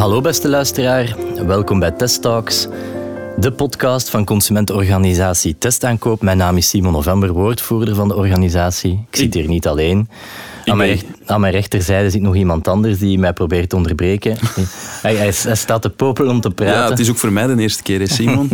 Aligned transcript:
Hallo 0.00 0.20
beste 0.20 0.48
luisteraar, 0.48 1.16
welkom 1.46 1.78
bij 1.78 1.90
Test 1.90 2.22
Talks, 2.22 2.68
de 3.36 3.52
podcast 3.52 4.10
van 4.10 4.24
consumentenorganisatie 4.24 5.58
Testaankoop. 5.58 6.22
Mijn 6.22 6.36
naam 6.36 6.56
is 6.56 6.68
Simon 6.68 6.92
November, 6.92 7.32
woordvoerder 7.32 7.94
van 7.94 8.08
de 8.08 8.16
organisatie. 8.16 9.04
Ik 9.10 9.16
zit 9.16 9.34
hier 9.34 9.48
niet 9.48 9.66
alleen. 9.66 10.08
Mijn, 10.64 10.88
recht, 10.88 11.04
aan 11.30 11.40
mijn, 11.40 11.52
rechterzijde 11.52 12.10
zit 12.10 12.22
nog 12.22 12.36
iemand 12.36 12.68
anders 12.68 12.98
die 12.98 13.18
mij 13.18 13.32
probeert 13.32 13.68
te 13.68 13.76
onderbreken. 13.76 14.36
hij, 15.02 15.16
hij, 15.16 15.32
hij, 15.42 15.54
staat 15.56 15.82
te 15.82 15.90
popelen 15.90 16.30
om 16.30 16.40
te 16.40 16.50
praten. 16.50 16.82
Ja, 16.82 16.88
het 16.88 16.98
is 16.98 17.10
ook 17.10 17.16
voor 17.16 17.32
mij 17.32 17.46
de 17.46 17.62
eerste 17.62 17.82
keer, 17.82 17.98
hè, 17.98 18.06
Simon. 18.06 18.50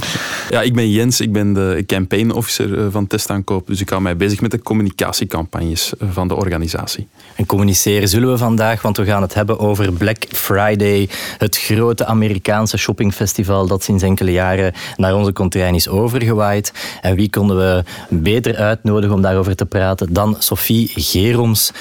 ja, 0.50 0.62
ik 0.62 0.74
ben 0.74 0.90
Jens, 0.90 1.20
ik 1.20 1.32
ben 1.32 1.52
de 1.52 1.84
campaign 1.86 2.30
officer 2.30 2.78
eh, 2.78 2.86
van 2.90 3.06
Testaankoop. 3.06 3.66
Dus 3.66 3.80
ik 3.80 3.88
hou 3.88 4.02
mij 4.02 4.16
bezig 4.16 4.40
met 4.40 4.50
de 4.50 4.62
communicatiecampagnes 4.62 5.92
eh, 5.96 6.08
van 6.12 6.28
de 6.28 6.34
organisatie. 6.34 7.08
En 7.36 7.46
communiceren 7.46 8.08
zullen 8.08 8.30
we 8.30 8.38
vandaag, 8.38 8.82
want 8.82 8.96
we 8.96 9.04
gaan 9.04 9.22
het 9.22 9.34
hebben 9.34 9.58
over 9.58 9.92
Black 9.92 10.24
Friday. 10.28 11.08
Het 11.38 11.58
grote 11.58 12.06
Amerikaanse 12.06 12.78
shoppingfestival 12.78 13.66
dat 13.66 13.82
sinds 13.82 14.02
enkele 14.02 14.32
jaren 14.32 14.72
naar 14.96 15.14
onze 15.14 15.32
contrain 15.32 15.74
is 15.74 15.88
overgewaaid. 15.88 16.72
En 17.00 17.16
wie 17.16 17.30
konden 17.30 17.56
we 17.56 17.84
beter 18.08 18.56
uitnodigen 18.56 19.14
om 19.14 19.22
daarover 19.22 19.56
te 19.56 19.66
praten 19.66 20.12
dan 20.12 20.36
Sophie 20.38 20.90
Geroms. 20.94 21.72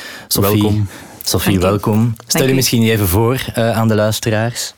Sophie, 0.44 0.62
welkom. 0.62 0.88
Sophie, 1.23 1.59
welkom. 1.59 2.14
Stel 2.27 2.48
je 2.48 2.54
misschien 2.54 2.84
even 2.84 3.08
voor 3.08 3.45
uh, 3.58 3.78
aan 3.78 3.88
de 3.88 3.95
luisteraars. 3.95 4.73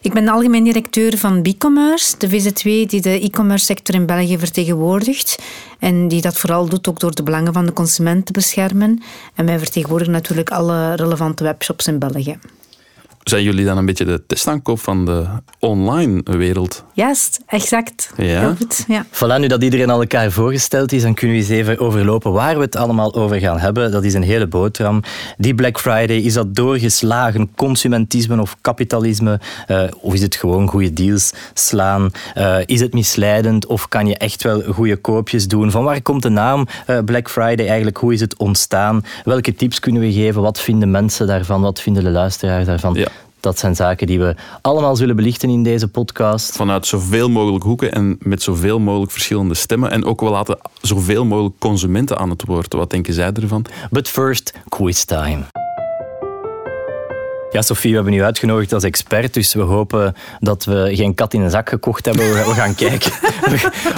Ik 0.00 0.12
ben 0.12 0.24
de 0.24 0.30
algemeen 0.30 0.64
directeur 0.64 1.18
van 1.18 1.42
Bicommerce, 1.42 2.14
de 2.18 2.30
VZ2 2.30 2.62
die 2.62 3.00
de 3.00 3.20
e-commerce 3.20 3.64
sector 3.64 3.94
in 3.94 4.06
België 4.06 4.38
vertegenwoordigt. 4.38 5.38
En 5.78 6.08
die 6.08 6.20
dat 6.20 6.38
vooral 6.38 6.68
doet 6.68 6.88
ook 6.88 7.00
door 7.00 7.14
de 7.14 7.22
belangen 7.22 7.52
van 7.52 7.66
de 7.66 7.72
consument 7.72 8.26
te 8.26 8.32
beschermen. 8.32 9.02
En 9.34 9.46
wij 9.46 9.58
vertegenwoordigen 9.58 10.12
natuurlijk 10.12 10.50
alle 10.50 10.94
relevante 10.94 11.44
webshops 11.44 11.86
in 11.86 11.98
België. 11.98 12.38
Zijn 13.24 13.42
jullie 13.42 13.64
dan 13.64 13.78
een 13.78 13.86
beetje 13.86 14.04
de 14.04 14.22
testaankoop 14.26 14.80
van 14.80 15.04
de 15.04 15.24
online 15.58 16.20
wereld? 16.24 16.84
Juist, 16.92 17.40
exact. 17.46 18.12
Ja. 18.16 18.40
Heel 18.40 18.54
goed, 18.56 18.84
ja. 18.88 19.06
Voilà, 19.06 19.40
nu 19.40 19.46
dat 19.46 19.62
iedereen 19.62 19.90
al 19.90 20.00
elkaar 20.00 20.30
voorgesteld 20.30 20.92
is, 20.92 21.02
dan 21.02 21.14
kunnen 21.14 21.36
we 21.36 21.42
eens 21.42 21.52
even 21.52 21.78
overlopen 21.78 22.32
waar 22.32 22.56
we 22.56 22.62
het 22.62 22.76
allemaal 22.76 23.14
over 23.14 23.40
gaan 23.40 23.58
hebben. 23.58 23.90
Dat 23.90 24.04
is 24.04 24.14
een 24.14 24.22
hele 24.22 24.46
boterham. 24.46 25.02
Die 25.36 25.54
Black 25.54 25.80
Friday, 25.80 26.16
is 26.16 26.32
dat 26.32 26.54
doorgeslagen 26.54 27.50
consumentisme 27.56 28.40
of 28.40 28.56
kapitalisme? 28.60 29.40
Uh, 29.68 29.82
of 30.00 30.14
is 30.14 30.22
het 30.22 30.34
gewoon 30.34 30.68
goede 30.68 30.92
deals 30.92 31.32
slaan? 31.54 32.10
Uh, 32.34 32.56
is 32.66 32.80
het 32.80 32.92
misleidend 32.92 33.66
of 33.66 33.88
kan 33.88 34.06
je 34.06 34.16
echt 34.16 34.42
wel 34.42 34.62
goede 34.62 34.96
koopjes 34.96 35.48
doen? 35.48 35.70
Van 35.70 35.84
waar 35.84 36.02
komt 36.02 36.22
de 36.22 36.28
naam 36.28 36.66
uh, 36.86 36.98
Black 37.04 37.30
Friday 37.30 37.66
eigenlijk? 37.66 37.96
Hoe 37.96 38.12
is 38.12 38.20
het 38.20 38.36
ontstaan? 38.36 39.04
Welke 39.24 39.54
tips 39.54 39.80
kunnen 39.80 40.02
we 40.02 40.12
geven? 40.12 40.42
Wat 40.42 40.60
vinden 40.60 40.90
mensen 40.90 41.26
daarvan? 41.26 41.60
Wat 41.60 41.80
vinden 41.80 42.04
de 42.04 42.10
luisteraars 42.10 42.66
daarvan? 42.66 42.94
Ja. 42.94 43.12
Dat 43.44 43.58
zijn 43.58 43.74
zaken 43.74 44.06
die 44.06 44.18
we 44.18 44.34
allemaal 44.60 44.96
zullen 44.96 45.16
belichten 45.16 45.48
in 45.48 45.62
deze 45.62 45.88
podcast. 45.88 46.56
Vanuit 46.56 46.86
zoveel 46.86 47.30
mogelijk 47.30 47.64
hoeken 47.64 47.92
en 47.92 48.16
met 48.20 48.42
zoveel 48.42 48.78
mogelijk 48.78 49.12
verschillende 49.12 49.54
stemmen. 49.54 49.90
En 49.90 50.04
ook 50.04 50.20
wel 50.20 50.30
laten 50.30 50.58
zoveel 50.80 51.24
mogelijk 51.24 51.58
consumenten 51.58 52.18
aan 52.18 52.30
het 52.30 52.44
woord. 52.44 52.72
Wat 52.72 52.90
denken 52.90 53.14
zij 53.14 53.32
ervan? 53.32 53.64
But 53.90 54.08
first, 54.08 54.52
quiz 54.68 55.04
time. 55.04 55.63
Ja, 57.54 57.62
Sophie, 57.62 57.90
we 57.90 57.96
hebben 57.96 58.14
u 58.14 58.22
uitgenodigd 58.22 58.72
als 58.72 58.82
expert, 58.82 59.34
dus 59.34 59.54
we 59.54 59.60
hopen 59.60 60.14
dat 60.40 60.64
we 60.64 60.90
geen 60.92 61.14
kat 61.14 61.34
in 61.34 61.40
een 61.40 61.50
zak 61.50 61.68
gekocht 61.68 62.04
hebben. 62.04 62.32
We 62.32 62.54
gaan 62.54 62.74
kijken, 62.84 63.12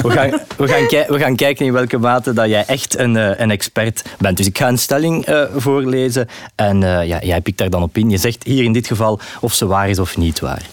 we 0.03 0.11
gaan, 0.11 0.31
we 0.57 0.69
gaan, 0.69 0.87
we 1.09 1.19
gaan 1.19 1.37
kijken 1.37 1.67
in 1.67 1.73
welke 1.73 1.99
mate 1.99 2.33
dat 2.33 2.49
jij 2.49 2.65
echt 2.67 2.99
een, 2.99 3.43
een 3.43 3.51
expert 3.51 4.05
bent. 4.19 4.37
Dus 4.37 4.47
ik 4.47 4.59
ga 4.59 4.69
een 4.69 4.79
stelling 4.79 5.29
uh, 5.29 5.43
voorlezen 5.57 6.29
en 6.55 6.83
uh, 6.83 7.07
ja, 7.07 7.19
jij 7.23 7.41
pikt 7.41 7.59
daar 7.59 7.71
dan 7.71 7.83
op 7.83 7.97
in. 7.97 8.11
Je 8.11 8.17
zegt 8.17 8.45
hier 8.45 8.65
in 8.65 8.73
dit 8.73 8.87
geval 8.87 9.21
of 9.41 9.55
ze 9.55 9.67
waar 9.67 9.89
is 9.89 9.99
of 9.99 10.17
niet 10.17 10.41
waar. 10.41 10.67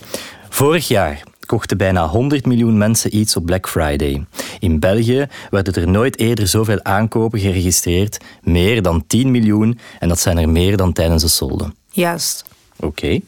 Vorig 0.50 0.88
jaar 0.88 1.23
kochten 1.45 1.78
bijna 1.78 2.08
100 2.08 2.45
miljoen 2.45 2.78
mensen 2.78 3.17
iets 3.17 3.36
op 3.36 3.45
Black 3.45 3.70
Friday. 3.70 4.26
In 4.60 4.80
België 4.80 5.27
werden 5.49 5.73
er 5.73 5.88
nooit 5.88 6.20
eerder 6.20 6.48
zoveel 6.48 6.83
aankopen 6.83 7.39
geregistreerd, 7.39 8.17
meer 8.42 8.82
dan 8.82 9.04
10 9.08 9.32
miljoen, 9.32 9.80
en 9.99 10.08
dat 10.08 10.20
zijn 10.20 10.38
er 10.38 10.49
meer 10.49 10.77
dan 10.77 10.93
tijdens 10.93 11.22
de 11.22 11.30
solden. 11.30 11.76
Juist. 11.89 12.52
Oké, 12.80 13.20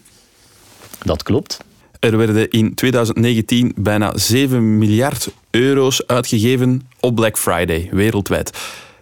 dat 1.03 1.23
klopt. 1.23 1.59
Er 1.99 2.17
werden 2.17 2.49
in 2.49 2.73
2019 2.73 3.73
bijna 3.75 4.17
7 4.17 4.77
miljard 4.77 5.31
euro's 5.49 6.07
uitgegeven 6.07 6.87
op 6.99 7.15
Black 7.15 7.37
Friday, 7.37 7.89
wereldwijd. 7.91 8.57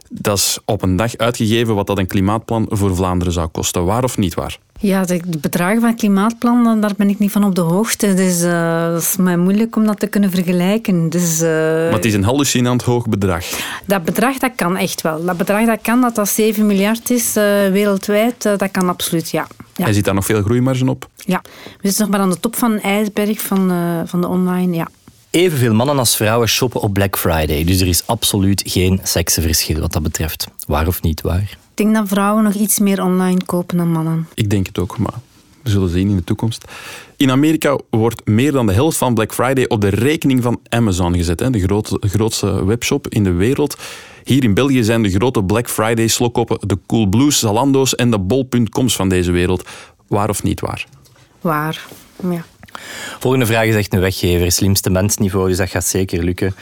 Dat 0.09 0.38
is 0.38 0.59
op 0.66 0.81
een 0.81 0.96
dag 0.96 1.18
uitgegeven 1.18 1.76
wat 1.76 1.88
dat 1.88 1.98
een 1.98 2.08
klimaatplan 2.08 2.66
voor 2.70 2.96
Vlaanderen 2.96 3.34
zou 3.34 3.48
kosten. 3.48 3.86
Waar 3.86 4.04
of 4.04 4.18
niet 4.18 4.34
waar? 4.34 4.58
Ja, 4.83 5.03
de 5.05 5.38
bedragen 5.41 5.79
van 5.79 5.89
het 5.89 5.99
klimaatplan, 5.99 6.81
daar 6.81 6.94
ben 6.97 7.09
ik 7.09 7.19
niet 7.19 7.31
van 7.31 7.44
op 7.44 7.55
de 7.55 7.61
hoogte. 7.61 8.13
Dus 8.13 8.41
uh, 8.41 8.88
dat 8.88 9.01
is 9.01 9.16
mij 9.17 9.38
moeilijk 9.38 9.75
om 9.75 9.85
dat 9.85 9.99
te 9.99 10.07
kunnen 10.07 10.31
vergelijken. 10.31 11.09
Dus, 11.09 11.41
uh, 11.41 11.49
maar 11.49 11.91
het 11.91 12.05
is 12.05 12.13
een 12.13 12.23
hallucinant 12.23 12.81
hoog 12.81 13.07
bedrag. 13.07 13.45
Dat 13.85 14.03
bedrag, 14.03 14.38
dat 14.38 14.51
kan 14.55 14.77
echt 14.77 15.01
wel. 15.01 15.25
Dat 15.25 15.38
bedrag, 15.38 15.66
dat 15.66 15.81
kan, 15.81 16.01
dat 16.01 16.16
dat 16.16 16.29
7 16.29 16.66
miljard 16.66 17.09
is 17.09 17.38
uh, 17.38 17.44
wereldwijd, 17.71 18.41
dat 18.41 18.71
kan 18.71 18.89
absoluut, 18.89 19.29
ja. 19.29 19.47
ja. 19.75 19.85
En 19.85 19.94
zit 19.94 20.05
daar 20.05 20.13
nog 20.13 20.25
veel 20.25 20.41
groeimarge 20.41 20.89
op? 20.89 21.07
Ja, 21.17 21.41
we 21.81 21.88
zitten 21.88 22.01
nog 22.01 22.11
maar 22.11 22.19
aan 22.19 22.29
de 22.29 22.39
top 22.39 22.55
van 22.55 22.71
de 22.71 22.81
ijsberg 22.81 23.41
van, 23.41 23.71
van 24.05 24.21
de 24.21 24.27
online, 24.27 24.75
ja. 24.75 24.88
Evenveel 25.29 25.73
mannen 25.73 25.97
als 25.97 26.15
vrouwen 26.15 26.47
shoppen 26.47 26.81
op 26.81 26.94
Black 26.94 27.17
Friday. 27.17 27.63
Dus 27.63 27.81
er 27.81 27.88
is 27.88 28.07
absoluut 28.07 28.63
geen 28.65 29.00
seksenverschil 29.03 29.79
wat 29.79 29.94
dat 29.94 30.03
betreft. 30.03 30.47
Waar 30.67 30.88
of 30.88 31.01
niet 31.01 31.21
waar? 31.21 31.57
Ik 31.75 31.84
denk 31.84 31.95
dat 31.95 32.07
vrouwen 32.07 32.44
nog 32.44 32.53
iets 32.53 32.79
meer 32.79 33.03
online 33.03 33.45
kopen 33.45 33.78
dan 33.78 33.91
mannen. 33.91 34.28
Ik 34.34 34.50
denk 34.50 34.67
het 34.67 34.79
ook, 34.79 34.97
maar 34.97 35.13
we 35.63 35.69
zullen 35.69 35.89
zien 35.89 36.09
in 36.09 36.16
de 36.16 36.23
toekomst. 36.23 36.66
In 37.17 37.31
Amerika 37.31 37.79
wordt 37.89 38.28
meer 38.28 38.51
dan 38.51 38.66
de 38.66 38.73
helft 38.73 38.97
van 38.97 39.13
Black 39.13 39.34
Friday 39.34 39.67
op 39.67 39.81
de 39.81 39.89
rekening 39.89 40.44
van 40.44 40.59
Amazon 40.69 41.16
gezet. 41.16 41.38
De 41.38 41.59
grootste, 41.59 41.97
grootste 42.01 42.66
webshop 42.66 43.07
in 43.07 43.23
de 43.23 43.31
wereld. 43.31 43.78
Hier 44.23 44.44
in 44.44 44.53
België 44.53 44.83
zijn 44.83 45.03
de 45.03 45.09
grote 45.09 45.44
Black 45.44 45.69
Friday 45.69 46.07
slokkoppen 46.07 46.67
de 46.67 46.78
Coolblues, 46.88 47.39
Zalando's 47.39 47.95
en 47.95 48.12
de 48.12 48.19
Bol.coms 48.19 48.95
van 48.95 49.09
deze 49.09 49.31
wereld. 49.31 49.69
Waar 50.07 50.29
of 50.29 50.44
niet 50.44 50.59
waar? 50.59 50.85
Waar, 51.41 51.88
ja. 52.29 52.45
Volgende 53.23 53.47
vraag 53.47 53.66
is 53.66 53.75
echt 53.75 53.94
een 53.94 54.00
weggever, 54.00 54.51
slimste 54.51 54.89
mensniveau, 54.89 55.47
dus 55.47 55.57
dat 55.57 55.69
gaat 55.69 55.85
zeker 55.85 56.23
lukken. 56.23 56.56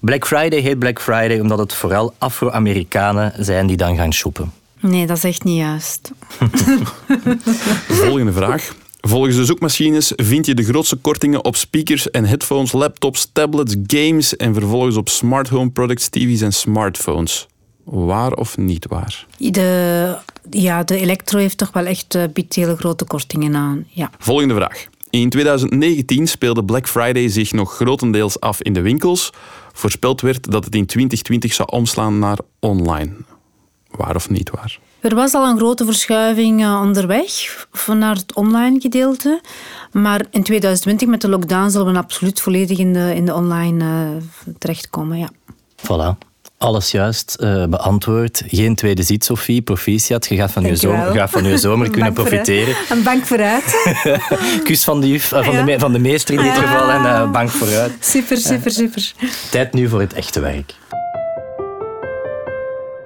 Black 0.00 0.26
Friday 0.26 0.60
heet 0.60 0.78
Black 0.78 1.00
Friday 1.00 1.40
omdat 1.40 1.58
het 1.58 1.74
vooral 1.74 2.14
Afro-Amerikanen 2.18 3.32
zijn 3.38 3.66
die 3.66 3.76
dan 3.76 3.96
gaan 3.96 4.12
shoppen. 4.12 4.52
Nee, 4.80 5.06
dat 5.06 5.16
is 5.16 5.24
echt 5.24 5.44
niet 5.44 5.56
juist. 5.56 6.10
Volgende 8.06 8.32
vraag. 8.32 8.74
Volgens 9.00 9.36
de 9.36 9.44
zoekmachines 9.44 10.12
vind 10.16 10.46
je 10.46 10.54
de 10.54 10.64
grootste 10.64 10.96
kortingen 10.96 11.44
op 11.44 11.56
speakers 11.56 12.10
en 12.10 12.24
headphones, 12.24 12.72
laptops, 12.72 13.28
tablets, 13.32 13.76
games 13.86 14.36
en 14.36 14.54
vervolgens 14.54 14.96
op 14.96 15.08
smart 15.08 15.48
home 15.48 15.70
products, 15.70 16.08
tv's 16.08 16.40
en 16.40 16.52
smartphones. 16.52 17.46
Waar 17.84 18.32
of 18.32 18.56
niet 18.56 18.86
waar? 18.88 19.26
De, 19.38 20.16
ja, 20.50 20.84
de 20.84 20.98
elektro 20.98 21.38
heeft 21.38 21.58
toch 21.58 21.72
wel 21.72 21.86
echt 21.86 22.32
biedt 22.32 22.54
hele 22.54 22.76
grote 22.76 23.04
kortingen 23.04 23.56
aan. 23.56 23.86
Ja. 23.88 24.10
Volgende 24.18 24.54
vraag. 24.54 24.86
In 25.14 25.28
2019 25.28 26.26
speelde 26.26 26.64
Black 26.64 26.88
Friday 26.88 27.28
zich 27.28 27.52
nog 27.52 27.74
grotendeels 27.74 28.40
af 28.40 28.62
in 28.62 28.72
de 28.72 28.80
winkels. 28.80 29.30
Voorspeld 29.72 30.20
werd 30.20 30.50
dat 30.50 30.64
het 30.64 30.74
in 30.74 30.86
2020 30.86 31.52
zou 31.52 31.68
omslaan 31.72 32.18
naar 32.18 32.38
online. 32.60 33.12
Waar 33.90 34.14
of 34.14 34.30
niet 34.30 34.50
waar? 34.50 34.78
Er 35.00 35.14
was 35.14 35.34
al 35.34 35.48
een 35.48 35.56
grote 35.56 35.84
verschuiving 35.84 36.60
uh, 36.60 36.80
onderweg 36.82 37.66
naar 37.86 38.14
het 38.14 38.34
online 38.34 38.80
gedeelte. 38.80 39.40
Maar 39.92 40.26
in 40.30 40.42
2020 40.42 41.08
met 41.08 41.20
de 41.20 41.28
lockdown 41.28 41.70
zullen 41.70 41.92
we 41.92 41.98
absoluut 41.98 42.40
volledig 42.40 42.78
in 42.78 42.92
de, 42.92 43.14
in 43.14 43.24
de 43.24 43.34
online 43.34 43.84
uh, 43.84 44.52
terechtkomen. 44.58 45.18
Ja. 45.18 45.30
Voilà 45.76 46.33
alles 46.64 46.90
juist 46.90 47.36
uh, 47.40 47.64
beantwoord. 47.64 48.42
Geen 48.46 48.74
tweede 48.74 49.02
zit, 49.02 49.24
Sophie. 49.24 49.62
Proficiat. 49.62 50.26
Je 50.26 50.36
gaat 50.36 50.52
van, 50.52 50.62
je 50.62 50.76
zomer, 50.76 51.14
gaat 51.14 51.30
van 51.30 51.44
je 51.44 51.58
zomer 51.58 51.90
kunnen 51.94 52.12
profiteren. 52.12 52.76
Een 52.90 53.02
bank 53.02 53.24
vooruit. 53.24 53.94
Kus 54.64 54.84
van 54.84 55.00
de, 55.00 55.08
juf, 55.08 55.32
uh, 55.32 55.44
van, 55.44 55.54
ja. 55.54 55.64
de, 55.64 55.78
van 55.78 55.92
de 55.92 55.98
meester 55.98 56.34
in 56.34 56.42
dit 56.42 56.54
ja. 56.54 56.60
geval 56.60 56.90
en 56.90 57.02
uh, 57.02 57.30
bank 57.30 57.50
vooruit. 57.50 57.92
Super, 58.00 58.36
super, 58.36 58.70
super. 58.70 59.12
Tijd 59.50 59.72
nu 59.72 59.88
voor 59.88 60.00
het 60.00 60.12
echte 60.12 60.40
werk. 60.40 60.74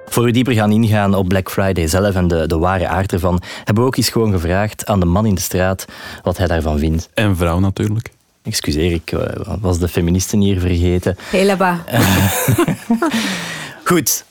Voor 0.05 0.23
we 0.23 0.31
dieper 0.31 0.53
gaan 0.53 0.71
ingaan 0.71 1.15
op 1.15 1.27
Black 1.27 1.51
Friday 1.51 1.87
zelf 1.87 2.15
en 2.15 2.27
de, 2.27 2.47
de 2.47 2.57
ware 2.57 2.87
aard 2.87 3.13
ervan, 3.13 3.41
hebben 3.63 3.83
we 3.83 3.89
ook 3.89 3.97
eens 3.97 4.09
gewoon 4.09 4.31
gevraagd 4.31 4.85
aan 4.85 4.99
de 4.99 5.05
man 5.05 5.25
in 5.25 5.35
de 5.35 5.41
straat 5.41 5.85
wat 6.23 6.37
hij 6.37 6.47
daarvan 6.47 6.79
vindt. 6.79 7.09
En 7.13 7.35
vrouw 7.35 7.59
natuurlijk. 7.59 8.09
Excuseer, 8.43 8.91
ik 8.91 9.13
was 9.61 9.79
de 9.79 9.87
feministen 9.87 10.39
hier 10.39 10.59
vergeten. 10.59 11.17
Helemaal. 11.29 11.77
Goed, 13.89 14.25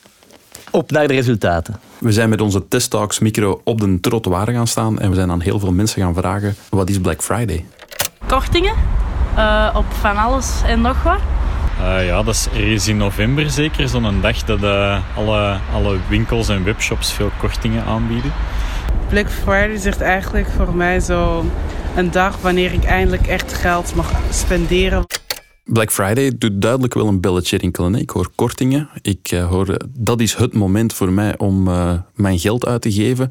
op 0.70 0.90
naar 0.90 1.08
de 1.08 1.14
resultaten. 1.14 1.81
We 1.99 2.12
zijn 2.12 2.28
met 2.28 2.40
onze 2.40 2.69
testtalks 2.69 3.19
micro 3.19 3.60
op 3.64 3.81
de 3.81 4.00
trottoir 4.00 4.50
gaan 4.50 4.66
staan 4.66 4.99
en 4.99 5.08
we 5.10 5.14
zijn 5.14 5.31
aan 5.31 5.40
heel 5.40 5.58
veel 5.58 5.72
mensen 5.72 6.02
gaan 6.02 6.14
vragen, 6.14 6.56
wat 6.69 6.88
is 6.88 7.00
Black 7.00 7.22
Friday? 7.22 7.64
Kortingen 8.26 8.75
uh, 9.37 9.75
op 9.76 9.84
van 10.00 10.16
alles 10.16 10.62
en 10.64 10.81
nog 10.81 11.02
wat. 11.02 11.19
Uh, 11.81 12.06
ja, 12.06 12.22
dat 12.22 12.34
is 12.34 12.49
ergens 12.55 12.88
in 12.88 12.96
november 12.96 13.50
zeker, 13.50 13.88
zo'n 13.88 14.20
dag 14.20 14.44
dat 14.44 14.62
uh, 14.62 14.99
alle, 15.16 15.58
alle 15.72 15.99
winkels 16.08 16.49
en 16.49 16.64
webshops 16.64 17.12
veel 17.12 17.31
kortingen 17.38 17.84
aanbieden. 17.84 18.32
Black 19.08 19.31
Friday 19.31 19.70
is 19.70 19.84
echt 19.84 20.00
eigenlijk 20.00 20.49
voor 20.56 20.75
mij 20.75 21.00
zo 21.00 21.44
een 21.96 22.10
dag 22.10 22.37
wanneer 22.40 22.72
ik 22.72 22.84
eindelijk 22.84 23.26
echt 23.26 23.52
geld 23.52 23.94
mag 23.94 24.10
spenderen. 24.31 25.05
Black 25.69 25.93
Friday 25.93 26.38
doet 26.38 26.62
duidelijk 26.62 26.94
wel 26.94 27.06
een 27.06 27.20
belletje 27.20 27.59
rinkelen. 27.59 27.94
Ik 27.94 28.11
hoor 28.11 28.31
kortingen. 28.35 28.88
Ik 29.03 29.32
uh, 29.32 29.49
hoor, 29.49 29.76
dat 29.99 30.20
is 30.20 30.35
het 30.35 30.55
moment 30.55 30.93
voor 30.93 31.12
mij 31.12 31.38
om 31.38 31.69
uh, 31.69 31.93
mijn 32.15 32.38
geld 32.38 32.67
uit 32.67 32.82
te 32.82 32.93
geven. 32.93 33.31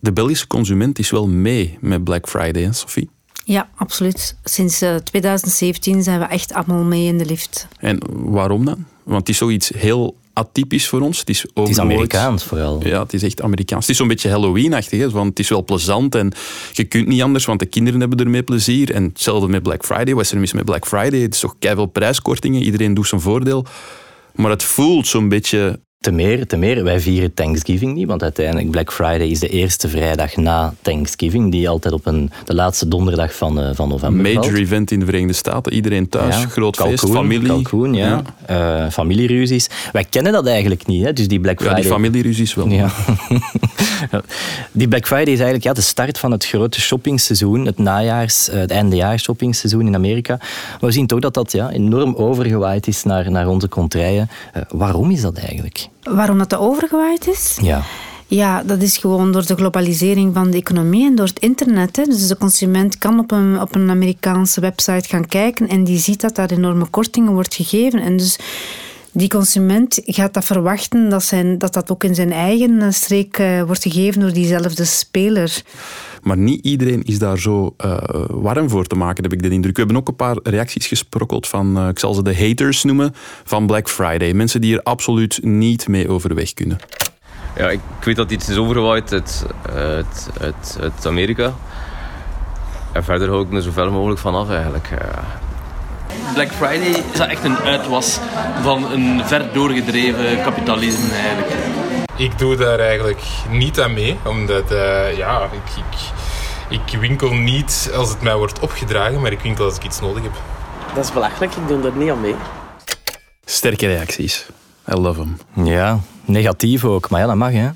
De 0.00 0.12
Belgische 0.12 0.46
consument 0.46 0.98
is 0.98 1.10
wel 1.10 1.28
mee 1.28 1.78
met 1.80 2.04
Black 2.04 2.28
Friday, 2.28 2.62
hè, 2.62 2.72
Sophie? 2.72 3.10
Ja, 3.44 3.68
absoluut. 3.74 4.36
Sinds 4.44 4.82
uh, 4.82 4.94
2017 4.94 6.02
zijn 6.02 6.18
we 6.18 6.24
echt 6.24 6.52
allemaal 6.52 6.84
mee 6.84 7.06
in 7.06 7.18
de 7.18 7.26
lift. 7.26 7.68
En 7.78 7.98
waarom 8.10 8.64
dan? 8.64 8.84
Want 9.02 9.18
het 9.18 9.28
is 9.28 9.36
zoiets 9.36 9.68
heel 9.68 10.16
atypisch 10.34 10.88
voor 10.88 11.00
ons. 11.00 11.18
Het 11.18 11.28
is, 11.28 11.46
het 11.54 11.68
is 11.68 11.78
Amerikaans 11.78 12.44
vooral. 12.44 12.80
Ja, 12.86 13.02
het 13.02 13.12
is 13.12 13.22
echt 13.22 13.42
Amerikaans. 13.42 13.80
Het 13.80 13.90
is 13.90 13.96
zo'n 13.96 14.08
beetje 14.08 14.28
Halloween-achtig, 14.28 15.12
want 15.12 15.28
het 15.28 15.38
is 15.38 15.48
wel 15.48 15.64
plezant 15.64 16.14
en 16.14 16.32
je 16.72 16.84
kunt 16.84 17.06
niet 17.06 17.22
anders, 17.22 17.44
want 17.44 17.60
de 17.60 17.66
kinderen 17.66 18.00
hebben 18.00 18.18
ermee 18.18 18.42
plezier. 18.42 18.92
En 18.92 19.04
hetzelfde 19.04 19.48
met 19.48 19.62
Black 19.62 19.84
Friday. 19.84 20.14
Wat 20.14 20.24
is 20.24 20.32
er 20.32 20.38
mis 20.38 20.52
met 20.52 20.64
Black 20.64 20.86
Friday? 20.86 21.20
Het 21.20 21.34
is 21.34 21.40
toch 21.40 21.56
keihard 21.58 21.92
prijskortingen, 21.92 22.62
iedereen 22.62 22.94
doet 22.94 23.08
zijn 23.08 23.20
voordeel. 23.20 23.66
Maar 24.34 24.50
het 24.50 24.62
voelt 24.62 25.06
zo'n 25.06 25.28
beetje 25.28 25.80
te 26.04 26.12
meer, 26.12 26.46
te 26.46 26.56
meer, 26.56 26.84
wij 26.84 27.00
vieren 27.00 27.34
Thanksgiving 27.34 27.94
niet, 27.94 28.06
want 28.06 28.22
uiteindelijk 28.22 28.70
Black 28.70 28.92
Friday 28.92 29.26
is 29.26 29.40
de 29.40 29.48
eerste 29.48 29.88
vrijdag 29.88 30.36
na 30.36 30.74
Thanksgiving, 30.82 31.50
die 31.50 31.68
altijd 31.68 31.94
op 31.94 32.06
een, 32.06 32.30
de 32.44 32.54
laatste 32.54 32.88
donderdag 32.88 33.34
van, 33.34 33.60
uh, 33.60 33.68
van 33.72 33.88
november 33.88 34.22
Major 34.22 34.44
valt. 34.44 34.56
event 34.56 34.90
in 34.90 34.98
de 34.98 35.04
Verenigde 35.04 35.34
Staten, 35.34 35.72
iedereen 35.72 36.08
thuis, 36.08 36.40
Ja, 36.40 36.46
groot 36.46 36.76
kalkoen, 36.76 36.98
feest, 36.98 37.12
familie. 37.12 37.48
kalkoen, 37.48 37.94
ja. 37.94 38.22
Eh, 38.46 38.90
familieruzies. 38.90 39.68
Wij 39.92 40.04
kennen 40.04 40.32
dat 40.32 40.46
eigenlijk 40.46 40.86
niet, 40.86 41.04
hè? 41.04 41.12
dus 41.12 41.28
die 41.28 41.40
Black 41.40 41.58
Ja, 41.58 41.64
Friday... 41.64 41.82
die 41.82 41.90
familieruzies 41.92 42.54
wel. 42.54 42.68
Ja. 42.68 42.90
Die 44.72 44.88
Black 44.88 45.06
Friday 45.06 45.32
is 45.32 45.40
eigenlijk 45.40 45.64
ja, 45.64 45.72
de 45.72 45.80
start 45.80 46.18
van 46.18 46.30
het 46.30 46.46
grote 46.46 46.80
shoppingseizoen, 46.80 47.66
het 47.66 47.78
najaars, 47.78 48.48
eh, 48.48 48.58
het 48.58 48.70
eindejaars 48.70 49.22
shoppingseizoen 49.22 49.86
in 49.86 49.94
Amerika. 49.94 50.36
Maar 50.36 50.78
we 50.80 50.90
zien 50.90 51.06
toch 51.06 51.20
dat 51.20 51.34
dat 51.34 51.52
ja, 51.52 51.70
enorm 51.70 52.14
overgewaaid 52.14 52.86
is 52.86 53.02
naar, 53.02 53.30
naar 53.30 53.48
onze 53.48 53.68
contraien. 53.68 54.28
Waarom 54.68 55.10
is 55.10 55.20
dat 55.20 55.38
eigenlijk? 55.38 55.88
Waarom 56.04 56.38
dat, 56.38 56.50
dat 56.50 56.60
overgewaaid 56.60 57.28
is? 57.28 57.58
Ja. 57.62 57.82
Ja, 58.26 58.62
dat 58.62 58.82
is 58.82 58.96
gewoon 58.96 59.32
door 59.32 59.46
de 59.46 59.54
globalisering 59.56 60.34
van 60.34 60.50
de 60.50 60.56
economie 60.56 61.06
en 61.06 61.14
door 61.14 61.26
het 61.26 61.38
internet. 61.38 61.96
Hè. 61.96 62.04
Dus 62.04 62.28
de 62.28 62.36
consument 62.36 62.98
kan 62.98 63.18
op 63.18 63.30
een, 63.30 63.60
op 63.60 63.74
een 63.74 63.90
Amerikaanse 63.90 64.60
website 64.60 65.08
gaan 65.08 65.26
kijken 65.26 65.68
en 65.68 65.84
die 65.84 65.98
ziet 65.98 66.20
dat 66.20 66.34
daar 66.34 66.50
enorme 66.50 66.86
kortingen 66.86 67.32
wordt 67.32 67.54
gegeven. 67.54 68.00
En 68.00 68.16
dus 68.16 68.38
die 69.12 69.28
consument 69.28 70.00
gaat 70.04 70.34
dat 70.34 70.44
verwachten 70.44 71.08
dat 71.08 71.24
zijn, 71.24 71.58
dat, 71.58 71.72
dat 71.72 71.90
ook 71.90 72.04
in 72.04 72.14
zijn 72.14 72.32
eigen 72.32 72.82
eh, 72.82 72.90
streek 72.90 73.38
uh, 73.38 73.62
wordt 73.62 73.82
gegeven 73.82 74.20
door 74.20 74.32
diezelfde 74.32 74.84
speler. 74.84 75.62
Maar 76.24 76.36
niet 76.36 76.64
iedereen 76.64 77.02
is 77.02 77.18
daar 77.18 77.38
zo 77.38 77.74
uh, 77.84 77.96
warm 78.28 78.68
voor 78.70 78.86
te 78.86 78.94
maken, 78.94 79.22
heb 79.22 79.32
ik 79.32 79.42
de 79.42 79.48
indruk. 79.48 79.74
We 79.76 79.82
hebben 79.82 80.00
ook 80.00 80.08
een 80.08 80.16
paar 80.16 80.36
reacties 80.42 80.86
gesprokkeld 80.86 81.48
van, 81.48 81.78
uh, 81.78 81.88
ik 81.88 81.98
zal 81.98 82.14
ze 82.14 82.22
de 82.22 82.36
haters 82.36 82.82
noemen, 82.84 83.14
van 83.44 83.66
Black 83.66 83.88
Friday. 83.88 84.32
Mensen 84.32 84.60
die 84.60 84.74
er 84.74 84.82
absoluut 84.82 85.38
niet 85.42 85.88
mee 85.88 86.08
overweg 86.08 86.54
kunnen. 86.54 86.78
Ja, 87.56 87.70
ik, 87.70 87.80
ik 87.98 88.04
weet 88.04 88.16
dat 88.16 88.30
iets 88.30 88.48
is 88.48 88.56
overgewaaid 88.56 89.12
uit, 89.12 89.46
uit, 89.74 90.30
uit, 90.40 90.78
uit 90.80 91.06
Amerika. 91.06 91.54
En 92.92 93.04
verder 93.04 93.28
hou 93.28 93.44
ik 93.44 93.50
me 93.50 93.62
zo 93.62 93.70
ver 93.70 93.92
mogelijk 93.92 94.20
van 94.20 94.34
af 94.34 94.50
eigenlijk. 94.50 94.88
Black 96.34 96.52
Friday 96.52 96.88
is 96.88 97.18
dat 97.18 97.28
echt 97.28 97.44
een 97.44 97.56
uitwas 97.56 98.18
van 98.62 98.92
een 98.92 99.24
ver 99.24 99.52
doorgedreven 99.52 100.42
kapitalisme 100.42 101.14
eigenlijk. 101.14 101.63
Ik 102.16 102.38
doe 102.38 102.56
daar 102.56 102.78
eigenlijk 102.78 103.22
niet 103.50 103.80
aan 103.80 103.92
mee, 103.92 104.18
omdat 104.24 104.72
uh, 104.72 105.16
ja, 105.16 105.44
ik, 105.44 105.84
ik, 106.68 106.92
ik, 106.92 106.98
winkel 106.98 107.32
niet 107.32 107.90
als 107.94 108.08
het 108.08 108.22
mij 108.22 108.36
wordt 108.36 108.58
opgedragen, 108.58 109.20
maar 109.20 109.32
ik 109.32 109.40
winkel 109.40 109.64
als 109.64 109.76
ik 109.76 109.84
iets 109.84 110.00
nodig 110.00 110.22
heb. 110.22 110.32
Dat 110.94 111.04
is 111.04 111.12
belachelijk, 111.12 111.54
ik 111.54 111.68
doe 111.68 111.84
er 111.84 111.96
niet 111.96 112.10
aan 112.10 112.20
mee. 112.20 112.34
Sterke 113.44 113.86
reacties. 113.86 114.46
I 114.92 114.94
love 114.94 115.20
them. 115.20 115.66
Ja, 115.66 116.00
negatief 116.24 116.84
ook, 116.84 117.10
maar 117.10 117.20
ja, 117.20 117.26
dat 117.26 117.36
mag 117.36 117.52
hè. 117.52 117.68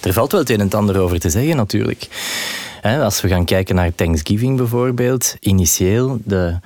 Er 0.00 0.12
valt 0.12 0.32
wel 0.32 0.40
het 0.40 0.50
een 0.50 0.58
en 0.58 0.64
het 0.64 0.74
ander 0.74 1.00
over 1.00 1.20
te 1.20 1.30
zeggen 1.30 1.56
natuurlijk. 1.56 2.08
Als 2.82 3.20
we 3.20 3.28
gaan 3.28 3.44
kijken 3.44 3.74
naar 3.74 3.94
Thanksgiving 3.94 4.56
bijvoorbeeld, 4.56 5.36
initieel 5.40 6.18
de 6.24 6.58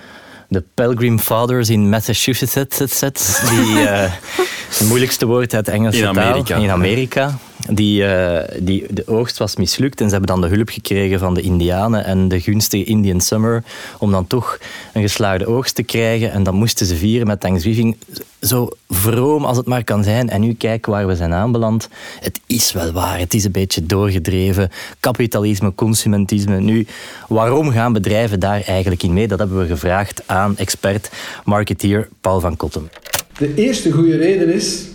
de 0.50 0.64
Pilgrim 0.74 1.18
Fathers 1.18 1.68
in 1.68 1.88
Massachusetts, 1.88 3.40
die 3.48 3.82
uh, 3.82 4.12
het 4.78 4.88
moeilijkste 4.88 5.26
woord 5.26 5.54
uit 5.54 5.68
Engelse 5.68 5.98
in 5.98 6.06
Amerika. 6.06 6.42
taal, 6.42 6.62
in 6.62 6.70
Amerika. 6.70 7.38
Die, 7.68 8.02
uh, 8.02 8.38
die, 8.58 8.86
de 8.90 9.06
oogst 9.06 9.38
was 9.38 9.56
mislukt 9.56 10.00
en 10.00 10.06
ze 10.06 10.10
hebben 10.10 10.36
dan 10.36 10.48
de 10.48 10.56
hulp 10.56 10.68
gekregen 10.68 11.18
van 11.18 11.34
de 11.34 11.40
Indianen 11.40 12.04
en 12.04 12.28
de 12.28 12.40
gunstige 12.40 12.84
Indian 12.84 13.20
Summer 13.20 13.64
om 13.98 14.10
dan 14.10 14.26
toch 14.26 14.58
een 14.92 15.02
geslaagde 15.02 15.46
oogst 15.46 15.74
te 15.74 15.82
krijgen. 15.82 16.32
En 16.32 16.42
dan 16.42 16.54
moesten 16.54 16.86
ze 16.86 16.96
vieren 16.96 17.26
met 17.26 17.40
Thanksgiving 17.40 17.96
zo 18.40 18.68
vroom 18.88 19.44
als 19.44 19.56
het 19.56 19.66
maar 19.66 19.84
kan 19.84 20.04
zijn. 20.04 20.30
En 20.30 20.40
nu 20.40 20.54
kijk 20.54 20.86
waar 20.86 21.06
we 21.06 21.16
zijn 21.16 21.32
aanbeland. 21.32 21.88
Het 22.20 22.40
is 22.46 22.72
wel 22.72 22.92
waar, 22.92 23.18
het 23.18 23.34
is 23.34 23.44
een 23.44 23.52
beetje 23.52 23.86
doorgedreven. 23.86 24.70
Kapitalisme, 25.00 25.74
consumentisme. 25.74 26.60
Nu, 26.60 26.86
waarom 27.28 27.70
gaan 27.70 27.92
bedrijven 27.92 28.40
daar 28.40 28.62
eigenlijk 28.62 29.02
in 29.02 29.12
mee? 29.12 29.28
Dat 29.28 29.38
hebben 29.38 29.58
we 29.58 29.66
gevraagd 29.66 30.22
aan 30.26 30.56
expert, 30.56 31.10
marketeer 31.44 32.08
Paul 32.20 32.40
van 32.40 32.56
Kottem. 32.56 32.88
De 33.40 33.54
eerste 33.54 33.90
goede 33.90 34.16
reden 34.16 34.52
is 34.52 34.86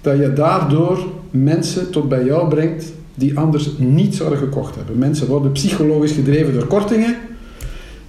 dat 0.00 0.18
je 0.18 0.32
daardoor 0.32 1.06
mensen 1.30 1.90
tot 1.90 2.08
bij 2.08 2.24
jou 2.24 2.48
brengt 2.48 2.92
die 3.14 3.38
anders 3.38 3.70
niet 3.78 4.14
zouden 4.14 4.38
gekocht 4.38 4.74
hebben. 4.74 4.98
Mensen 4.98 5.26
worden 5.26 5.52
psychologisch 5.52 6.12
gedreven 6.12 6.52
door 6.52 6.66
kortingen. 6.66 7.16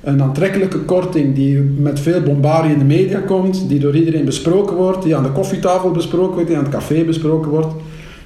Een 0.01 0.21
aantrekkelijke 0.21 0.79
korting 0.79 1.35
die 1.35 1.59
met 1.59 1.99
veel 1.99 2.21
bombardie 2.21 2.71
in 2.71 2.79
de 2.79 2.85
media 2.85 3.19
komt, 3.19 3.69
die 3.69 3.79
door 3.79 3.95
iedereen 3.95 4.25
besproken 4.25 4.75
wordt, 4.75 5.03
die 5.03 5.15
aan 5.15 5.23
de 5.23 5.31
koffietafel 5.31 5.91
besproken 5.91 6.33
wordt, 6.33 6.47
die 6.47 6.57
aan 6.57 6.63
het 6.63 6.73
café 6.73 7.03
besproken 7.03 7.51
wordt. 7.51 7.73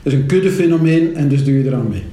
Dat 0.03 0.13
is 0.13 0.19
een 0.19 0.25
kuddefenomeen 0.25 1.15
en 1.15 1.27
dus 1.27 1.43
doe 1.43 1.53
je 1.53 1.65
eraan 1.65 1.89
mee. 1.89 2.03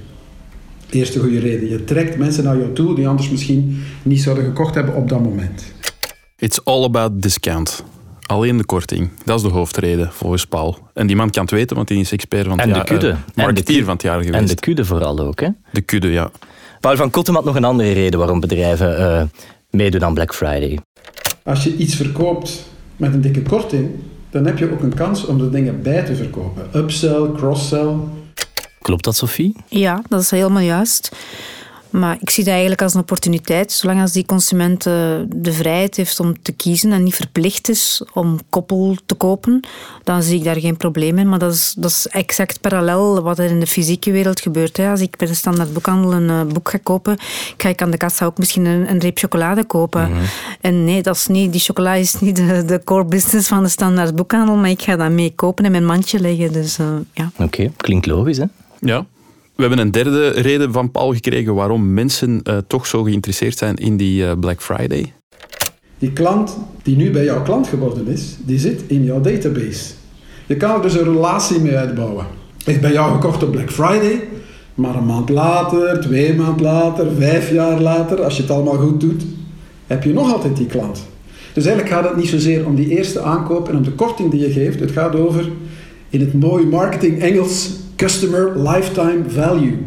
Eerste 0.91 1.19
goede 1.19 1.39
reden. 1.39 1.69
Je 1.69 1.85
trekt 1.85 2.19
mensen 2.19 2.45
naar 2.45 2.59
jou 2.59 2.73
toe 2.73 2.95
die 2.95 3.09
anders 3.09 3.31
misschien 3.31 3.83
niet 4.03 4.23
zouden 4.23 4.45
gekocht 4.45 4.75
hebben 4.75 4.95
op 4.95 5.09
dat 5.09 5.23
moment. 5.23 5.65
It's 6.37 6.61
all 6.65 6.85
about 6.85 7.23
discount. 7.23 7.85
Alleen 8.31 8.57
de 8.57 8.65
korting. 8.65 9.11
Dat 9.25 9.37
is 9.37 9.43
de 9.43 9.49
hoofdreden, 9.49 10.13
volgens 10.13 10.47
Paul. 10.47 10.79
En 10.95 11.07
die 11.07 11.17
man 11.17 11.31
kan 11.31 11.43
het 11.43 11.51
weten, 11.51 11.77
want 11.77 11.89
hij 11.89 11.99
is 11.99 12.13
expert 12.13 12.47
van 12.47 12.59
het 12.59 12.61
en 12.61 12.69
jaar. 12.69 12.79
de 12.79 12.85
kudde. 12.85 13.09
Uh, 13.09 13.17
marketeer 13.45 13.85
van 13.85 13.93
het 13.93 14.03
jaar 14.03 14.23
geweest. 14.23 14.35
En 14.35 14.47
de 14.47 14.55
kudde 14.55 14.85
vooral 14.85 15.19
ook, 15.19 15.41
hè? 15.41 15.49
De 15.73 15.81
kudde, 15.81 16.09
ja. 16.09 16.31
Paul 16.81 16.97
van 16.97 17.11
Kottem 17.11 17.35
had 17.35 17.45
nog 17.45 17.57
een 17.57 17.65
andere 17.65 17.93
reden 17.93 18.19
waarom 18.19 18.41
bedrijven 18.41 19.01
uh, 19.01 19.23
meedoen 19.71 20.05
aan 20.05 20.15
Black 20.15 20.35
Friday. 20.35 20.79
Als 21.43 21.65
je 21.65 21.77
iets 21.77 21.95
verkoopt 21.95 22.65
met 22.97 23.15
een 23.15 23.21
dikke 23.21 23.43
korting, 23.43 23.91
dan 24.31 24.47
heb 24.47 24.59
je 24.59 24.73
ook 24.73 24.83
een 24.83 24.95
kans 24.95 25.25
om 25.27 25.41
er 25.41 25.51
dingen 25.51 25.83
bij 25.83 26.05
te 26.05 26.15
verkopen. 26.15 26.69
Upsell, 26.75 27.31
cross-sell. 27.37 27.95
Klopt 28.81 29.05
dat, 29.05 29.17
Sophie? 29.17 29.57
Ja, 29.69 30.03
dat 30.09 30.21
is 30.21 30.31
helemaal 30.31 30.63
juist. 30.63 31.17
Maar 31.91 32.17
ik 32.21 32.31
zie 32.31 32.45
dat 32.45 32.53
eigenlijk 32.53 32.83
als 32.83 32.95
een 32.95 33.01
opportuniteit. 33.01 33.73
Zolang 33.73 34.01
als 34.01 34.13
die 34.13 34.27
consument 34.27 34.83
de 34.83 35.53
vrijheid 35.53 35.97
heeft 35.97 36.21
om 36.21 36.43
te 36.43 36.53
kiezen 36.53 36.93
en 36.93 37.03
niet 37.03 37.15
verplicht 37.15 37.69
is 37.69 38.05
om 38.13 38.39
koppel 38.49 38.97
te 39.07 39.15
kopen, 39.15 39.61
dan 40.05 40.23
zie 40.23 40.39
ik 40.39 40.45
daar 40.45 40.61
geen 40.61 40.77
probleem 40.77 41.19
in. 41.19 41.29
Maar 41.29 41.39
dat 41.39 41.55
is, 41.55 41.75
dat 41.79 41.91
is 41.91 42.07
exact 42.11 42.61
parallel 42.61 43.23
wat 43.23 43.39
er 43.39 43.51
in 43.51 43.61
de 43.61 43.67
fysieke 43.67 44.11
wereld 44.11 44.41
gebeurt. 44.41 44.77
Hè. 44.77 44.91
Als 44.91 45.01
ik 45.01 45.17
bij 45.17 45.27
de 45.27 45.35
standaard 45.35 45.73
boekhandel 45.73 46.13
een 46.13 46.47
uh, 46.47 46.53
boek 46.53 46.71
ga 46.71 46.79
kopen, 46.83 47.17
ga 47.57 47.69
ik 47.69 47.83
aan 47.83 47.91
de 47.91 47.97
kassa 47.97 48.25
ook 48.27 48.39
misschien 48.39 48.65
een, 48.65 48.91
een 48.91 48.99
reep 48.99 49.19
chocolade 49.19 49.65
kopen. 49.65 50.03
Mhm. 50.03 50.11
Mm 50.11 50.19
-hmm. 50.19 50.29
En 50.61 50.85
nee, 50.85 51.03
dat 51.03 51.17
is 51.17 51.27
niet, 51.27 51.53
die 51.53 51.61
chocola 51.61 51.95
is 51.95 52.21
niet 52.21 52.37
de, 52.37 52.65
de, 52.65 52.81
core 52.85 53.05
business 53.05 53.49
van 53.49 53.63
de 53.63 53.69
standaard 53.69 54.15
boekhandel, 54.15 54.57
maar 54.57 54.71
ik 54.71 54.83
ga 54.83 54.97
dat 54.97 55.11
mee 55.11 55.33
kopen 55.35 55.65
en 55.65 55.75
in 55.75 55.85
mijn 55.85 55.97
mandje 55.97 56.21
leggen. 56.21 56.53
Dus, 56.53 56.79
uh, 56.79 56.87
ja. 57.13 57.31
Oké, 57.33 57.43
okay. 57.43 57.73
klinkt 57.77 58.07
logisch 58.07 58.37
hè? 58.37 58.45
Ja, 58.81 59.07
we 59.61 59.67
hebben 59.67 59.87
een 59.87 59.93
derde 59.93 60.29
reden 60.29 60.73
van 60.73 60.91
Paul 60.91 61.13
gekregen 61.13 61.55
waarom 61.55 61.93
mensen 61.95 62.41
uh, 62.43 62.57
toch 62.67 62.87
zo 62.87 63.03
geïnteresseerd 63.03 63.59
zijn 63.59 63.77
in 63.77 63.97
die 63.97 64.23
uh, 64.23 64.33
Black 64.41 64.63
Friday. 64.63 65.13
Die 65.99 66.13
klant 66.13 66.59
die 66.83 66.97
nu 66.97 67.11
bij 67.11 67.25
jouw 67.25 67.43
klant 67.43 67.67
geworden 67.67 68.07
is, 68.07 68.37
die 68.45 68.59
zit 68.59 68.83
in 68.87 69.05
jouw 69.05 69.21
database. 69.21 69.93
Je 70.47 70.57
kan 70.57 70.75
er 70.75 70.83
dus 70.83 70.95
een 70.95 71.05
relatie 71.05 71.61
mee 71.61 71.77
uitbouwen. 71.77 72.27
Is 72.65 72.79
bij 72.79 72.93
jou 72.93 73.13
gekocht 73.13 73.43
op 73.43 73.51
Black 73.51 73.71
Friday, 73.71 74.23
maar 74.75 74.95
een 74.95 75.07
maand 75.07 75.29
later, 75.29 76.01
twee 76.01 76.35
maand 76.35 76.61
later, 76.61 77.13
vijf 77.19 77.53
jaar 77.53 77.81
later, 77.81 78.23
als 78.23 78.37
je 78.37 78.43
het 78.43 78.51
allemaal 78.51 78.79
goed 78.79 79.01
doet, 79.01 79.23
heb 79.87 80.05
je 80.05 80.13
nog 80.13 80.33
altijd 80.33 80.57
die 80.57 80.67
klant. 80.67 81.07
Dus 81.53 81.67
eigenlijk 81.67 81.95
gaat 81.95 82.09
het 82.09 82.17
niet 82.17 82.29
zozeer 82.29 82.67
om 82.67 82.75
die 82.75 82.89
eerste 82.89 83.21
aankoop 83.21 83.69
en 83.69 83.77
om 83.77 83.83
de 83.83 83.93
korting 83.93 84.31
die 84.31 84.41
je 84.41 84.51
geeft. 84.51 84.81
Het 84.81 84.91
gaat 84.91 85.17
over, 85.17 85.49
in 86.09 86.21
het 86.21 86.41
mooie 86.41 86.67
marketing 86.67 87.21
Engels, 87.21 87.80
customer 88.01 88.69
lifetime 88.69 89.23
value. 89.29 89.79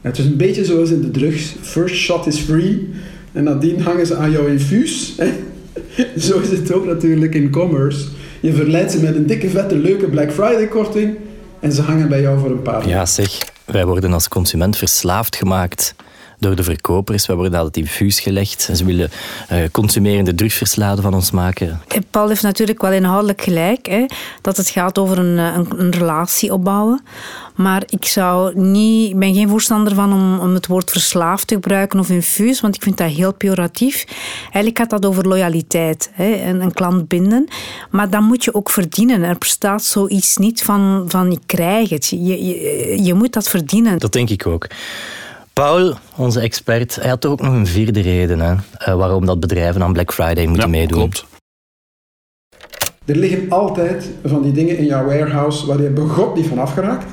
Het 0.00 0.18
is 0.18 0.24
een 0.24 0.36
beetje 0.36 0.64
zoals 0.64 0.90
in 0.90 1.00
de 1.00 1.10
drugs. 1.10 1.54
First 1.60 1.94
shot 1.94 2.26
is 2.26 2.38
free. 2.38 2.88
En 3.32 3.44
nadien 3.44 3.82
hangen 3.82 4.06
ze 4.06 4.16
aan 4.16 4.30
jouw 4.30 4.46
infuus. 4.46 5.14
Zo 6.26 6.38
is 6.40 6.50
het 6.50 6.72
ook 6.72 6.86
natuurlijk 6.86 7.34
in 7.34 7.50
commerce. 7.50 8.06
Je 8.40 8.52
verleidt 8.52 8.92
ze 8.92 9.00
met 9.00 9.14
een 9.16 9.26
dikke, 9.26 9.48
vette, 9.48 9.76
leuke 9.76 10.06
Black 10.06 10.32
Friday 10.32 10.68
korting. 10.68 11.16
En 11.60 11.72
ze 11.72 11.82
hangen 11.82 12.08
bij 12.08 12.20
jou 12.20 12.38
voor 12.38 12.50
een 12.50 12.62
paar 12.62 12.88
Ja, 12.88 13.06
zeg. 13.06 13.38
wij 13.64 13.86
worden 13.86 14.12
als 14.12 14.28
consument 14.28 14.76
verslaafd 14.76 15.36
gemaakt 15.36 15.94
door 16.42 16.56
de 16.56 16.62
verkopers. 16.62 17.26
We 17.26 17.34
worden 17.34 17.58
altijd 17.58 17.76
infuus 17.76 18.20
gelegd. 18.20 18.70
Ze 18.74 18.84
willen 18.84 19.10
uh, 19.52 19.58
consumerende 19.72 20.34
drugsversladen 20.34 21.02
van 21.02 21.14
ons 21.14 21.30
maken. 21.30 21.80
Paul 22.10 22.28
heeft 22.28 22.42
natuurlijk 22.42 22.80
wel 22.82 22.92
inhoudelijk 22.92 23.42
gelijk. 23.42 23.86
Hè, 23.86 24.06
dat 24.40 24.56
het 24.56 24.68
gaat 24.68 24.98
over 24.98 25.18
een, 25.18 25.38
een, 25.38 25.66
een 25.76 25.90
relatie 25.90 26.52
opbouwen. 26.52 27.02
Maar 27.54 27.82
ik 27.88 28.04
zou 28.04 28.60
niet, 28.60 29.10
ik 29.10 29.18
ben 29.18 29.34
geen 29.34 29.48
voorstander 29.48 29.94
van 29.94 30.12
om, 30.12 30.38
om 30.38 30.54
het 30.54 30.66
woord 30.66 30.90
verslaafd 30.90 31.46
te 31.46 31.54
gebruiken 31.54 31.98
of 31.98 32.08
infuus, 32.10 32.60
want 32.60 32.74
ik 32.74 32.82
vind 32.82 32.96
dat 32.98 33.10
heel 33.10 33.34
pejoratief. 33.34 34.04
Eigenlijk 34.42 34.78
gaat 34.78 34.90
dat 34.90 35.06
over 35.06 35.28
loyaliteit, 35.28 36.10
hè, 36.12 36.32
en 36.32 36.60
een 36.60 36.72
klant 36.72 37.08
binden. 37.08 37.48
Maar 37.90 38.10
dan 38.10 38.24
moet 38.24 38.44
je 38.44 38.54
ook 38.54 38.70
verdienen. 38.70 39.22
Er 39.22 39.38
bestaat 39.38 39.84
zoiets 39.84 40.36
niet 40.36 40.62
van, 40.62 41.04
van 41.08 41.30
ik 41.32 41.40
krijg 41.46 41.88
het. 41.90 42.06
Je, 42.08 42.44
je, 42.44 43.02
je 43.02 43.14
moet 43.14 43.32
dat 43.32 43.48
verdienen. 43.48 43.98
Dat 43.98 44.12
denk 44.12 44.30
ik 44.30 44.46
ook. 44.46 44.66
Paul, 45.52 45.94
onze 46.16 46.40
expert, 46.40 46.94
hij 46.94 47.08
had 47.08 47.20
toch 47.20 47.32
ook 47.32 47.40
nog 47.40 47.54
een 47.54 47.66
vierde 47.66 48.00
reden 48.00 48.40
hè, 48.40 48.54
eh, 48.78 48.94
waarom 48.94 49.26
dat 49.26 49.40
bedrijven 49.40 49.82
aan 49.82 49.92
Black 49.92 50.12
Friday 50.12 50.46
moeten 50.46 50.64
ja, 50.64 50.70
meedoen. 50.70 50.98
Klopt. 50.98 51.26
Er 53.04 53.16
liggen 53.16 53.50
altijd 53.50 54.10
van 54.24 54.42
die 54.42 54.52
dingen 54.52 54.78
in 54.78 54.84
jouw 54.84 55.04
warehouse 55.04 55.66
waar 55.66 55.82
je 55.82 55.88
begot 55.88 56.34
niet 56.36 56.46
van 56.46 56.58
afgeraakt. 56.58 57.06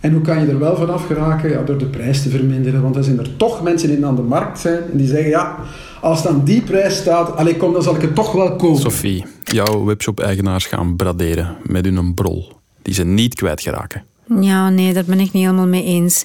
En 0.00 0.12
hoe 0.12 0.20
kan 0.20 0.40
je 0.40 0.46
er 0.46 0.58
wel 0.58 0.76
van 0.76 0.90
afgeraken? 0.90 1.50
Ja, 1.50 1.62
door 1.62 1.78
de 1.78 1.86
prijs 1.86 2.22
te 2.22 2.28
verminderen. 2.28 2.82
Want 2.82 2.94
dan 2.94 3.04
zijn 3.04 3.18
er 3.18 3.36
toch 3.36 3.62
mensen 3.62 3.88
die 3.88 4.06
aan 4.06 4.16
de 4.16 4.22
markt 4.22 4.58
zijn 4.58 4.82
en 4.92 4.96
die 4.96 5.06
zeggen: 5.06 5.30
ja, 5.30 5.58
als 6.00 6.18
het 6.18 6.32
aan 6.32 6.44
die 6.44 6.62
prijs 6.62 6.96
staat, 6.96 7.36
allee, 7.36 7.56
kom, 7.56 7.72
dan 7.72 7.82
zal 7.82 7.94
ik 7.94 8.00
het 8.00 8.14
toch 8.14 8.32
wel 8.32 8.56
kopen. 8.56 8.80
Sophie, 8.80 9.24
jouw 9.44 9.84
webshop-eigenaars 9.84 10.66
gaan 10.66 10.96
braderen 10.96 11.56
met 11.62 11.84
hun 11.84 12.14
brol. 12.14 12.52
Die 12.82 12.94
ze 12.94 13.04
niet 13.04 13.34
kwijtgeraken. 13.34 14.04
Ja, 14.38 14.68
nee, 14.68 14.92
daar 14.92 15.04
ben 15.04 15.20
ik 15.20 15.32
niet 15.32 15.42
helemaal 15.42 15.66
mee 15.66 15.84
eens. 15.84 16.22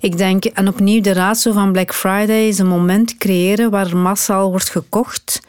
Ik 0.00 0.16
denk, 0.16 0.44
en 0.44 0.68
opnieuw 0.68 1.00
de 1.00 1.12
ratio 1.12 1.52
van 1.52 1.72
Black 1.72 1.94
Friday 1.94 2.48
is 2.48 2.58
een 2.58 2.66
moment 2.66 3.16
creëren 3.16 3.70
waar 3.70 3.96
massaal 3.96 4.50
wordt 4.50 4.70
gekocht, 4.70 5.40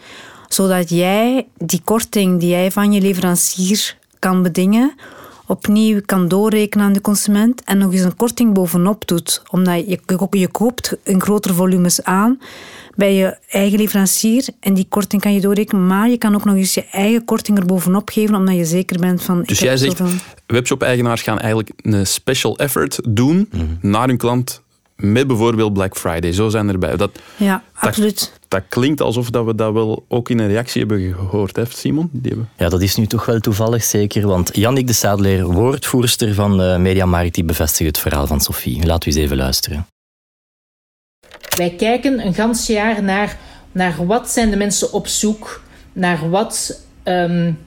zodat 0.48 0.90
jij 0.90 1.48
die 1.58 1.82
korting 1.84 2.40
die 2.40 2.50
jij 2.50 2.72
van 2.72 2.92
je 2.92 3.02
leverancier 3.02 3.98
kan 4.20 4.42
bedingen, 4.42 4.96
opnieuw 5.46 6.02
kan 6.06 6.28
doorrekenen 6.28 6.86
aan 6.86 6.94
de 6.94 7.02
consument 7.02 7.64
en 7.64 7.78
nog 7.78 7.92
eens 7.92 8.02
een 8.02 8.16
korting 8.16 8.54
bovenop 8.54 9.08
doet. 9.08 9.42
Omdat 9.52 9.88
je, 9.88 10.00
je 10.30 10.48
koopt 10.48 10.98
in 11.04 11.22
grotere 11.22 11.54
volumes 11.54 12.04
aan 12.04 12.40
bij 12.96 13.14
je 13.14 13.38
eigen 13.50 13.78
leverancier 13.78 14.48
en 14.60 14.74
die 14.74 14.86
korting 14.90 15.22
kan 15.22 15.34
je 15.34 15.42
doorrekenen, 15.42 15.88
maar 15.88 16.10
je 16.10 16.18
kan 16.18 16.36
ook 16.36 16.46
nog 16.46 16.56
eens 16.56 16.74
je 16.74 16.86
eigen 16.92 17.26
korting 17.26 17.58
er 17.58 17.66
bovenop 17.66 18.10
geven 18.10 18.36
omdat 18.36 18.56
je 18.56 18.66
zeker 18.66 19.00
bent 19.00 19.24
van... 19.24 19.44
Dus 19.44 19.60
jij 19.60 19.78
zegt, 19.78 20.02
webshop-eigenaars 20.48 21.22
gaan 21.22 21.40
eigenlijk 21.40 21.72
een 21.76 22.08
special 22.08 22.58
effort 22.58 23.00
doen 23.10 23.50
naar 23.82 24.08
hun 24.08 24.18
klant 24.18 24.64
met 24.96 25.28
bijvoorbeeld 25.28 25.74
Black 25.74 25.98
Friday. 25.98 26.32
Zo 26.32 26.50
zijn 26.50 26.70
erbij. 26.70 26.96
Dat, 26.98 27.20
ja, 27.38 27.64
absoluut. 27.74 28.20
Dat, 28.20 28.42
dat, 28.48 28.64
klinkt 28.70 29.02
alsof 29.02 29.30
dat 29.30 29.46
we 29.46 29.56
dat 29.56 29.74
wel 29.74 30.06
ook 30.08 30.30
in 30.30 30.40
een 30.40 30.48
reactie 30.48 30.80
hebben 30.80 31.14
gehoord, 31.14 31.56
hè, 31.56 31.64
Simon? 31.70 32.10
Die 32.12 32.32
hebben... 32.32 32.50
Ja, 32.58 32.70
dat 32.70 32.82
is 32.82 32.96
nu 32.96 33.08
toch 33.08 33.26
wel 33.26 33.40
toevallig 33.40 33.84
zeker, 33.84 34.28
want 34.28 34.56
Jannik 34.56 34.88
de 34.88 34.94
Sadeleer, 34.94 35.46
woordvoerster 35.46 36.34
van 36.34 36.62
uh, 36.62 36.78
Media 36.78 37.24
die 37.30 37.44
bevestigt 37.44 37.88
het 37.88 38.00
verhaal 38.00 38.28
van 38.28 38.42
Sophie. 38.42 38.86
Laten 38.86 39.10
we 39.10 39.16
eens 39.16 39.26
even 39.26 39.38
luisteren. 39.38 39.86
Wij 41.58 41.70
kijken 41.70 42.26
een 42.26 42.34
gans 42.34 42.68
jaar 42.68 43.04
naar, 43.04 43.38
naar 43.72 44.06
wat 44.06 44.30
zijn 44.30 44.50
de 44.50 44.58
mensen 44.58 44.94
op 44.94 45.08
zoek, 45.08 45.62
naar 45.94 46.30
wat 46.30 46.82
um, 47.04 47.58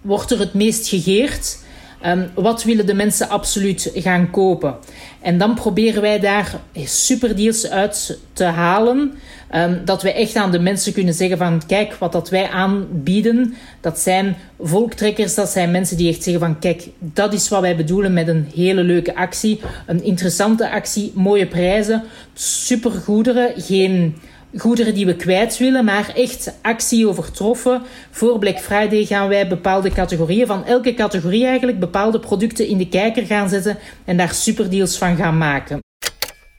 wordt 0.00 0.30
er 0.30 0.38
het 0.38 0.54
meest 0.54 0.88
gegeerd, 0.88 1.58
um, 2.06 2.30
wat 2.34 2.62
willen 2.62 2.86
de 2.86 2.94
mensen 2.94 3.28
absoluut 3.28 3.90
gaan 3.94 4.30
kopen. 4.30 4.76
En 5.20 5.38
dan 5.38 5.54
proberen 5.54 6.02
wij 6.02 6.20
daar 6.20 6.60
superdeals 6.74 7.68
uit 7.68 8.18
te 8.32 8.44
halen. 8.44 9.18
Um, 9.54 9.84
dat 9.84 10.02
wij 10.02 10.14
echt 10.14 10.36
aan 10.36 10.50
de 10.50 10.58
mensen 10.58 10.92
kunnen 10.92 11.14
zeggen 11.14 11.38
van 11.38 11.62
kijk, 11.66 11.94
wat 11.94 12.12
dat 12.12 12.30
wij 12.30 12.48
aanbieden, 12.48 13.54
dat 13.80 13.98
zijn 13.98 14.36
volktrekkers, 14.60 15.34
dat 15.34 15.48
zijn 15.48 15.70
mensen 15.70 15.96
die 15.96 16.08
echt 16.08 16.22
zeggen 16.22 16.42
van 16.42 16.58
kijk, 16.58 16.88
dat 16.98 17.32
is 17.32 17.48
wat 17.48 17.60
wij 17.60 17.76
bedoelen 17.76 18.12
met 18.12 18.28
een 18.28 18.48
hele 18.54 18.82
leuke 18.82 19.14
actie. 19.14 19.60
Een 19.86 20.02
interessante 20.02 20.70
actie, 20.70 21.12
mooie 21.14 21.46
prijzen, 21.46 22.02
supergoederen, 22.34 23.52
geen 23.56 24.16
goederen 24.56 24.94
die 24.94 25.06
we 25.06 25.16
kwijt 25.16 25.58
willen, 25.58 25.84
maar 25.84 26.12
echt 26.14 26.54
actie 26.62 27.08
overtroffen. 27.08 27.82
Voor 28.10 28.38
Black 28.38 28.58
Friday 28.58 29.04
gaan 29.04 29.28
wij 29.28 29.48
bepaalde 29.48 29.90
categorieën, 29.90 30.46
van 30.46 30.64
elke 30.64 30.94
categorie 30.94 31.46
eigenlijk, 31.46 31.80
bepaalde 31.80 32.20
producten 32.20 32.66
in 32.66 32.78
de 32.78 32.88
kijker 32.88 33.26
gaan 33.26 33.48
zetten 33.48 33.78
en 34.04 34.16
daar 34.16 34.34
superdeals 34.34 34.98
van 34.98 35.16
gaan 35.16 35.38
maken. 35.38 35.78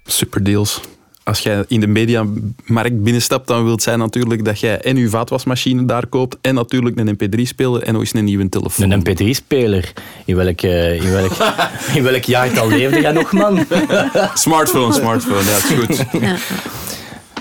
Superdeals. 0.03 0.82
Als 1.27 1.39
jij 1.39 1.63
in 1.67 1.79
de 1.79 1.88
mediamarkt 1.88 3.03
binnenstapt, 3.03 3.48
dan 3.48 3.63
wil 3.63 3.79
zijn 3.79 4.00
natuurlijk 4.00 4.46
dat 4.46 4.60
jij 4.60 4.81
en 4.81 4.98
je 4.98 5.10
vaatwasmachine 5.10 5.86
daar 5.86 6.07
koopt 6.07 6.38
en 6.41 6.55
natuurlijk 6.55 7.00
een 7.00 7.17
mp3-speler 7.17 7.84
en 7.84 7.96
ook 7.96 8.01
eens 8.01 8.13
een 8.13 8.24
nieuwe 8.24 8.50
telefoon. 8.50 8.91
Een 8.91 9.03
mp3-speler? 9.05 9.93
In 10.25 10.36
welk, 10.36 10.62
uh, 10.62 11.03
in, 11.03 11.12
welk, 11.12 11.31
in 11.96 12.03
welk 12.03 12.24
jaartal 12.24 12.67
leefde 12.67 13.01
jij 13.01 13.12
nog, 13.12 13.31
man? 13.31 13.65
smartphone, 14.34 14.93
smartphone, 14.93 15.43
ja, 15.43 15.55
is 15.55 15.63
goed. 15.63 16.22
Ja. 16.22 16.36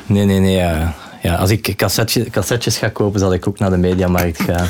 Nee, 0.06 0.24
nee, 0.24 0.38
nee. 0.38 0.54
Ja. 0.54 0.94
Ja, 1.22 1.34
als 1.34 1.50
ik 1.50 1.74
cassettjes, 1.76 2.30
cassettes 2.30 2.78
ga 2.78 2.88
kopen, 2.88 3.20
zal 3.20 3.32
ik 3.32 3.48
ook 3.48 3.58
naar 3.58 3.70
de 3.70 3.76
mediamarkt 3.76 4.42
gaan. 4.42 4.66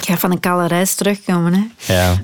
Ik 0.00 0.08
ga 0.08 0.16
van 0.16 0.30
een 0.30 0.40
kale 0.40 0.66
reis 0.66 0.94
terugkomen, 0.94 1.54
hè. 1.54 1.94
Ja. 1.94 2.22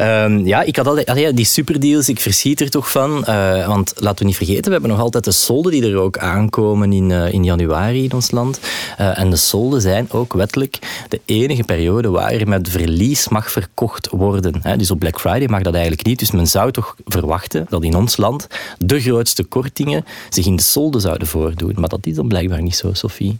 Um, 0.00 0.46
ja, 0.46 0.62
ik 0.62 0.76
had 0.76 0.86
altijd, 0.86 1.36
die 1.36 1.44
superdeals, 1.44 2.08
ik 2.08 2.20
verschiet 2.20 2.60
er 2.60 2.70
toch 2.70 2.90
van. 2.90 3.24
Uh, 3.28 3.66
want 3.66 3.92
laten 3.96 4.18
we 4.18 4.24
niet 4.24 4.36
vergeten, 4.36 4.64
we 4.64 4.70
hebben 4.70 4.90
nog 4.90 5.00
altijd 5.00 5.24
de 5.24 5.32
solden 5.32 5.72
die 5.72 5.82
er 5.82 5.96
ook 5.96 6.18
aankomen 6.18 6.92
in, 6.92 7.10
uh, 7.10 7.32
in 7.32 7.44
januari 7.44 8.04
in 8.04 8.12
ons 8.12 8.30
land. 8.30 8.60
Uh, 9.00 9.18
en 9.18 9.30
de 9.30 9.36
solden 9.36 9.80
zijn 9.80 10.06
ook 10.10 10.32
wettelijk 10.32 10.78
de 11.08 11.20
enige 11.24 11.62
periode 11.62 12.08
waar 12.08 12.32
er 12.32 12.48
met 12.48 12.68
verlies 12.68 13.28
mag 13.28 13.50
verkocht 13.50 14.08
worden. 14.10 14.60
Hè. 14.62 14.76
Dus 14.76 14.90
op 14.90 14.98
Black 14.98 15.20
Friday 15.20 15.46
mag 15.46 15.62
dat 15.62 15.74
eigenlijk 15.74 16.06
niet. 16.06 16.18
Dus 16.18 16.30
men 16.30 16.46
zou 16.46 16.70
toch 16.70 16.96
verwachten 17.04 17.66
dat 17.68 17.84
in 17.84 17.96
ons 17.96 18.16
land 18.16 18.46
de 18.78 19.00
grootste 19.00 19.44
kortingen 19.44 20.04
zich 20.28 20.46
in 20.46 20.56
de 20.56 20.62
solden 20.62 21.00
zouden 21.00 21.28
voordoen. 21.28 21.74
Maar 21.76 21.88
dat 21.88 22.06
is 22.06 22.14
dan 22.14 22.28
blijkbaar 22.28 22.62
niet 22.62 22.76
zo, 22.76 22.92
Sophie. 22.92 23.38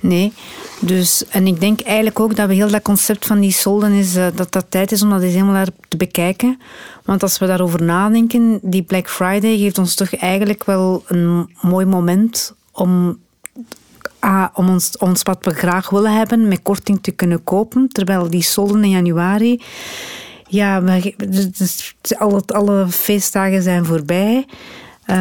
Nee, 0.00 0.32
dus, 0.80 1.24
en 1.28 1.46
ik 1.46 1.60
denk 1.60 1.80
eigenlijk 1.80 2.20
ook 2.20 2.36
dat 2.36 2.48
we 2.48 2.54
heel 2.54 2.70
dat 2.70 2.82
concept 2.82 3.26
van 3.26 3.40
die 3.40 3.52
solden 3.52 3.92
is, 3.92 4.16
uh, 4.16 4.26
dat 4.34 4.52
dat 4.52 4.66
tijd 4.68 4.92
is 4.92 5.02
om 5.02 5.10
dat 5.10 5.22
eens 5.22 5.32
helemaal 5.32 5.64
te 5.88 5.96
bekijken. 5.96 6.60
Want 7.04 7.22
als 7.22 7.38
we 7.38 7.46
daarover 7.46 7.82
nadenken, 7.82 8.58
die 8.62 8.82
Black 8.82 9.08
Friday 9.08 9.58
geeft 9.58 9.78
ons 9.78 9.94
toch 9.94 10.16
eigenlijk 10.16 10.64
wel 10.64 11.02
een 11.06 11.54
mooi 11.60 11.86
moment 11.86 12.54
om, 12.72 13.18
uh, 14.24 14.46
om 14.54 14.68
ons, 14.68 14.96
ons 14.96 15.22
wat 15.22 15.44
we 15.44 15.54
graag 15.54 15.90
willen 15.90 16.16
hebben 16.16 16.48
met 16.48 16.62
korting 16.62 17.02
te 17.02 17.10
kunnen 17.10 17.44
kopen. 17.44 17.88
Terwijl 17.88 18.30
die 18.30 18.42
solden 18.42 18.84
in 18.84 18.90
januari, 18.90 19.62
ja, 20.48 20.82
we, 20.82 21.14
dus, 21.56 21.94
alle, 22.18 22.42
alle 22.46 22.88
feestdagen 22.88 23.62
zijn 23.62 23.84
voorbij. 23.84 24.46
Uh... 25.10 25.16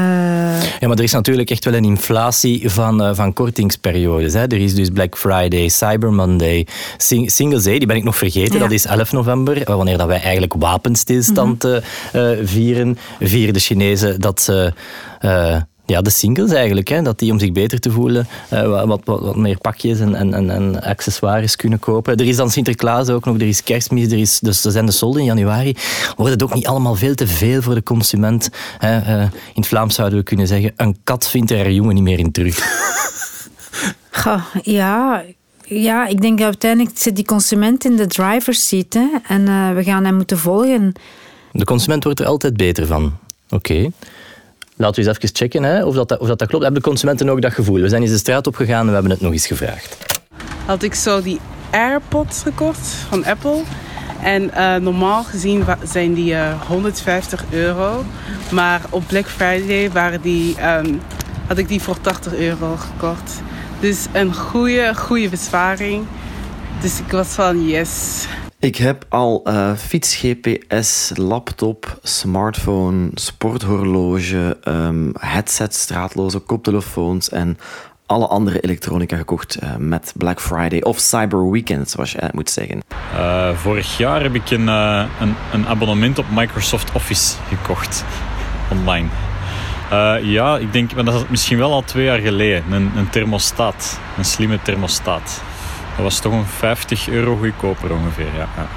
Ja, 0.80 0.88
maar 0.88 0.98
er 0.98 1.04
is 1.04 1.12
natuurlijk 1.12 1.50
echt 1.50 1.66
wel 1.66 1.74
een 1.74 1.84
inflatie 1.84 2.70
van, 2.70 3.02
uh, 3.02 3.10
van 3.14 3.34
kortingsperiodes. 3.34 4.34
Hè. 4.34 4.42
Er 4.42 4.62
is 4.62 4.76
dus 4.76 4.90
Black 4.90 5.18
Friday, 5.18 5.68
Cyber 5.68 6.14
Monday, 6.14 6.68
Sing 6.98 7.32
Singles 7.32 7.64
Day, 7.64 7.78
die 7.78 7.88
ben 7.88 7.96
ik 7.96 8.04
nog 8.04 8.18
vergeten, 8.18 8.54
ja. 8.54 8.60
dat 8.60 8.72
is 8.72 8.86
11 8.86 9.12
november, 9.12 9.62
eh, 9.62 9.76
wanneer 9.76 9.98
dat 9.98 10.08
wij 10.08 10.22
eigenlijk 10.22 10.54
wapenstilstand 10.58 11.64
mm 11.64 11.80
-hmm. 12.12 12.22
uh, 12.22 12.38
vieren. 12.44 12.98
Vieren 13.20 13.54
de 13.54 13.60
Chinezen 13.60 14.22
dat 14.22 14.42
ze 14.42 14.74
ja, 15.88 16.02
de 16.02 16.10
singles 16.10 16.52
eigenlijk. 16.52 16.88
Hè, 16.88 17.02
dat 17.02 17.20
die 17.20 17.32
om 17.32 17.40
zich 17.40 17.52
beter 17.52 17.80
te 17.80 17.92
voelen 17.92 18.28
uh, 18.54 18.86
wat, 18.86 19.02
wat, 19.06 19.20
wat, 19.20 19.36
meer 19.36 19.58
pakjes 19.58 20.00
en, 20.00 20.16
en, 20.16 20.50
en, 20.50 20.82
accessoires 20.82 21.56
kunnen 21.56 21.80
kopen. 21.80 22.18
Er 22.18 22.28
is 22.28 22.36
dan 22.36 22.52
Sinterklaas 22.52 23.10
ook 23.10 23.26
nog, 23.26 23.36
er 23.36 23.48
is 23.48 23.64
kerstmis, 23.64 24.12
er, 24.12 24.20
is, 24.20 24.40
dus 24.40 24.66
er 24.66 24.72
zijn 24.72 24.86
de 24.86 24.92
solden 24.92 25.22
in 25.22 25.28
januari. 25.28 25.76
Wordt 26.16 26.32
het 26.32 26.44
ook 26.44 26.54
niet 26.54 26.68
allemaal 26.68 26.96
veel 26.96 27.16
te 27.16 27.28
veel 27.28 27.62
voor 27.62 27.76
de 27.76 27.84
consument? 27.84 28.50
Hè? 28.78 28.98
Uh, 28.98 29.22
in 29.22 29.32
het 29.54 29.68
Vlaams 29.68 29.96
zouden 29.96 30.20
we 30.20 30.24
kunnen 30.24 30.48
zeggen, 30.48 30.74
een 30.76 30.98
kat 31.04 31.30
vindt 31.30 31.52
er 31.52 31.58
haar 31.58 31.72
jongen 31.72 31.96
niet 31.96 32.04
meer 32.04 32.20
in 32.20 32.32
terug. 32.32 32.58
Goh, 34.12 34.44
ja, 34.62 35.24
ja, 35.64 36.08
ik 36.08 36.22
denk 36.22 36.42
uiteindelijk 36.42 36.98
zit 36.98 37.16
die 37.16 37.26
consument 37.26 37.86
in 37.86 37.96
de 37.96 38.08
driver's 38.08 38.68
seat 38.68 38.94
hè, 38.94 39.08
en 39.28 39.42
uh, 39.42 39.74
we 39.74 39.84
gaan 39.84 40.06
hem 40.06 40.16
moeten 40.16 40.38
volgen. 40.38 40.94
De 41.52 41.66
consument 41.66 42.04
wordt 42.04 42.20
er 42.20 42.26
altijd 42.26 42.58
beter 42.58 42.86
van. 42.86 43.18
Oké. 43.50 43.72
Okay. 43.72 43.92
Laten 44.78 45.04
we 45.04 45.08
eens 45.08 45.18
even 45.18 45.36
checken 45.36 45.64
hè, 45.64 45.84
of, 45.84 45.96
dat, 45.96 46.18
of 46.18 46.28
dat, 46.28 46.48
klopt. 46.48 46.64
Hebben 46.64 46.82
de 46.82 46.88
consumenten 46.88 47.30
ook 47.30 47.42
dat 47.42 47.54
gevoel? 47.54 47.82
We 47.82 47.90
zijn 47.90 48.02
eens 48.02 48.12
de 48.12 48.18
straat 48.18 48.48
opgegaan 48.48 48.80
en 48.80 48.88
we 48.88 48.94
hebben 48.94 49.12
het 49.12 49.22
nog 49.22 49.32
eens 49.32 49.48
gevraagd. 49.48 49.98
Had 50.66 50.84
ik 50.84 50.94
zo 50.94 51.22
die 51.22 51.40
AirPods 51.70 52.42
gekocht 52.42 52.88
van 52.88 53.26
Apple. 53.26 53.62
En 54.22 54.44
uh, 54.44 54.76
normaal 54.76 55.24
gezien 55.24 55.64
zijn 55.84 56.14
die 56.14 56.32
uh, 56.32 56.62
150 56.62 57.46
euro. 57.50 58.04
Maar 58.52 58.82
op 58.90 59.04
Black 59.08 59.26
Friday 59.26 59.92
waren 59.92 60.22
die, 60.22 60.56
um, 60.68 61.02
had 61.48 61.58
ik 61.58 61.68
die 61.68 61.82
voor 61.82 62.02
80 62.02 62.36
euro 62.36 62.76
gekocht. 62.76 63.42
Dus 63.80 64.06
een 64.12 64.34
goede, 64.34 64.96
goede 64.96 65.30
besparing. 65.30 66.06
Dus 66.82 67.00
ik 67.00 67.12
was 67.12 67.28
van 67.28 67.68
yes. 67.68 68.26
Ik 68.60 68.76
heb 68.76 69.06
al 69.10 69.44
uh, 69.46 69.74
fiets, 69.74 70.16
GPS, 70.16 71.12
laptop, 71.16 72.00
smartphone, 72.04 73.10
sporthorloge, 73.14 74.58
um, 74.64 75.12
headset, 75.20 75.74
straatloze 75.74 76.40
koptelefoons 76.40 77.30
en 77.30 77.58
alle 78.06 78.28
andere 78.28 78.60
elektronica 78.60 79.18
gekocht 79.18 79.64
uh, 79.64 79.76
met 79.76 80.14
Black 80.16 80.42
Friday 80.42 80.82
of 80.82 81.00
Cyber 81.00 81.52
Weekend, 81.52 81.90
zoals 81.90 82.12
je 82.12 82.30
moet 82.32 82.50
zeggen. 82.50 82.82
Uh, 83.14 83.56
vorig 83.56 83.98
jaar 83.98 84.22
heb 84.22 84.36
ik 84.36 84.50
een, 84.50 84.68
een, 84.68 85.36
een, 85.52 85.68
abonnement 85.68 86.20
op 86.20 86.26
Microsoft 86.32 86.92
Office 86.92 87.36
gekocht, 87.48 88.06
online. 88.78 89.08
ja, 90.22 90.58
ik 90.58 90.74
denk, 90.74 90.96
maar 90.96 91.04
dat 91.04 91.14
is 91.14 91.28
misschien 91.30 91.58
wel 91.58 91.72
al 91.72 91.84
twee 91.84 92.06
jaar 92.06 92.20
geleden, 92.20 92.72
een, 92.72 92.92
een 92.96 93.10
thermostaat, 93.10 94.00
een 94.18 94.26
slimme 94.26 94.60
thermostaat. 94.62 95.42
Dat 95.98 96.06
was 96.06 96.20
toch 96.20 96.34
een 96.34 96.46
50 96.46 97.10
euro 97.10 97.38
goedkoper 97.38 97.92
ongeveer. 97.92 98.26
Ja. 98.26 98.50
ja. 98.56 98.70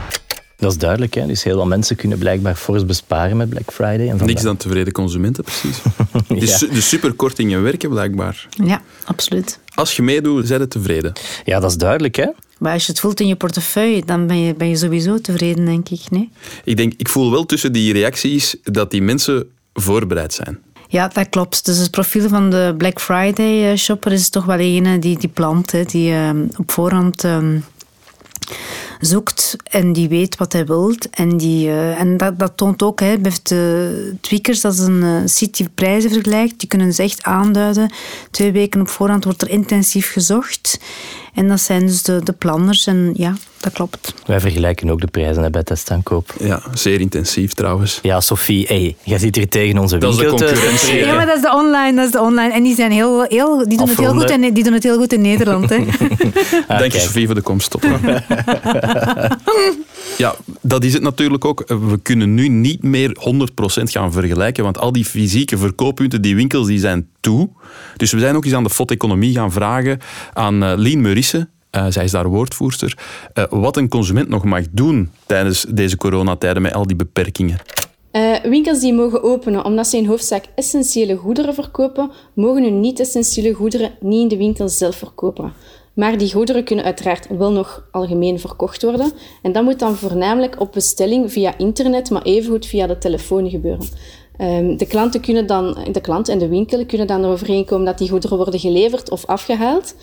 Dat 0.57 0.73
is 0.73 0.79
duidelijk. 0.79 1.15
Hè? 1.15 1.27
Dus 1.27 1.43
heel 1.43 1.57
wat 1.57 1.67
mensen 1.67 1.97
kunnen 1.97 2.19
blijkbaar 2.19 2.55
fors 2.55 2.87
besparen 2.87 3.37
met 3.37 3.49
Black 3.49 3.73
Friday. 3.73 4.09
En 4.09 4.25
Niks 4.25 4.43
dan 4.43 4.57
tevreden 4.57 4.93
consumenten, 4.93 5.45
precies. 5.45 5.81
ja. 6.29 6.75
De 6.75 6.81
superkortingen 6.81 7.63
werken 7.63 7.91
blijkbaar. 7.91 8.47
Ja, 8.65 8.83
absoluut. 9.05 9.59
Als 9.75 9.97
je 9.97 10.03
meedoet, 10.03 10.47
zijn 10.47 10.61
ze 10.61 10.69
tevreden. 10.69 11.13
Ja, 11.45 11.61
dat 11.61 11.71
is 11.71 11.77
duidelijk. 11.77 12.17
Hè? 12.17 12.27
Maar 12.59 12.73
als 12.73 12.87
je 12.87 12.93
het 12.93 13.01
voelt 13.01 13.21
in 13.21 13.27
je 13.27 13.37
portefeuille, 13.37 14.05
dan 14.05 14.27
ben 14.27 14.41
je, 14.41 14.55
ben 14.55 14.69
je 14.69 14.77
sowieso 14.77 15.21
tevreden, 15.21 15.65
denk 15.65 15.89
ik. 15.89 16.01
Nee? 16.11 16.31
Ik, 16.65 16.77
denk, 16.77 16.93
ik 16.97 17.09
voel 17.09 17.31
wel 17.31 17.47
tussen 17.47 17.73
die 17.73 17.93
reacties 17.93 18.57
dat 18.63 18.91
die 18.91 19.03
mensen 19.03 19.51
voorbereid 19.73 20.35
zijn. 20.35 20.59
Ja, 20.91 21.09
dat 21.09 21.29
klopt. 21.29 21.65
Dus 21.65 21.79
het 21.79 21.91
profiel 21.91 22.29
van 22.29 22.51
de 22.51 22.75
Black 22.79 23.01
Friday 23.01 23.71
eh, 23.71 23.77
shopper 23.77 24.13
is 24.13 24.31
toch 24.31 24.45
wel 24.45 24.59
een 24.59 25.01
die, 25.01 25.19
die 25.19 25.29
plant, 25.29 25.73
hè, 25.73 25.85
die 25.85 26.13
uh, 26.13 26.31
op 26.57 26.71
voorhand 26.71 27.25
uh, 27.25 27.39
zoekt 29.01 29.57
en 29.63 29.93
die 29.93 30.09
weet 30.09 30.37
wat 30.37 30.53
hij 30.53 30.67
wilt. 30.67 31.11
En, 31.11 31.37
die, 31.37 31.67
uh, 31.67 32.01
en 32.01 32.17
dat, 32.17 32.39
dat 32.39 32.53
toont 32.57 32.83
ook, 32.83 33.01
hè, 33.01 33.19
bij 33.19 33.33
de 33.43 34.15
Tweakers, 34.21 34.61
dat 34.61 34.73
is 34.73 34.79
een 34.79 35.03
uh, 35.03 35.17
site 35.25 35.63
die 35.63 35.73
prijzen 35.75 36.11
vergelijkt. 36.11 36.59
Die 36.59 36.69
kunnen 36.69 36.93
ze 36.93 37.03
echt 37.03 37.23
aanduiden. 37.23 37.93
Twee 38.31 38.53
weken 38.53 38.81
op 38.81 38.89
voorhand 38.89 39.25
wordt 39.25 39.43
er 39.43 39.51
intensief 39.51 40.13
gezocht. 40.13 40.81
En 41.35 41.49
dat 41.49 41.61
zijn 41.61 41.87
dus 41.87 42.03
de, 42.03 42.21
de 42.25 42.33
planners. 42.33 42.87
En 42.87 43.13
ja, 43.17 43.35
dat 43.61 43.73
klopt. 43.73 44.15
Wij 44.27 44.41
vergelijken 44.41 44.91
ook 44.91 45.01
de 45.01 45.07
prijzen 45.07 45.53
bij 45.53 45.63
testaankoop. 45.63 46.35
Ja, 46.39 46.63
zeer 46.75 47.01
intensief 47.01 47.53
trouwens. 47.53 47.99
Ja, 48.03 48.21
Sophie, 48.21 48.67
hey, 48.67 48.97
jij 49.03 49.19
zit 49.19 49.37
hier 49.37 49.49
tegen 49.49 49.79
onze 49.79 49.99
winkel 49.99 50.19
dat 50.19 50.27
is 50.27 50.39
de 50.39 50.45
concurrentie. 50.47 50.95
Ja, 50.95 51.15
maar 51.15 51.27
dat 51.27 51.37
is 51.37 51.43
de 51.43 51.53
online. 51.53 51.97
Dat 51.97 52.05
is 52.05 52.13
de 52.13 52.21
online. 52.21 52.53
En 52.53 52.63
die, 52.63 52.75
zijn 52.75 52.93
heel, 52.93 53.23
heel, 53.23 53.69
die, 53.69 53.79
doen 53.79 53.89
het 53.89 53.99
heel 53.99 54.13
goed 54.13 54.31
in, 54.31 54.55
die 54.55 54.65
doen 54.65 54.73
het 54.73 54.83
heel 54.83 54.97
goed 54.97 55.13
in 55.13 55.21
Nederland. 55.21 55.71
Hè. 55.71 55.77
ah, 56.69 56.79
Dank 56.79 56.93
je, 56.93 56.99
Sophie, 56.99 57.27
voor 57.27 57.35
de 57.35 57.41
komst. 57.41 57.75
Op. 57.75 57.83
ja, 60.19 60.35
dat 60.63 60.85
is 60.85 60.93
het 60.93 61.03
natuurlijk 61.03 61.45
ook. 61.45 61.65
We 61.67 61.99
kunnen 62.03 62.35
nu 62.35 62.49
niet 62.49 62.83
meer 62.83 63.17
100% 63.81 63.83
gaan 63.83 64.13
vergelijken, 64.13 64.65
want 64.65 64.79
al 64.79 64.93
die 64.93 65.05
fysieke 65.05 65.59
verkooppunten, 65.59 66.23
die 66.23 66.35
winkels, 66.35 66.67
die 66.67 66.79
zijn 66.79 67.09
toe. 67.21 67.49
Dus 67.97 68.13
we 68.13 68.19
zijn 68.19 68.37
ook 68.37 68.45
eens 68.45 68.55
aan 68.55 68.65
de 68.65 68.71
FOT-economie 68.71 69.35
gaan 69.35 69.53
vragen 69.53 69.99
aan 70.33 70.63
uh, 70.63 70.73
Lien 70.77 71.01
Murisse, 71.01 71.49
uh, 71.77 71.87
zij 71.89 72.05
is 72.05 72.11
daar 72.11 72.29
woordvoerster, 72.29 72.99
uh, 73.35 73.45
wat 73.51 73.77
een 73.77 73.89
consument 73.89 74.29
nog 74.29 74.45
mag 74.45 74.65
doen 74.71 75.11
tijdens 75.27 75.67
deze 75.69 75.97
coronatijden 75.97 76.63
met 76.63 76.75
al 76.75 76.87
die 76.87 76.97
beperkingen. 76.97 77.59
Winkels 78.43 78.81
die 78.81 78.95
mogen 78.95 79.23
openen 79.23 79.65
omdat 79.65 79.87
ze 79.87 79.97
in 79.97 80.07
hoofdzaak 80.07 80.45
essentiële 80.55 81.17
goederen 81.17 81.55
verkopen, 81.55 82.11
mogen 82.35 82.63
hun 82.63 82.81
niet-essentiële 82.81 83.53
goederen 83.53 83.91
niet 84.01 84.23
in 84.23 84.29
de 84.29 84.37
winkel 84.37 84.69
zelf 84.69 84.97
verkopen. 84.97 85.53
Maar 85.95 86.19
die 86.19 86.33
goederen 86.33 86.65
kunnen 86.65 86.85
uiteraard 86.85 87.27
wel 87.29 87.53
nog 87.53 87.89
algemeen 87.91 88.39
verkocht 88.39 88.83
worden. 88.83 89.13
En 89.43 89.53
dat 89.53 89.65
moet 89.65 89.79
dan 89.79 89.97
voornamelijk 89.97 90.61
op 90.61 90.73
bestelling 90.73 91.33
via 91.33 91.59
internet, 91.59 92.11
maar 92.11 92.23
evengoed 92.23 92.67
via 92.67 92.87
de 92.87 92.99
telefoon 92.99 93.51
gebeuren. 93.51 93.89
Um, 94.41 94.77
de 94.77 94.87
klanten 94.87 95.21
kunnen 95.21 95.47
dan, 95.47 95.79
de 95.93 96.01
klant 96.01 96.29
en 96.29 96.39
de 96.39 96.49
winkel 96.49 96.87
kunnen 96.87 97.07
dan 97.07 97.25
overeenkomen 97.25 97.87
dat 97.87 97.99
die 97.99 98.09
goederen 98.09 98.37
worden 98.37 98.61
geleverd 98.61 99.11
of 99.11 99.27
afgehaald. 99.27 99.95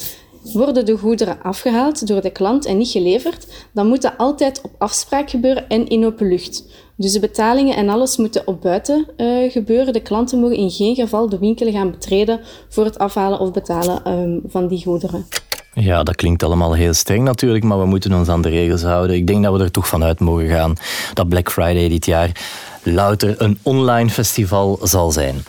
Worden 0.54 0.86
de 0.86 0.97
goederen 0.97 1.41
afgehaald 1.41 2.08
door 2.08 2.21
de 2.21 2.30
klant 2.30 2.65
en 2.65 2.78
niet 2.78 2.89
geleverd, 2.89 3.47
dan 3.73 3.88
moet 3.88 4.02
dat 4.02 4.13
altijd 4.17 4.62
op 4.62 4.71
afspraak 4.78 5.30
gebeuren 5.30 5.69
en 5.69 5.88
in 5.88 6.06
open 6.06 6.28
lucht. 6.28 6.65
Dus 6.95 7.12
de 7.12 7.19
betalingen 7.19 7.76
en 7.76 7.89
alles 7.89 8.17
moeten 8.17 8.47
op 8.47 8.62
buiten 8.62 9.08
uh, 9.17 9.52
gebeuren. 9.52 9.93
De 9.93 10.02
klanten 10.02 10.39
mogen 10.39 10.58
in 10.58 10.71
geen 10.71 10.95
geval 10.95 11.30
de 11.30 11.39
winkel 11.39 11.71
gaan 11.71 11.91
betreden 11.91 12.39
voor 12.69 12.86
het 12.86 12.97
afhalen 12.97 13.39
of 13.39 13.52
betalen 13.52 14.12
um, 14.12 14.41
van 14.45 14.67
die 14.67 14.84
goederen. 14.84 15.26
Ja, 15.79 16.03
dat 16.03 16.15
klinkt 16.15 16.43
allemaal 16.43 16.73
heel 16.73 16.93
streng 16.93 17.23
natuurlijk, 17.23 17.63
maar 17.63 17.79
we 17.79 17.85
moeten 17.85 18.13
ons 18.13 18.27
aan 18.27 18.41
de 18.41 18.49
regels 18.49 18.83
houden. 18.83 19.15
Ik 19.15 19.27
denk 19.27 19.43
dat 19.43 19.57
we 19.57 19.63
er 19.63 19.71
toch 19.71 19.87
vanuit 19.87 20.19
mogen 20.19 20.47
gaan 20.47 20.73
dat 21.13 21.29
Black 21.29 21.51
Friday 21.51 21.89
dit 21.89 22.05
jaar 22.05 22.31
louter 22.83 23.35
een 23.41 23.59
online 23.61 24.09
festival 24.09 24.79
zal 24.83 25.11
zijn. 25.11 25.43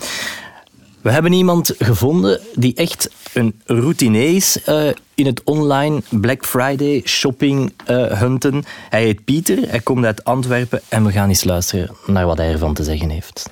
We 1.01 1.11
hebben 1.11 1.33
iemand 1.33 1.75
gevonden 1.79 2.41
die 2.55 2.75
echt 2.75 3.11
een 3.33 3.61
routine 3.65 4.27
is 4.27 4.59
uh, 4.69 4.89
in 5.15 5.27
het 5.27 5.43
online 5.45 6.03
Black 6.09 6.45
Friday 6.45 7.03
shopping 7.05 7.73
uh, 7.91 8.07
hunten. 8.07 8.65
Hij 8.89 9.03
heet 9.03 9.25
Pieter, 9.25 9.59
hij 9.69 9.81
komt 9.81 10.05
uit 10.05 10.25
Antwerpen 10.25 10.81
en 10.89 11.05
we 11.05 11.13
gaan 11.13 11.29
eens 11.29 11.45
luisteren 11.45 11.91
naar 12.07 12.27
wat 12.27 12.39
hij 12.39 12.53
ervan 12.53 12.75
te 12.75 12.85
zeggen 12.85 13.11
heeft 13.11 13.51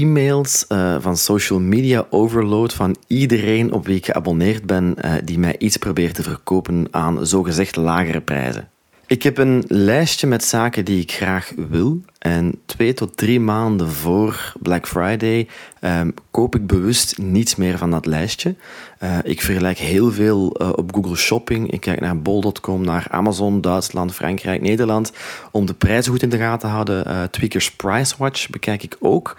e-mails 0.00 0.64
uh, 0.68 0.96
van 1.00 1.16
social 1.16 1.60
media 1.60 2.06
overload 2.10 2.74
van 2.74 2.96
iedereen 3.06 3.72
op 3.72 3.86
wie 3.86 3.96
ik 3.96 4.04
geabonneerd 4.04 4.66
ben, 4.66 4.94
uh, 5.04 5.12
die 5.24 5.38
mij 5.38 5.58
iets 5.58 5.76
probeert 5.76 6.14
te 6.14 6.22
verkopen 6.22 6.86
aan 6.90 7.26
zogezegd 7.26 7.76
lagere 7.76 8.20
prijzen. 8.20 8.68
Ik 9.06 9.22
heb 9.22 9.38
een 9.38 9.64
lijstje 9.66 10.26
met 10.26 10.44
zaken 10.44 10.84
die 10.84 11.00
ik 11.00 11.12
graag 11.12 11.52
wil. 11.68 12.00
En 12.22 12.60
twee 12.66 12.92
tot 12.92 13.16
drie 13.16 13.40
maanden 13.40 13.90
voor 13.90 14.52
Black 14.60 14.88
Friday 14.88 15.48
um, 15.80 16.14
koop 16.30 16.54
ik 16.54 16.66
bewust 16.66 17.18
niets 17.18 17.56
meer 17.56 17.78
van 17.78 17.90
dat 17.90 18.06
lijstje. 18.06 18.54
Uh, 19.00 19.18
ik 19.22 19.42
vergelijk 19.42 19.78
heel 19.78 20.12
veel 20.12 20.62
uh, 20.62 20.68
op 20.74 20.94
Google 20.94 21.16
Shopping. 21.16 21.70
Ik 21.70 21.80
kijk 21.80 22.00
naar 22.00 22.22
bol.com, 22.22 22.84
naar 22.84 23.06
Amazon, 23.10 23.60
Duitsland, 23.60 24.14
Frankrijk, 24.14 24.60
Nederland. 24.60 25.12
Om 25.50 25.66
de 25.66 25.74
prijzen 25.74 26.12
goed 26.12 26.22
in 26.22 26.28
de 26.28 26.38
gaten 26.38 26.58
te 26.58 26.66
houden. 26.66 27.08
Uh, 27.08 27.22
Tweakers 27.22 27.72
Price 27.72 28.14
Watch 28.18 28.50
bekijk 28.50 28.82
ik 28.82 28.96
ook. 29.00 29.36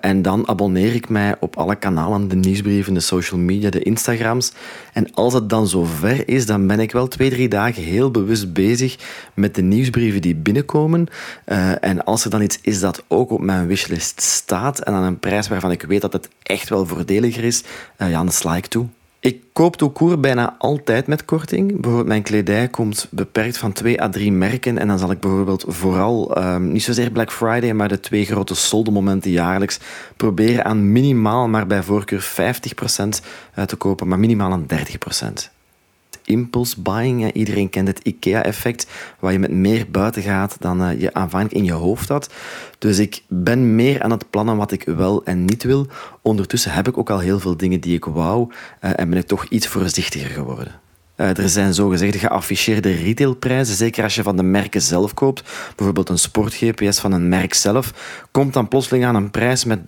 en 0.00 0.22
dan 0.22 0.48
abonneer 0.48 0.94
ik 0.94 1.08
mij 1.08 1.36
op 1.40 1.56
alle 1.56 1.76
kanalen, 1.76 2.28
de 2.28 2.36
nieuwsbrieven, 2.36 2.94
de 2.94 3.00
social 3.00 3.40
media, 3.40 3.70
de 3.70 3.82
Instagrams. 3.82 4.52
En 4.92 5.14
als 5.14 5.34
het 5.34 5.48
dan 5.48 5.68
zover 5.68 6.28
is, 6.28 6.46
dan 6.46 6.66
ben 6.66 6.80
ik 6.80 6.92
wel 6.92 7.08
twee, 7.08 7.30
drie 7.30 7.48
dagen 7.48 7.82
heel 7.82 8.10
bewust 8.10 8.52
bezig 8.52 8.96
met 9.34 9.54
de 9.54 9.62
nieuwsbrieven 9.62 10.20
die 10.20 10.34
binnenkomen. 10.34 11.08
En 11.84 12.04
als 12.04 12.24
er 12.24 12.30
dan 12.30 12.42
iets 12.42 12.58
is 12.62 12.80
dat 12.80 13.04
ook 13.08 13.30
op 13.30 13.40
mijn 13.40 13.66
wishlist 13.66 14.20
staat 14.20 14.78
en 14.78 14.92
aan 14.92 15.02
een 15.02 15.18
prijs 15.18 15.48
waarvan 15.48 15.70
ik 15.70 15.82
weet 15.82 16.00
dat 16.00 16.12
het 16.12 16.28
echt 16.42 16.68
wel 16.68 16.86
voordeliger 16.86 17.44
is, 17.44 17.62
uh, 17.98 18.10
ja, 18.10 18.16
dan 18.16 18.32
sla 18.32 18.56
ik 18.56 18.66
toe. 18.66 18.86
Ik 19.20 19.42
koop 19.52 19.76
toekoer 19.76 20.20
bijna 20.20 20.54
altijd 20.58 21.06
met 21.06 21.24
korting. 21.24 21.72
Bijvoorbeeld 21.72 22.06
mijn 22.06 22.22
kledij 22.22 22.68
komt 22.68 23.08
beperkt 23.10 23.58
van 23.58 23.72
twee 23.72 24.02
à 24.02 24.08
drie 24.08 24.32
merken. 24.32 24.78
En 24.78 24.88
dan 24.88 24.98
zal 24.98 25.10
ik 25.10 25.20
bijvoorbeeld 25.20 25.64
vooral, 25.68 26.38
um, 26.38 26.72
niet 26.72 26.82
zozeer 26.82 27.10
Black 27.10 27.32
Friday, 27.32 27.72
maar 27.72 27.88
de 27.88 28.00
twee 28.00 28.24
grote 28.24 28.54
solde-momenten 28.54 29.30
jaarlijks 29.30 29.80
proberen 30.16 30.64
aan 30.64 30.92
minimaal, 30.92 31.48
maar 31.48 31.66
bij 31.66 31.82
voorkeur 31.82 32.22
50% 32.22 33.20
eh, 33.54 33.64
te 33.64 33.76
kopen, 33.76 34.08
maar 34.08 34.18
minimaal 34.18 34.52
aan 34.52 34.66
30% 34.66 35.50
impulse 36.24 36.80
buying. 36.80 37.32
Iedereen 37.32 37.70
kent 37.70 37.88
het 37.88 38.00
IKEA-effect, 38.02 38.86
waar 39.18 39.32
je 39.32 39.38
met 39.38 39.50
meer 39.50 39.90
buiten 39.90 40.22
gaat 40.22 40.56
dan 40.60 40.82
eh, 40.82 41.00
je 41.00 41.14
aanvankelijk 41.14 41.56
in 41.56 41.64
je 41.64 41.72
hoofd 41.72 42.08
had. 42.08 42.32
Dus 42.78 42.98
ik 42.98 43.22
ben 43.28 43.74
meer 43.74 44.02
aan 44.02 44.10
het 44.10 44.30
plannen 44.30 44.56
wat 44.56 44.72
ik 44.72 44.82
wel 44.84 45.24
en 45.24 45.44
niet 45.44 45.62
wil. 45.62 45.86
Ondertussen 46.22 46.72
heb 46.72 46.88
ik 46.88 46.98
ook 46.98 47.10
al 47.10 47.18
heel 47.18 47.40
veel 47.40 47.56
dingen 47.56 47.80
die 47.80 47.94
ik 47.94 48.04
wou 48.04 48.52
eh, 48.80 48.90
en 48.94 49.10
ben 49.10 49.18
ik 49.18 49.26
toch 49.26 49.44
iets 49.44 49.66
voorzichtiger 49.66 50.30
geworden. 50.30 50.82
Uh, 51.16 51.38
er 51.38 51.48
zijn 51.48 51.74
zogezegde 51.74 52.18
geafficheerde 52.18 52.94
retailprijzen, 52.94 53.74
zeker 53.74 54.02
als 54.02 54.14
je 54.14 54.22
van 54.22 54.36
de 54.36 54.42
merken 54.42 54.82
zelf 54.82 55.14
koopt. 55.14 55.42
Bijvoorbeeld 55.76 56.08
een 56.08 56.18
sport-GPS 56.18 57.00
van 57.00 57.12
een 57.12 57.28
merk 57.28 57.54
zelf, 57.54 57.92
komt 58.30 58.52
dan 58.52 58.68
plotseling 58.68 59.04
aan 59.04 59.14
een 59.14 59.30
prijs 59.30 59.64
met 59.64 59.78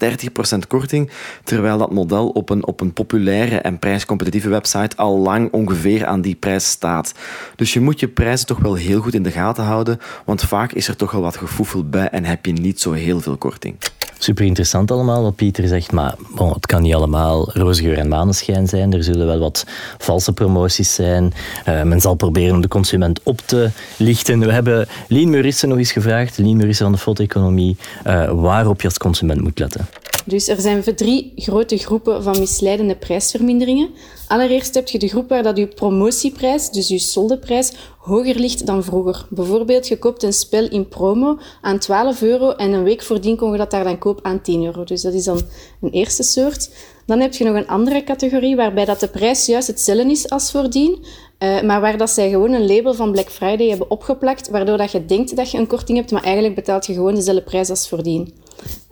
30% 0.54 0.58
korting, 0.68 1.10
terwijl 1.44 1.78
dat 1.78 1.92
model 1.92 2.28
op 2.28 2.50
een, 2.50 2.66
op 2.66 2.80
een 2.80 2.92
populaire 2.92 3.58
en 3.58 3.78
prijscompetitieve 3.78 4.48
website 4.48 4.96
al 4.96 5.18
lang 5.18 5.52
ongeveer 5.52 6.06
aan 6.06 6.20
die 6.20 6.34
prijs 6.34 6.70
staat. 6.70 7.14
Dus 7.56 7.72
je 7.72 7.80
moet 7.80 8.00
je 8.00 8.08
prijzen 8.08 8.46
toch 8.46 8.58
wel 8.58 8.74
heel 8.74 9.00
goed 9.00 9.14
in 9.14 9.22
de 9.22 9.30
gaten 9.30 9.64
houden, 9.64 9.98
want 10.24 10.42
vaak 10.42 10.72
is 10.72 10.88
er 10.88 10.96
toch 10.96 11.10
wel 11.10 11.22
wat 11.22 11.36
gefoefel 11.36 11.88
bij 11.88 12.08
en 12.08 12.24
heb 12.24 12.46
je 12.46 12.52
niet 12.52 12.80
zo 12.80 12.92
heel 12.92 13.20
veel 13.20 13.36
korting. 13.36 13.76
Super 14.18 14.44
interessant 14.44 14.90
allemaal 14.90 15.22
wat 15.22 15.37
Pieter 15.37 15.68
zegt, 15.68 15.92
maar 15.92 16.14
het 16.52 16.66
kan 16.66 16.83
niet 16.83 16.94
allemaal 16.94 17.50
roosgeur 17.52 17.98
en 17.98 18.09
maneschijn 18.09 18.68
zijn. 18.68 18.92
Er 18.92 19.05
zullen 19.05 19.26
wel 19.26 19.38
wat 19.38 19.64
valse 19.98 20.33
promoties 20.33 20.94
zijn. 20.94 21.33
Uh, 21.68 21.83
men 21.83 22.00
zal 22.00 22.14
proberen 22.14 22.55
om 22.55 22.61
de 22.61 22.68
consument 22.68 23.20
op 23.22 23.40
te 23.40 23.70
lichten. 23.96 24.38
We 24.38 24.52
hebben 24.52 24.88
Lien 25.09 25.31
Murissen 25.31 25.68
nog 25.68 25.79
eens 25.79 25.92
gevraagd, 25.92 26.38
Lien 26.38 26.57
Murissen 26.57 26.85
van 26.85 26.94
de 26.94 27.00
foto-economie, 27.00 27.76
uh, 28.07 28.31
waarop 28.31 28.81
je 28.81 28.88
als 28.88 28.98
consument 28.98 29.40
moet 29.40 29.59
letten. 29.59 29.88
Dus 30.26 30.48
er 30.48 30.61
zijn 30.61 30.83
drie 30.94 31.33
grote 31.37 31.76
groepen 31.76 32.22
van 32.22 32.38
misleidende 32.38 32.96
prijsverminderingen. 32.96 33.90
Allereerst 34.29 34.74
heb 34.74 34.88
je 34.88 34.98
de 34.98 35.09
groep 35.09 35.29
waar 35.29 35.42
dat 35.42 35.57
je 35.57 35.66
promotieprijs, 35.66 36.70
dus 36.70 36.88
je 36.88 36.98
soldeprijs, 36.98 37.72
hoger 37.98 38.38
ligt 38.38 38.66
dan 38.66 38.85
vroeger. 38.85 39.26
Bijvoorbeeld, 39.31 39.88
je 39.88 39.98
koopt 39.98 40.22
een 40.22 40.33
spel 40.33 40.68
in 40.68 40.88
promo 40.88 41.38
aan 41.61 41.79
12 41.79 42.22
euro 42.22 42.50
en 42.50 42.72
een 42.72 42.83
week 42.83 43.02
voordien 43.02 43.37
kon 43.37 43.52
je 43.52 43.59
dat 43.59 43.70
daar 43.70 43.85
dan 43.85 43.98
koop 44.06 44.18
aan 44.22 44.40
10 44.40 44.64
euro. 44.64 44.84
Dus 44.84 45.02
dat 45.02 45.14
is 45.14 45.24
dan 45.24 45.40
een 45.80 45.90
eerste 45.90 46.22
soort. 46.22 46.70
Dan 47.06 47.20
heb 47.20 47.34
je 47.34 47.44
nog 47.44 47.54
een 47.54 47.68
andere 47.68 48.04
categorie 48.04 48.56
waarbij 48.56 48.84
dat 48.84 49.00
de 49.00 49.08
prijs 49.08 49.46
juist 49.46 49.66
hetzelfde 49.66 50.10
is 50.10 50.30
als 50.30 50.50
voordien, 50.50 51.04
uh, 51.38 51.62
maar 51.62 51.80
waar 51.80 51.96
dat 51.96 52.10
zij 52.10 52.30
gewoon 52.30 52.52
een 52.52 52.66
label 52.66 52.94
van 52.94 53.12
Black 53.12 53.30
Friday 53.30 53.68
hebben 53.68 53.90
opgeplakt, 53.90 54.48
waardoor 54.48 54.76
dat 54.76 54.92
je 54.92 55.06
denkt 55.06 55.36
dat 55.36 55.50
je 55.50 55.58
een 55.58 55.66
korting 55.66 55.98
hebt, 55.98 56.10
maar 56.10 56.22
eigenlijk 56.22 56.54
betaalt 56.54 56.86
je 56.86 56.92
gewoon 56.92 57.14
dezelfde 57.14 57.42
prijs 57.42 57.70
als 57.70 57.88
voordien. 57.88 58.34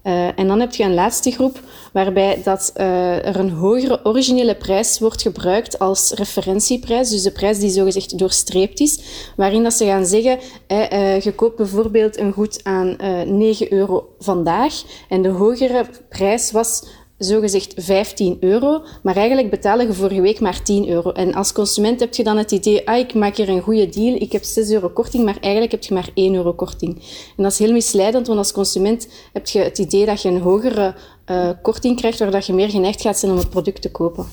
Uh, 0.05 0.39
en 0.39 0.47
dan 0.47 0.61
heb 0.61 0.75
je 0.75 0.85
een 0.85 0.95
laatste 0.95 1.31
groep 1.31 1.61
waarbij 1.93 2.41
dat, 2.45 2.73
uh, 2.77 3.27
er 3.27 3.39
een 3.39 3.51
hogere 3.51 4.01
originele 4.05 4.55
prijs 4.55 4.99
wordt 4.99 5.23
gebruikt 5.23 5.79
als 5.79 6.13
referentieprijs, 6.13 7.11
dus 7.11 7.23
de 7.23 7.31
prijs 7.31 7.59
die 7.59 7.71
zogezegd 7.71 8.19
doorstreept 8.19 8.81
is, 8.81 9.01
waarin 9.37 9.63
dat 9.63 9.73
ze 9.73 9.85
gaan 9.85 10.07
zeggen, 10.07 10.39
eh, 10.67 11.21
je 11.21 11.33
koopt 11.33 11.57
bijvoorbeeld 11.57 12.19
een 12.19 12.33
goed 12.33 12.61
aan 12.65 12.97
9 13.27 13.73
euro 13.73 14.09
vandaag 14.19 14.83
en 15.09 15.23
de 15.23 15.29
hogere 15.29 15.87
prijs 16.09 16.51
was 16.51 16.85
zogezegd 17.19 17.75
15 17.77 18.37
euro, 18.41 18.83
maar 19.03 19.17
eigenlijk 19.17 19.51
betalen 19.51 19.87
je 19.87 19.93
vorige 19.93 20.21
week 20.21 20.41
maar 20.41 20.63
10 20.63 20.89
euro. 20.89 21.11
En 21.11 21.35
als 21.35 21.53
consument 21.53 22.01
heb 22.01 22.15
je 22.15 22.25
dan 22.25 22.37
het 22.37 22.53
idee, 22.53 22.89
ah, 22.89 22.99
ik 22.99 23.15
maak 23.15 23.37
hier 23.37 23.49
een 23.49 23.63
goede 23.63 23.89
deal, 23.89 24.15
ik 24.15 24.33
heb 24.33 24.45
6 24.45 24.71
euro 24.71 24.89
korting, 24.89 25.25
maar 25.25 25.37
eigenlijk 25.41 25.73
heb 25.73 25.83
je 25.83 25.95
maar 25.95 26.09
1 26.15 26.35
euro 26.35 26.53
korting. 26.53 26.95
En 27.37 27.43
dat 27.43 27.53
is 27.53 27.59
heel 27.59 27.73
misleidend, 27.73 28.27
want 28.27 28.39
als 28.39 28.53
consument 28.53 29.09
heb 29.33 29.47
je 29.47 29.59
het 29.59 29.79
idee 29.79 30.07
dat 30.07 30.23
je 30.23 30.29
een 30.29 30.41
hogere 30.41 30.95
uh, 31.31 31.51
korting 31.63 31.97
krijgt, 31.97 32.19
waardoor 32.19 32.43
je 32.47 32.53
meer 32.53 32.71
geneigd 32.71 33.01
gaat 33.01 33.19
zijn 33.19 33.33
om 33.33 33.39
het 33.39 33.51
product 33.51 33.83
te 33.83 33.91
kopen. 33.91 34.27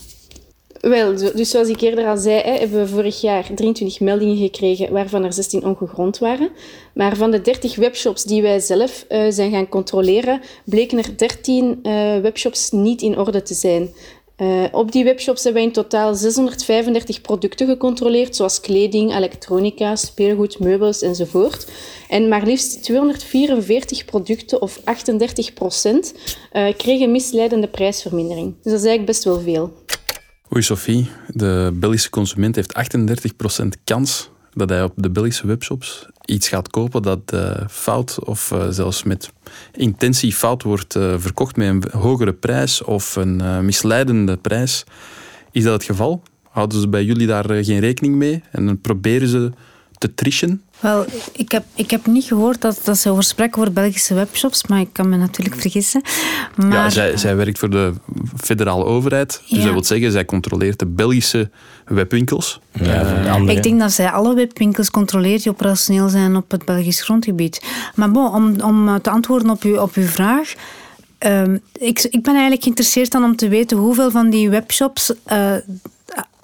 Wel, 0.81 1.15
dus 1.15 1.49
zoals 1.49 1.67
ik 1.67 1.81
eerder 1.81 2.05
al 2.05 2.17
zei, 2.17 2.41
hebben 2.41 2.79
we 2.79 2.87
vorig 2.87 3.21
jaar 3.21 3.49
23 3.55 3.99
meldingen 3.99 4.37
gekregen, 4.37 4.91
waarvan 4.91 5.23
er 5.23 5.33
16 5.33 5.65
ongegrond 5.65 6.17
waren. 6.17 6.49
Maar 6.93 7.15
van 7.15 7.31
de 7.31 7.41
30 7.41 7.75
webshops 7.75 8.23
die 8.23 8.41
wij 8.41 8.59
zelf 8.59 9.05
uh, 9.09 9.25
zijn 9.29 9.51
gaan 9.51 9.69
controleren, 9.69 10.41
bleken 10.65 10.97
er 10.97 11.17
13 11.17 11.79
uh, 11.83 12.15
eh, 12.15 12.21
webshops 12.21 12.71
niet 12.71 13.01
in 13.01 13.17
orde 13.17 13.41
te 13.41 13.53
zijn. 13.53 13.89
Uh, 14.37 14.63
op 14.71 14.91
die 14.91 15.03
webshops 15.03 15.43
hebben 15.43 15.61
we 15.61 15.67
in 15.67 15.73
totaal 15.73 16.15
635 16.15 17.21
producten 17.21 17.67
gecontroleerd, 17.67 18.35
zoals 18.35 18.61
kleding, 18.61 19.15
elektronica, 19.15 19.95
speelgoed, 19.95 20.59
meubels 20.59 21.01
enzovoort. 21.01 21.67
En 22.09 22.27
maar 22.27 22.45
liefst 22.45 22.83
244 22.83 24.05
producten, 24.05 24.61
of 24.61 24.79
38 24.83 25.53
procent, 25.53 26.13
kregen 26.77 27.11
misleidende 27.11 27.67
prijsvermindering. 27.67 28.53
Dus 28.61 28.71
dat 28.71 28.81
is 28.81 28.87
eigenlijk 28.87 29.05
best 29.05 29.23
wel 29.23 29.39
veel. 29.39 29.71
Oei 30.53 30.63
Sophie, 30.63 31.09
de 31.27 31.71
Belgische 31.73 32.09
consument 32.09 32.55
heeft 32.55 32.73
38% 33.63 33.65
kans 33.83 34.29
dat 34.53 34.69
hij 34.69 34.83
op 34.83 34.93
de 34.95 35.09
Belgische 35.09 35.47
webshops 35.47 36.07
iets 36.25 36.47
gaat 36.47 36.69
kopen 36.69 37.01
dat 37.01 37.33
uh, 37.33 37.55
fout 37.69 38.23
of 38.23 38.51
uh, 38.51 38.67
zelfs 38.69 39.03
met 39.03 39.31
intentie 39.73 40.33
fout 40.33 40.63
wordt 40.63 40.95
uh, 40.95 41.13
verkocht 41.17 41.55
met 41.55 41.67
een 41.67 41.99
hogere 41.99 42.33
prijs 42.33 42.83
of 42.83 43.15
een 43.15 43.65
misleidende 43.65 44.37
prijs. 44.37 44.83
Is 45.51 45.63
dat 45.63 45.73
het 45.73 45.83
geval? 45.83 46.23
Houden 46.49 46.79
ze 46.79 46.87
bij 46.87 47.03
jullie 47.03 47.27
daar 47.27 47.63
geen 47.63 47.79
rekening 47.79 48.15
mee 48.15 48.43
en 48.51 48.81
proberen 48.81 49.27
ze 49.27 49.51
te 49.97 50.13
trischen? 50.13 50.61
Wel, 50.81 51.05
ik 51.31 51.51
heb, 51.51 51.63
ik 51.75 51.91
heb 51.91 52.05
niet 52.05 52.23
gehoord 52.23 52.61
dat, 52.61 52.81
dat 52.83 52.97
ze 52.97 53.09
over 53.09 53.23
spreken 53.23 53.61
voor 53.61 53.71
Belgische 53.71 54.13
webshops, 54.13 54.67
maar 54.67 54.79
ik 54.79 54.89
kan 54.91 55.09
me 55.09 55.17
natuurlijk 55.17 55.61
vergissen. 55.61 56.01
Maar... 56.55 56.71
Ja, 56.71 56.89
zij, 56.89 57.17
zij 57.17 57.35
werkt 57.35 57.59
voor 57.59 57.69
de 57.69 57.93
federale 58.37 58.85
overheid. 58.85 59.41
Dus 59.49 59.63
dat 59.63 59.73
wil 59.73 59.83
zeggen, 59.83 60.11
zij 60.11 60.25
controleert 60.25 60.79
de 60.79 60.85
Belgische 60.85 61.49
webwinkels. 61.85 62.59
Ja, 62.71 63.35
ik 63.35 63.63
denk 63.63 63.79
dat 63.79 63.91
zij 63.91 64.09
alle 64.09 64.35
webwinkels 64.35 64.91
controleert 64.91 65.43
die 65.43 65.51
operationeel 65.51 66.09
zijn 66.09 66.35
op 66.35 66.51
het 66.51 66.65
Belgisch 66.65 67.01
grondgebied. 67.01 67.61
Maar 67.95 68.11
bon, 68.11 68.33
om, 68.33 68.61
om 68.61 69.01
te 69.01 69.09
antwoorden 69.09 69.49
op, 69.49 69.63
uw, 69.63 69.77
op 69.77 69.95
uw 69.95 70.07
vraag... 70.07 70.53
Uh, 71.25 71.43
ik, 71.79 71.99
ik 71.99 72.23
ben 72.23 72.33
eigenlijk 72.33 72.63
geïnteresseerd 72.63 73.11
dan 73.11 73.23
om 73.23 73.35
te 73.35 73.47
weten 73.47 73.77
hoeveel 73.77 74.11
van 74.11 74.29
die 74.29 74.49
webshops 74.49 75.13
uh, 75.31 75.53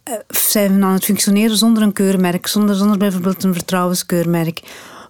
eh, 0.08 0.13
zijn 0.28 0.84
aan 0.84 0.93
het 0.93 1.06
functioneren 1.06 1.58
zonder 1.58 1.84
een 1.84 1.93
keurmerk, 1.93 2.48
zonder, 2.48 2.76
zonder 2.76 2.98
bijvoorbeeld 2.98 3.43
een 3.43 3.54
vertrouwenskeurmerk. 3.54 4.62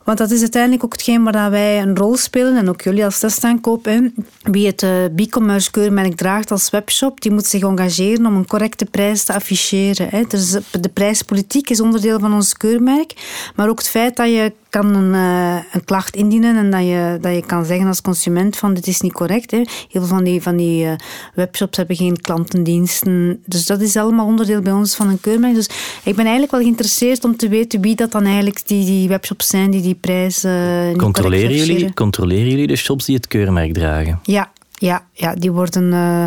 Want 0.03 0.19
dat 0.19 0.31
is 0.31 0.39
uiteindelijk 0.39 0.83
ook 0.83 0.91
hetgeen 0.91 1.23
waar 1.23 1.51
wij 1.51 1.81
een 1.81 1.97
rol 1.97 2.17
spelen, 2.17 2.57
en 2.57 2.69
ook 2.69 2.81
jullie 2.81 3.05
als 3.05 3.19
testaankoop. 3.19 3.89
Wie 4.41 4.65
het 4.65 4.81
uh, 4.81 5.03
e-commerce 5.03 5.71
keurmerk 5.71 6.15
draagt 6.15 6.51
als 6.51 6.69
webshop, 6.69 7.21
die 7.21 7.31
moet 7.31 7.45
zich 7.45 7.61
engageren 7.61 8.25
om 8.25 8.35
een 8.35 8.47
correcte 8.47 8.85
prijs 8.85 9.23
te 9.23 9.33
afficheren. 9.33 10.27
Dus 10.27 10.49
de 10.71 10.89
prijspolitiek 10.93 11.69
is 11.69 11.81
onderdeel 11.81 12.19
van 12.19 12.33
ons 12.33 12.53
keurmerk, 12.53 13.13
maar 13.55 13.69
ook 13.69 13.77
het 13.77 13.89
feit 13.89 14.15
dat 14.15 14.27
je 14.27 14.53
kan 14.79 14.95
een, 14.95 15.13
uh, 15.13 15.55
een 15.71 15.83
klacht 15.83 16.15
indienen 16.15 16.57
en 16.57 16.71
dat 16.71 16.81
je, 16.81 17.17
dat 17.21 17.33
je 17.33 17.45
kan 17.45 17.65
zeggen 17.65 17.87
als 17.87 18.01
consument 18.01 18.57
van 18.57 18.73
dit 18.73 18.87
is 18.87 19.01
niet 19.01 19.13
correct. 19.13 19.51
Hè. 19.51 19.57
Heel 19.57 19.67
veel 19.89 20.05
van 20.05 20.23
die, 20.23 20.41
van 20.41 20.55
die 20.55 20.85
uh, 20.85 20.91
webshops 21.33 21.77
hebben 21.77 21.95
geen 21.95 22.21
klantendiensten. 22.21 23.41
Dus 23.45 23.65
dat 23.65 23.81
is 23.81 23.95
allemaal 23.95 24.25
onderdeel 24.25 24.61
bij 24.61 24.73
ons 24.73 24.95
van 24.95 25.09
een 25.09 25.19
keurmerk. 25.19 25.55
Dus 25.55 25.69
ik 26.03 26.15
ben 26.15 26.23
eigenlijk 26.23 26.51
wel 26.51 26.61
geïnteresseerd 26.61 27.23
om 27.23 27.37
te 27.37 27.47
weten 27.47 27.81
wie 27.81 27.95
dat 27.95 28.11
dan 28.11 28.23
eigenlijk 28.25 28.67
die, 28.67 28.85
die 28.85 29.07
webshops 29.07 29.47
zijn 29.47 29.71
die 29.71 29.81
die 29.81 29.95
prijs 29.95 30.45
uh, 30.45 30.93
controleren 30.95 31.55
jullie, 31.55 31.93
controleren 31.93 32.49
jullie 32.49 32.67
de 32.67 32.75
shops 32.75 33.05
die 33.05 33.15
het 33.15 33.27
keurmerk 33.27 33.73
dragen? 33.73 34.19
Ja, 34.23 34.51
ja, 34.79 35.05
ja, 35.13 35.35
die 35.35 35.51
worden. 35.51 35.83
Uh, 35.83 36.25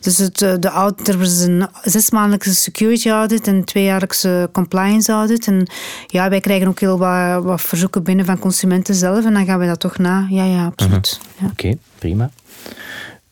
dus 0.00 0.18
het, 0.18 0.38
de 0.38 0.68
audit, 0.68 1.08
er 1.08 1.18
was 1.18 1.40
een 1.40 1.66
zesmaandelijkse 1.82 2.54
security 2.54 3.08
audit 3.08 3.46
en 3.46 3.54
een 3.54 3.64
tweejaarlijkse 3.64 4.48
compliance 4.52 5.12
audit. 5.12 5.46
En 5.46 5.66
ja, 6.06 6.28
wij 6.28 6.40
krijgen 6.40 6.68
ook 6.68 6.80
heel 6.80 6.98
wat, 6.98 7.44
wat 7.44 7.60
verzoeken 7.60 8.02
binnen 8.02 8.24
van 8.24 8.38
consumenten 8.38 8.94
zelf 8.94 9.24
en 9.24 9.32
dan 9.32 9.44
gaan 9.44 9.58
we 9.58 9.66
dat 9.66 9.80
toch 9.80 9.98
na. 9.98 10.26
Ja, 10.30 10.44
ja, 10.44 10.66
absoluut. 10.66 11.20
Mhm. 11.36 11.44
ja. 11.44 11.50
Oké, 11.50 11.78
prima. 11.98 12.30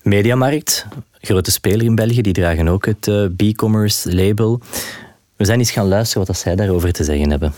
Mediamarkt, 0.03 0.87
grote 1.21 1.51
speler 1.51 1.87
in 1.87 1.95
België, 1.95 2.23
die 2.23 2.33
dragen 2.33 2.69
ook 2.69 2.87
het 2.87 3.07
uh, 3.07 3.27
B-commerce 3.37 4.15
label. 4.15 4.61
We 5.37 5.45
zijn 5.45 5.59
eens 5.59 5.71
gaan 5.71 5.89
luisteren 5.89 6.27
wat 6.27 6.37
zij 6.37 6.57
daarover 6.57 6.93
te 6.93 7.05
zeggen 7.05 7.31
hebben. 7.31 7.53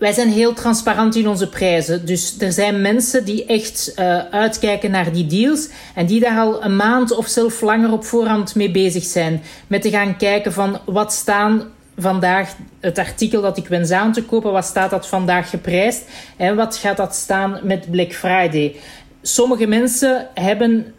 Wij 0.00 0.12
zijn 0.12 0.28
heel 0.28 0.52
transparant 0.52 1.16
in 1.16 1.28
onze 1.28 1.48
prijzen. 1.48 2.06
Dus 2.06 2.34
er 2.38 2.52
zijn 2.52 2.80
mensen 2.80 3.24
die 3.24 3.44
echt 3.44 3.92
uh, 3.96 4.18
uitkijken 4.30 4.90
naar 4.90 5.12
die 5.12 5.26
deals 5.26 5.68
en 5.94 6.06
die 6.06 6.20
daar 6.20 6.38
al 6.38 6.64
een 6.64 6.76
maand 6.76 7.16
of 7.16 7.26
zelf 7.26 7.60
langer 7.60 7.92
op 7.92 8.04
voorhand 8.04 8.54
mee 8.54 8.70
bezig 8.70 9.04
zijn. 9.04 9.42
Met 9.66 9.82
te 9.82 9.90
gaan 9.90 10.16
kijken 10.16 10.52
van 10.52 10.78
wat 10.84 11.12
staan 11.12 11.62
vandaag 11.96 12.54
het 12.80 12.98
artikel 12.98 13.42
dat 13.42 13.56
ik 13.56 13.66
wens 13.66 13.90
aan 13.90 14.12
te 14.12 14.24
kopen, 14.24 14.52
wat 14.52 14.64
staat 14.64 14.90
dat 14.90 15.08
vandaag 15.08 15.50
geprijsd 15.50 16.04
en 16.36 16.56
wat 16.56 16.76
gaat 16.76 16.96
dat 16.96 17.14
staan 17.14 17.60
met 17.62 17.90
Black 17.90 18.12
Friday. 18.12 18.76
Sommige 19.22 19.66
mensen 19.66 20.26
hebben 20.34 20.94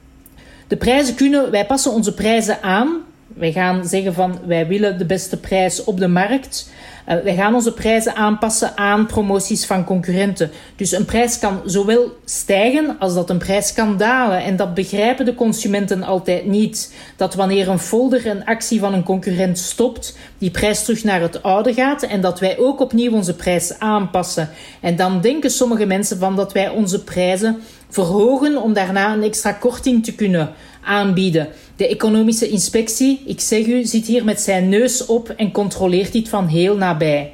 de 0.68 0.78
prijzen 0.78 1.16
kunnen, 1.16 1.52
wij 1.52 1.66
passen 1.66 1.92
onze 1.92 2.14
prijzen 2.14 2.64
aan. 2.64 2.98
Wij 3.28 3.52
gaan 3.52 3.86
zeggen 3.86 4.14
van 4.14 4.40
wij 4.46 4.68
willen 4.68 4.98
de 4.98 5.06
beste 5.06 5.40
prijs 5.40 5.84
op 5.84 6.00
de 6.00 6.08
markt. 6.08 6.70
Uh, 7.08 7.16
wij 7.24 7.36
gaan 7.36 7.56
onze 7.56 7.74
prijzen 7.74 8.16
aanpassen 8.16 8.78
aan 8.78 9.06
promoties 9.06 9.66
van 9.66 9.84
concurrenten. 9.84 10.52
Dus 10.76 10.92
een 10.92 11.06
prijs 11.06 11.40
kan 11.40 11.62
zowel 11.66 12.18
stijgen 12.26 12.96
als 13.00 13.14
dat 13.14 13.30
een 13.30 13.38
prijs 13.38 13.74
kan 13.74 13.98
dalen. 13.98 14.44
En 14.44 14.56
dat 14.56 14.74
begrijpen 14.74 15.26
de 15.26 15.36
consumenten 15.36 16.04
altijd 16.04 16.46
niet. 16.46 16.94
Dat 17.16 17.36
wanneer 17.36 17.70
een 17.70 17.80
folder 17.80 18.28
een 18.28 18.46
actie 18.46 18.80
van 18.80 18.94
een 18.94 19.04
concurrent 19.04 19.58
stopt, 19.58 20.18
die 20.38 20.52
prijs 20.52 20.84
terug 20.84 21.04
naar 21.04 21.22
het 21.22 21.44
oude 21.44 21.74
gaat 21.74 22.04
en 22.04 22.22
dat 22.22 22.40
wij 22.40 22.58
ook 22.58 22.80
opnieuw 22.80 23.12
onze 23.12 23.36
prijs 23.36 23.80
aanpassen. 23.80 24.50
En 24.80 24.96
dan 24.96 25.22
denken 25.22 25.50
sommige 25.50 25.86
mensen 25.86 26.20
van 26.20 26.36
dat 26.36 26.54
wij 26.54 26.70
onze 26.70 27.04
prijzen 27.04 27.62
verhogen 27.90 28.62
om 28.62 28.74
daarna 28.74 29.14
een 29.14 29.24
extra 29.24 29.52
korting 29.52 30.04
te 30.04 30.16
kunnen 30.16 30.50
aanbieden. 30.84 31.48
De 31.76 31.88
economische 31.88 32.50
inspectie, 32.50 33.22
ik 33.26 33.40
zeg 33.40 33.66
u, 33.66 33.86
zit 33.86 34.06
hier 34.06 34.24
met 34.24 34.42
zijn 34.42 34.70
neus 34.70 35.06
op 35.06 35.30
en 35.30 35.52
controleert 35.52 36.12
dit 36.12 36.30
van 36.30 36.48
heel 36.48 36.76
nabij. 36.76 37.34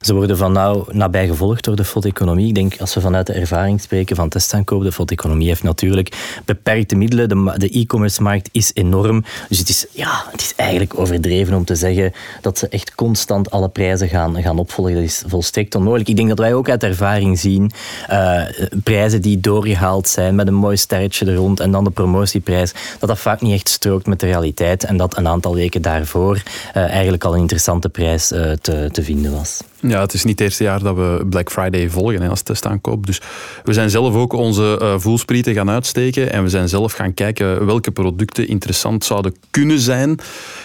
Ze 0.00 0.14
worden 0.14 0.36
van 0.36 0.52
nauw 0.52 0.86
nabij 0.90 1.26
gevolgd 1.26 1.64
door 1.64 1.76
de 1.76 1.84
foteconomie. 1.84 2.48
Ik 2.48 2.54
denk, 2.54 2.80
als 2.80 2.94
we 2.94 3.00
vanuit 3.00 3.26
de 3.26 3.32
ervaring 3.32 3.80
spreken 3.80 4.16
van 4.16 4.28
testaankoop, 4.28 4.82
de 4.82 4.92
foteconomie 4.92 5.48
heeft 5.48 5.62
natuurlijk 5.62 6.40
beperkte 6.44 6.96
middelen. 6.96 7.28
De 7.58 7.68
e-commerce 7.68 8.22
markt 8.22 8.48
is 8.52 8.70
enorm. 8.74 9.24
Dus 9.48 9.58
het 9.58 9.68
is, 9.68 9.86
ja, 9.92 10.24
het 10.30 10.40
is 10.40 10.52
eigenlijk 10.56 10.98
overdreven 10.98 11.54
om 11.54 11.64
te 11.64 11.74
zeggen 11.74 12.12
dat 12.40 12.58
ze 12.58 12.68
echt 12.68 12.94
constant 12.94 13.50
alle 13.50 13.68
prijzen 13.68 14.08
gaan, 14.08 14.42
gaan 14.42 14.58
opvolgen. 14.58 14.94
Dat 14.94 15.02
is 15.02 15.22
volstrekt 15.26 15.74
onmogelijk. 15.74 16.08
Ik 16.08 16.16
denk 16.16 16.28
dat 16.28 16.38
wij 16.38 16.54
ook 16.54 16.68
uit 16.68 16.82
ervaring 16.82 17.38
zien 17.38 17.70
uh, 18.10 18.42
prijzen 18.82 19.22
die 19.22 19.40
doorgehaald 19.40 20.08
zijn 20.08 20.34
met 20.34 20.46
een 20.46 20.54
mooi 20.54 20.76
sterretje 20.76 21.26
er 21.26 21.34
rond 21.34 21.60
en 21.60 21.70
dan 21.70 21.84
de 21.84 21.90
promotieprijs, 21.90 22.72
dat 22.98 23.08
dat 23.08 23.18
vaak 23.18 23.40
niet 23.40 23.54
echt 23.54 23.68
strookt 23.68 24.06
met 24.06 24.20
de 24.20 24.26
realiteit 24.26 24.84
en 24.84 24.96
dat 24.96 25.16
een 25.16 25.28
aantal 25.28 25.54
weken 25.54 25.82
daarvoor 25.82 26.36
uh, 26.36 26.82
eigenlijk 26.88 27.24
al 27.24 27.34
een 27.34 27.40
interessante 27.40 27.88
prijs 27.88 28.32
uh, 28.32 28.52
te, 28.52 28.88
te 28.92 29.02
vinden 29.02 29.32
was. 29.32 29.60
Ja, 29.82 30.00
het 30.00 30.12
is 30.12 30.24
niet 30.24 30.38
het 30.38 30.48
eerste 30.48 30.64
jaar 30.64 30.82
dat 30.82 30.96
we 30.96 31.26
Black 31.30 31.50
Friday 31.50 31.90
volgen 31.90 32.22
hè, 32.22 32.28
als 32.28 32.42
testaankoop. 32.42 33.06
Dus 33.06 33.20
we 33.64 33.72
zijn 33.72 33.90
zelf 33.90 34.14
ook 34.14 34.32
onze 34.32 34.78
uh, 34.82 34.94
voelsprieten 34.98 35.54
gaan 35.54 35.70
uitsteken 35.70 36.32
en 36.32 36.42
we 36.42 36.48
zijn 36.48 36.68
zelf 36.68 36.92
gaan 36.92 37.14
kijken 37.14 37.66
welke 37.66 37.90
producten 37.90 38.48
interessant 38.48 39.04
zouden 39.04 39.34
kunnen 39.50 39.78
zijn. 39.78 40.10
Uh, 40.10 40.16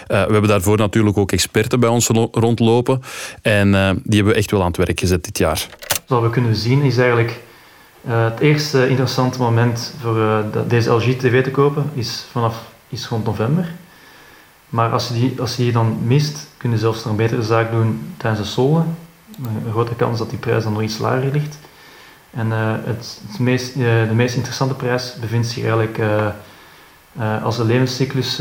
we 0.08 0.16
hebben 0.32 0.48
daarvoor 0.48 0.78
natuurlijk 0.78 1.18
ook 1.18 1.32
experten 1.32 1.80
bij 1.80 1.90
ons 1.90 2.08
rondlopen 2.32 3.02
en 3.42 3.68
uh, 3.68 3.90
die 3.90 4.16
hebben 4.16 4.34
we 4.34 4.40
echt 4.40 4.52
wel 4.52 4.62
aan 4.62 4.68
het 4.68 4.78
werk 4.78 5.00
gezet 5.00 5.24
dit 5.24 5.38
jaar. 5.38 5.68
Wat 6.08 6.22
we 6.22 6.30
kunnen 6.30 6.56
zien 6.56 6.82
is 6.82 6.98
eigenlijk 6.98 7.40
het 8.08 8.40
eerste 8.40 8.90
interessante 8.90 9.40
moment 9.40 9.94
voor 10.02 10.44
deze 10.68 10.92
LG 10.92 11.04
TV 11.04 11.44
te 11.44 11.52
kopen 11.52 11.90
is 11.94 12.26
vanaf 12.32 12.64
is 12.90 13.08
rond 13.08 13.26
november. 13.26 13.74
Maar 14.70 14.92
als 14.92 15.08
je, 15.08 15.14
die, 15.14 15.34
als 15.40 15.56
je 15.56 15.64
die 15.64 15.72
dan 15.72 15.98
mist, 16.04 16.48
kun 16.58 16.72
je 16.72 16.78
zelfs 16.78 17.04
nog 17.04 17.08
een 17.08 17.16
betere 17.16 17.44
zaak 17.44 17.72
doen 17.72 18.14
tijdens 18.18 18.42
de 18.42 18.48
solde 18.48 18.84
een 19.44 19.72
grote 19.72 19.96
kans 19.96 20.18
dat 20.18 20.30
die 20.30 20.40
prijs 20.40 20.64
dan 20.64 20.74
nog 20.74 20.82
iets 20.82 20.98
lager 20.98 21.32
ligt. 21.32 21.58
En 22.36 22.48
uh, 22.48 22.74
het, 22.84 23.22
het 23.28 23.40
meest, 23.40 23.76
uh, 23.76 24.08
de 24.08 24.14
meest 24.14 24.36
interessante 24.36 24.74
prijs 24.74 25.16
bevindt 25.20 25.48
zich 25.48 25.64
eigenlijk 25.64 25.98
uh, 25.98 27.44
als 27.44 27.58
de 27.58 27.66
levenscyclus 27.66 28.38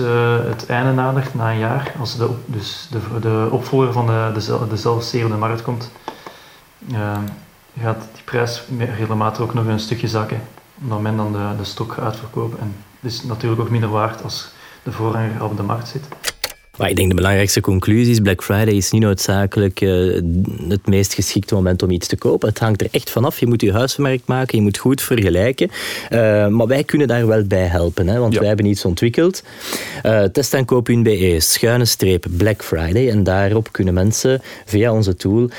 het 0.47 0.67
einde 0.67 0.93
nadert, 0.93 1.35
na 1.35 1.51
een 1.51 1.59
jaar. 1.59 1.95
Als 1.99 2.17
de, 2.17 2.31
dus 2.47 2.89
de, 2.91 3.21
de 3.21 3.49
opvolger 3.51 3.93
van 3.93 4.07
de, 4.07 4.31
de, 4.35 5.29
de 5.29 5.37
markt 5.39 5.63
komt, 5.63 5.91
gaat 7.81 8.09
die 8.13 8.23
prijs 8.25 8.63
regelmatig 8.79 9.43
ook 9.43 9.55
nog 9.55 9.67
een 9.67 9.81
stukje 9.81 10.09
zakken. 10.09 10.41
Omdat 10.83 11.01
men 11.01 11.17
dan 11.17 11.33
de, 11.33 11.49
de 11.57 11.65
stok 11.65 11.93
gaat 11.93 12.05
uitverkopen. 12.05 12.59
En 12.59 12.75
het 13.01 13.13
is 13.13 13.23
natuurlijk 13.23 13.61
ook 13.61 13.71
minder 13.71 13.91
waard 13.91 14.23
als 14.23 14.53
de 14.83 14.93
voorranger 14.93 15.41
al 15.41 15.49
op 15.49 15.57
de 15.57 15.63
markt 15.63 15.89
zit. 15.89 16.34
Maar 16.77 16.91
ik 16.91 16.97
denk 16.97 17.09
de 17.09 17.15
belangrijkste 17.15 17.61
conclusie 17.61 18.13
is: 18.13 18.21
Black 18.21 18.43
Friday 18.43 18.75
is 18.75 18.91
niet 18.91 19.03
noodzakelijk 19.03 19.81
uh, 19.81 20.15
het 20.69 20.87
meest 20.87 21.15
geschikte 21.15 21.55
moment 21.55 21.83
om 21.83 21.91
iets 21.91 22.07
te 22.07 22.17
kopen. 22.17 22.49
Het 22.49 22.59
hangt 22.59 22.81
er 22.81 22.89
echt 22.91 23.11
vanaf. 23.11 23.41
Je 23.41 23.47
moet 23.47 23.61
je 23.61 23.73
huismerk 23.73 24.23
maken, 24.27 24.59
je 24.59 24.63
moet 24.63 24.79
goed 24.79 25.03
vergelijken. 25.03 25.71
Uh, 26.11 26.47
maar 26.49 26.67
wij 26.67 26.85
kunnen 26.85 27.09
daar 27.09 27.27
wel 27.27 27.45
bij 27.45 27.67
helpen, 27.67 28.09
hè, 28.09 28.19
want 28.19 28.33
ja. 28.33 28.39
wij 28.39 28.49
hebben 28.49 28.67
iets 28.67 28.85
ontwikkeld. 28.85 29.43
Uh, 30.03 30.23
testaankoop.be, 30.23 31.37
schuine 31.39 31.85
streep 31.85 32.27
Black 32.37 32.65
Friday. 32.65 33.11
En 33.11 33.23
daarop 33.23 33.73
kunnen 33.73 33.95
mensen 33.95 34.43
via 34.65 34.93
onze 34.93 35.17
tool 35.17 35.51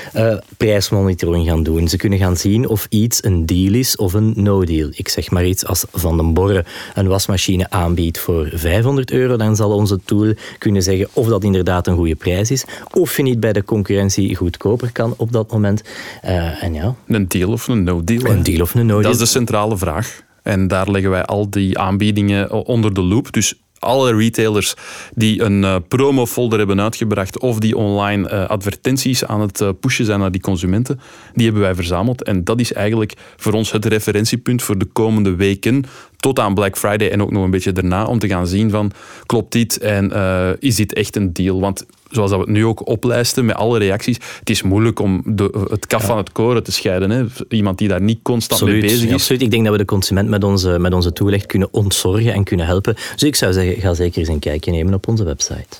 prijsmonitoring 0.56 1.46
gaan 1.48 1.62
doen. 1.62 1.88
Ze 1.88 1.96
kunnen 1.96 2.18
gaan 2.18 2.36
zien 2.36 2.68
of 2.68 2.86
iets 2.90 3.24
een 3.24 3.46
deal 3.46 3.74
is 3.74 3.96
of 3.96 4.12
een 4.12 4.32
no-deal. 4.36 4.88
Ik 4.92 5.08
zeg 5.08 5.30
maar 5.30 5.46
iets 5.46 5.66
als 5.66 5.84
Van 5.92 6.16
den 6.16 6.34
Borre 6.34 6.64
een 6.94 7.08
wasmachine 7.08 7.70
aanbiedt 7.70 8.18
voor 8.18 8.48
500 8.52 9.10
euro, 9.10 9.36
dan 9.36 9.56
zal 9.56 9.70
onze 9.70 9.98
tool 10.04 10.32
kunnen 10.58 10.82
zeggen 10.82 11.05
of 11.12 11.26
dat 11.26 11.44
inderdaad 11.44 11.86
een 11.86 11.94
goede 11.94 12.14
prijs 12.14 12.50
is, 12.50 12.64
of 12.92 13.16
je 13.16 13.22
niet 13.22 13.40
bij 13.40 13.52
de 13.52 13.64
concurrentie 13.64 14.36
goedkoper 14.36 14.92
kan 14.92 15.14
op 15.16 15.32
dat 15.32 15.52
moment. 15.52 15.82
Uh, 16.24 16.62
en 16.62 16.74
ja. 16.74 16.94
Een 17.06 17.28
deal 17.28 17.52
of 17.52 17.68
een 17.68 17.82
no-deal? 17.82 18.24
Een 18.24 18.42
deal 18.42 18.60
of 18.60 18.74
een 18.74 18.86
no-deal. 18.86 19.02
Dat 19.02 19.12
is 19.12 19.18
de 19.18 19.26
centrale 19.26 19.76
vraag. 19.76 20.24
En 20.42 20.68
daar 20.68 20.90
leggen 20.90 21.10
wij 21.10 21.24
al 21.24 21.50
die 21.50 21.78
aanbiedingen 21.78 22.52
onder 22.66 22.94
de 22.94 23.02
loep. 23.02 23.32
Dus 23.32 23.54
alle 23.78 24.16
retailers 24.16 24.74
die 25.14 25.42
een 25.42 25.62
uh, 25.62 25.76
promofolder 25.88 26.58
hebben 26.58 26.80
uitgebracht 26.80 27.38
of 27.38 27.58
die 27.58 27.76
online 27.76 28.30
uh, 28.30 28.46
advertenties 28.46 29.24
aan 29.24 29.40
het 29.40 29.60
uh, 29.60 29.68
pushen 29.80 30.04
zijn 30.04 30.20
naar 30.20 30.30
die 30.30 30.40
consumenten, 30.40 31.00
die 31.34 31.44
hebben 31.44 31.62
wij 31.62 31.74
verzameld. 31.74 32.22
En 32.22 32.44
dat 32.44 32.60
is 32.60 32.72
eigenlijk 32.72 33.14
voor 33.36 33.52
ons 33.52 33.72
het 33.72 33.84
referentiepunt 33.84 34.62
voor 34.62 34.78
de 34.78 34.84
komende 34.84 35.34
weken 35.34 35.84
tot 36.16 36.38
aan 36.38 36.54
Black 36.54 36.78
Friday 36.78 37.10
en 37.10 37.22
ook 37.22 37.30
nog 37.30 37.44
een 37.44 37.50
beetje 37.50 37.72
daarna 37.72 38.04
om 38.04 38.18
te 38.18 38.28
gaan 38.28 38.46
zien 38.46 38.70
van 38.70 38.92
klopt 39.26 39.52
dit 39.52 39.78
en 39.78 40.12
is 40.60 40.74
dit 40.74 40.92
echt 40.92 41.16
een 41.16 41.32
deal? 41.32 41.60
Want 41.60 41.86
zoals 42.10 42.30
dat 42.30 42.38
we 42.38 42.44
het 42.44 42.54
nu 42.54 42.66
ook 42.66 42.88
oplijsten 42.88 43.44
met 43.44 43.56
alle 43.56 43.78
reacties, 43.78 44.18
het 44.38 44.50
is 44.50 44.62
moeilijk 44.62 44.98
om 44.98 45.22
de, 45.24 45.66
het 45.70 45.86
kaf 45.86 46.00
ja. 46.00 46.06
van 46.06 46.16
het 46.16 46.32
koren 46.32 46.62
te 46.62 46.72
scheiden. 46.72 47.10
Hè? 47.10 47.24
Iemand 47.48 47.78
die 47.78 47.88
daar 47.88 48.00
niet 48.00 48.18
constant 48.22 48.60
absoluut, 48.60 48.82
mee 48.82 48.90
bezig 48.90 49.08
is. 49.08 49.14
Absoluut. 49.14 49.42
Ik 49.42 49.50
denk 49.50 49.62
dat 49.62 49.72
we 49.72 49.78
de 49.78 49.84
consument 49.84 50.28
met 50.28 50.44
onze, 50.44 50.78
met 50.78 50.94
onze 50.94 51.12
toelicht 51.12 51.46
kunnen 51.46 51.68
ontzorgen 51.72 52.32
en 52.32 52.44
kunnen 52.44 52.66
helpen. 52.66 52.94
Dus 52.94 53.22
ik 53.22 53.36
zou 53.36 53.52
zeggen, 53.52 53.80
ga 53.80 53.94
zeker 53.94 54.18
eens 54.18 54.28
een 54.28 54.38
kijkje 54.38 54.70
nemen 54.70 54.94
op 54.94 55.08
onze 55.08 55.24
website. 55.24 55.76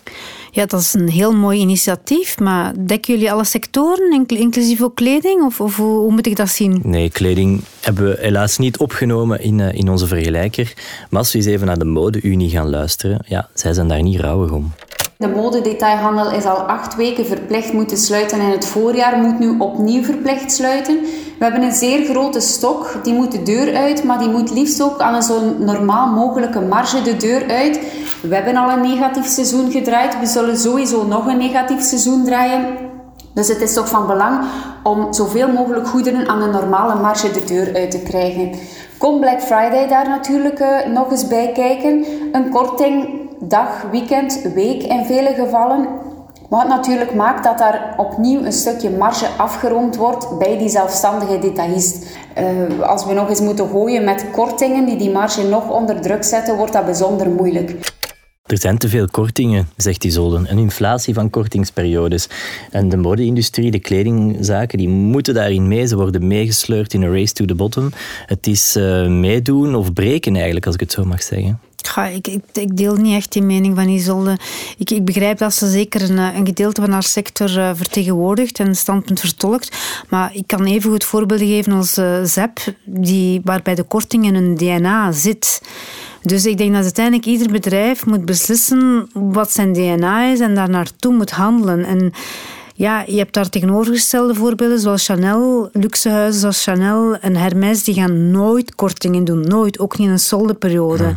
Ja, 0.56 0.66
dat 0.66 0.80
is 0.80 0.94
een 0.94 1.08
heel 1.08 1.32
mooi 1.32 1.60
initiatief, 1.60 2.38
maar 2.38 2.86
dekken 2.86 3.14
jullie 3.14 3.32
alle 3.32 3.44
sectoren, 3.44 4.26
inclusief 4.26 4.82
ook 4.82 4.94
kleding? 4.94 5.42
Of, 5.42 5.60
of 5.60 5.76
hoe, 5.76 6.12
moet 6.12 6.26
ik 6.26 6.36
dat 6.36 6.48
zien? 6.48 6.80
Nee, 6.82 7.10
kleding 7.10 7.62
hebben 7.80 8.04
we 8.04 8.16
helaas 8.20 8.58
niet 8.58 8.78
opgenomen 8.78 9.40
in, 9.40 9.58
uh, 9.58 9.72
in 9.72 9.88
onze 9.88 10.06
vergelijker. 10.06 10.72
Maar 11.10 11.20
als 11.20 11.32
we 11.32 11.38
eens 11.38 11.46
even 11.46 11.66
naar 11.66 11.78
de 11.78 11.84
Mode-Unie 11.84 12.50
gaan 12.50 12.70
luisteren, 12.70 13.24
ja, 13.26 13.48
zij 13.54 13.72
zijn 13.72 13.88
daar 13.88 14.02
niet 14.02 14.20
rouwig 14.20 14.50
om. 14.50 14.72
De 15.18 15.29
modedetailhandel 15.29 16.31
is 16.31 16.44
al 16.44 16.57
acht 16.57 16.94
weken 16.96 17.26
verplicht 17.26 17.72
moeten 17.72 17.96
sluiten 17.96 18.40
en 18.40 18.50
het 18.50 18.66
voorjaar 18.66 19.18
moet 19.18 19.38
nu 19.38 19.59
opnieuw 19.59 20.02
verplicht 20.02 20.52
sluiten. 20.52 21.00
We 21.38 21.44
hebben 21.44 21.62
een 21.62 21.72
zeer 21.72 22.05
grote 22.05 22.40
stok, 22.40 22.98
die 23.02 23.14
moet 23.14 23.33
de 23.33 23.42
deur 23.42 23.76
uit, 23.76 24.05
maar 24.05 24.18
die 24.18 24.29
moet 24.29 24.50
liefst 24.50 24.83
ook 24.83 25.00
aan 25.00 25.14
een 25.14 25.22
zo 25.22 25.40
normaal 25.59 26.07
mogelijke 26.07 26.61
marge 26.61 27.02
de 27.02 27.16
deur 27.16 27.48
uit. 27.48 27.81
We 28.20 28.35
hebben 28.35 28.57
al 28.57 28.70
een 28.70 28.81
negatief 28.81 29.26
seizoen 29.26 29.70
gedraaid, 29.70 30.20
we 30.20 30.26
zullen 30.26 30.59
sowieso 30.59 31.07
nog 31.07 31.26
een 31.26 31.38
negatief 31.38 31.83
seizoen 31.83 32.24
draaien. 32.24 32.66
Dus 33.35 33.48
het 33.48 33.61
is 33.61 33.72
toch 33.72 33.88
van 33.88 34.07
belang 34.07 34.44
om 34.83 35.12
zoveel 35.12 35.48
mogelijk 35.48 35.88
goederen 35.88 36.29
aan 36.29 36.42
een 36.42 36.50
normale 36.50 36.94
marge 37.00 37.31
de 37.31 37.44
deur 37.44 37.74
uit 37.74 37.90
te 37.90 37.98
krijgen. 37.98 38.50
Kom 38.98 39.20
Black 39.20 39.40
Friday 39.40 39.88
daar 39.88 40.09
natuurlijk 40.09 40.61
uh, 40.61 40.87
nog 40.87 41.11
eens 41.11 41.28
bij 41.28 41.52
kijken. 41.52 42.04
Een 42.32 42.50
korting 42.50 43.09
dag, 43.40 43.82
weekend, 43.90 44.42
week 44.54 44.82
in 44.82 45.04
vele 45.04 45.35
gevallen. 45.35 45.88
Wat 46.48 46.68
natuurlijk 46.68 47.14
maakt 47.14 47.44
dat 47.44 47.59
daar 47.59 47.94
opnieuw 47.96 48.44
een 48.44 48.52
stukje 48.52 48.90
marge 48.90 49.26
afgerond 49.37 49.96
wordt 49.96 50.38
bij 50.38 50.59
die 50.59 50.68
zelfstandige 50.68 51.38
detailist. 51.38 52.16
Uh, 52.38 52.82
als 52.82 53.06
we 53.06 53.12
nog 53.12 53.28
eens 53.28 53.40
moeten 53.40 53.68
gooien 53.68 54.04
met 54.04 54.30
kortingen 54.30 54.85
die 54.85 54.96
die 54.96 55.11
marge 55.11 55.48
nog 55.48 55.70
onder 55.70 56.00
druk 56.00 56.24
zetten, 56.24 56.56
wordt 56.56 56.72
dat 56.72 56.85
bijzonder 56.85 57.30
moeilijk. 57.30 57.94
Er 58.46 58.59
zijn 58.59 58.78
te 58.78 58.88
veel 58.88 59.09
kortingen, 59.11 59.68
zegt 59.76 60.04
Isolde. 60.04 60.42
Een 60.46 60.59
inflatie 60.59 61.14
van 61.14 61.30
kortingsperiodes. 61.30 62.28
En 62.70 62.88
de 62.88 62.96
mode-industrie, 62.96 63.70
de 63.70 63.78
kledingzaken, 63.78 64.78
die 64.78 64.88
moeten 64.88 65.35
daarin 65.35 65.68
mee. 65.68 65.87
Ze 65.87 65.96
worden 65.96 66.26
meegesleurd 66.26 66.94
in 66.94 67.02
een 67.02 67.12
race 67.12 67.32
to 67.32 67.44
the 67.44 67.54
bottom. 67.54 67.90
Het 68.26 68.46
is 68.46 68.76
uh, 68.76 69.06
meedoen 69.06 69.74
of 69.74 69.92
breken 69.92 70.35
eigenlijk, 70.35 70.66
als 70.66 70.74
ik 70.74 70.80
het 70.80 70.92
zo 70.92 71.04
mag 71.04 71.22
zeggen. 71.22 71.61
Ik, 72.12 72.26
ik, 72.52 72.76
deel 72.76 72.94
niet 72.94 73.14
echt 73.14 73.32
die 73.32 73.42
mening 73.42 73.76
van 73.76 73.88
Isolde. 73.88 74.38
Ik, 74.78 74.90
ik 74.90 75.04
begrijp 75.04 75.38
dat 75.38 75.54
ze 75.54 75.70
zeker 75.70 76.11
een, 76.11 76.18
een 76.18 76.46
gedeelte 76.46 76.80
van 76.80 76.90
haar 76.90 77.02
sector 77.02 77.56
uh, 77.56 77.70
vertegenwoordigt 77.74 78.59
en 78.59 78.66
een 78.66 78.76
standpunt 78.76 79.20
vertolkt. 79.20 79.76
Maar 80.09 80.35
ik 80.35 80.46
kan 80.46 80.64
even 80.64 80.90
goed 80.90 81.04
voorbeelden 81.04 81.46
geven 81.46 81.72
als 81.72 81.98
uh, 81.98 82.24
ZEP, 82.24 82.59
die, 82.85 83.40
waarbij 83.44 83.74
de 83.74 83.82
korting 83.82 84.24
in 84.24 84.35
hun 84.35 84.56
DNA 84.56 85.12
zit. 85.12 85.61
Dus 86.26 86.46
ik 86.46 86.58
denk 86.58 86.72
dat 86.72 86.82
uiteindelijk 86.82 87.26
ieder 87.26 87.50
bedrijf 87.50 88.06
moet 88.06 88.24
beslissen 88.24 89.08
wat 89.12 89.52
zijn 89.52 89.72
DNA 89.72 90.24
is 90.24 90.40
en 90.40 90.54
daar 90.54 90.70
naartoe 90.70 91.12
moet 91.12 91.30
handelen. 91.30 91.84
En 91.84 92.12
ja, 92.78 93.04
je 93.06 93.16
hebt 93.16 93.34
daar 93.34 93.48
tegenovergestelde 93.48 94.34
voorbeelden 94.34 94.78
zoals 94.78 95.04
Chanel, 95.04 95.68
luxehuizen 95.72 96.40
zoals 96.40 96.62
Chanel 96.62 97.16
en 97.16 97.36
Hermès, 97.36 97.84
die 97.84 97.94
gaan 97.94 98.30
nooit 98.30 98.74
kortingen 98.74 99.24
doen. 99.24 99.40
Nooit, 99.40 99.78
ook 99.78 99.98
niet 99.98 100.06
in 100.06 100.12
een 100.12 100.18
soldeperiode. 100.18 101.04
Ja. 101.04 101.12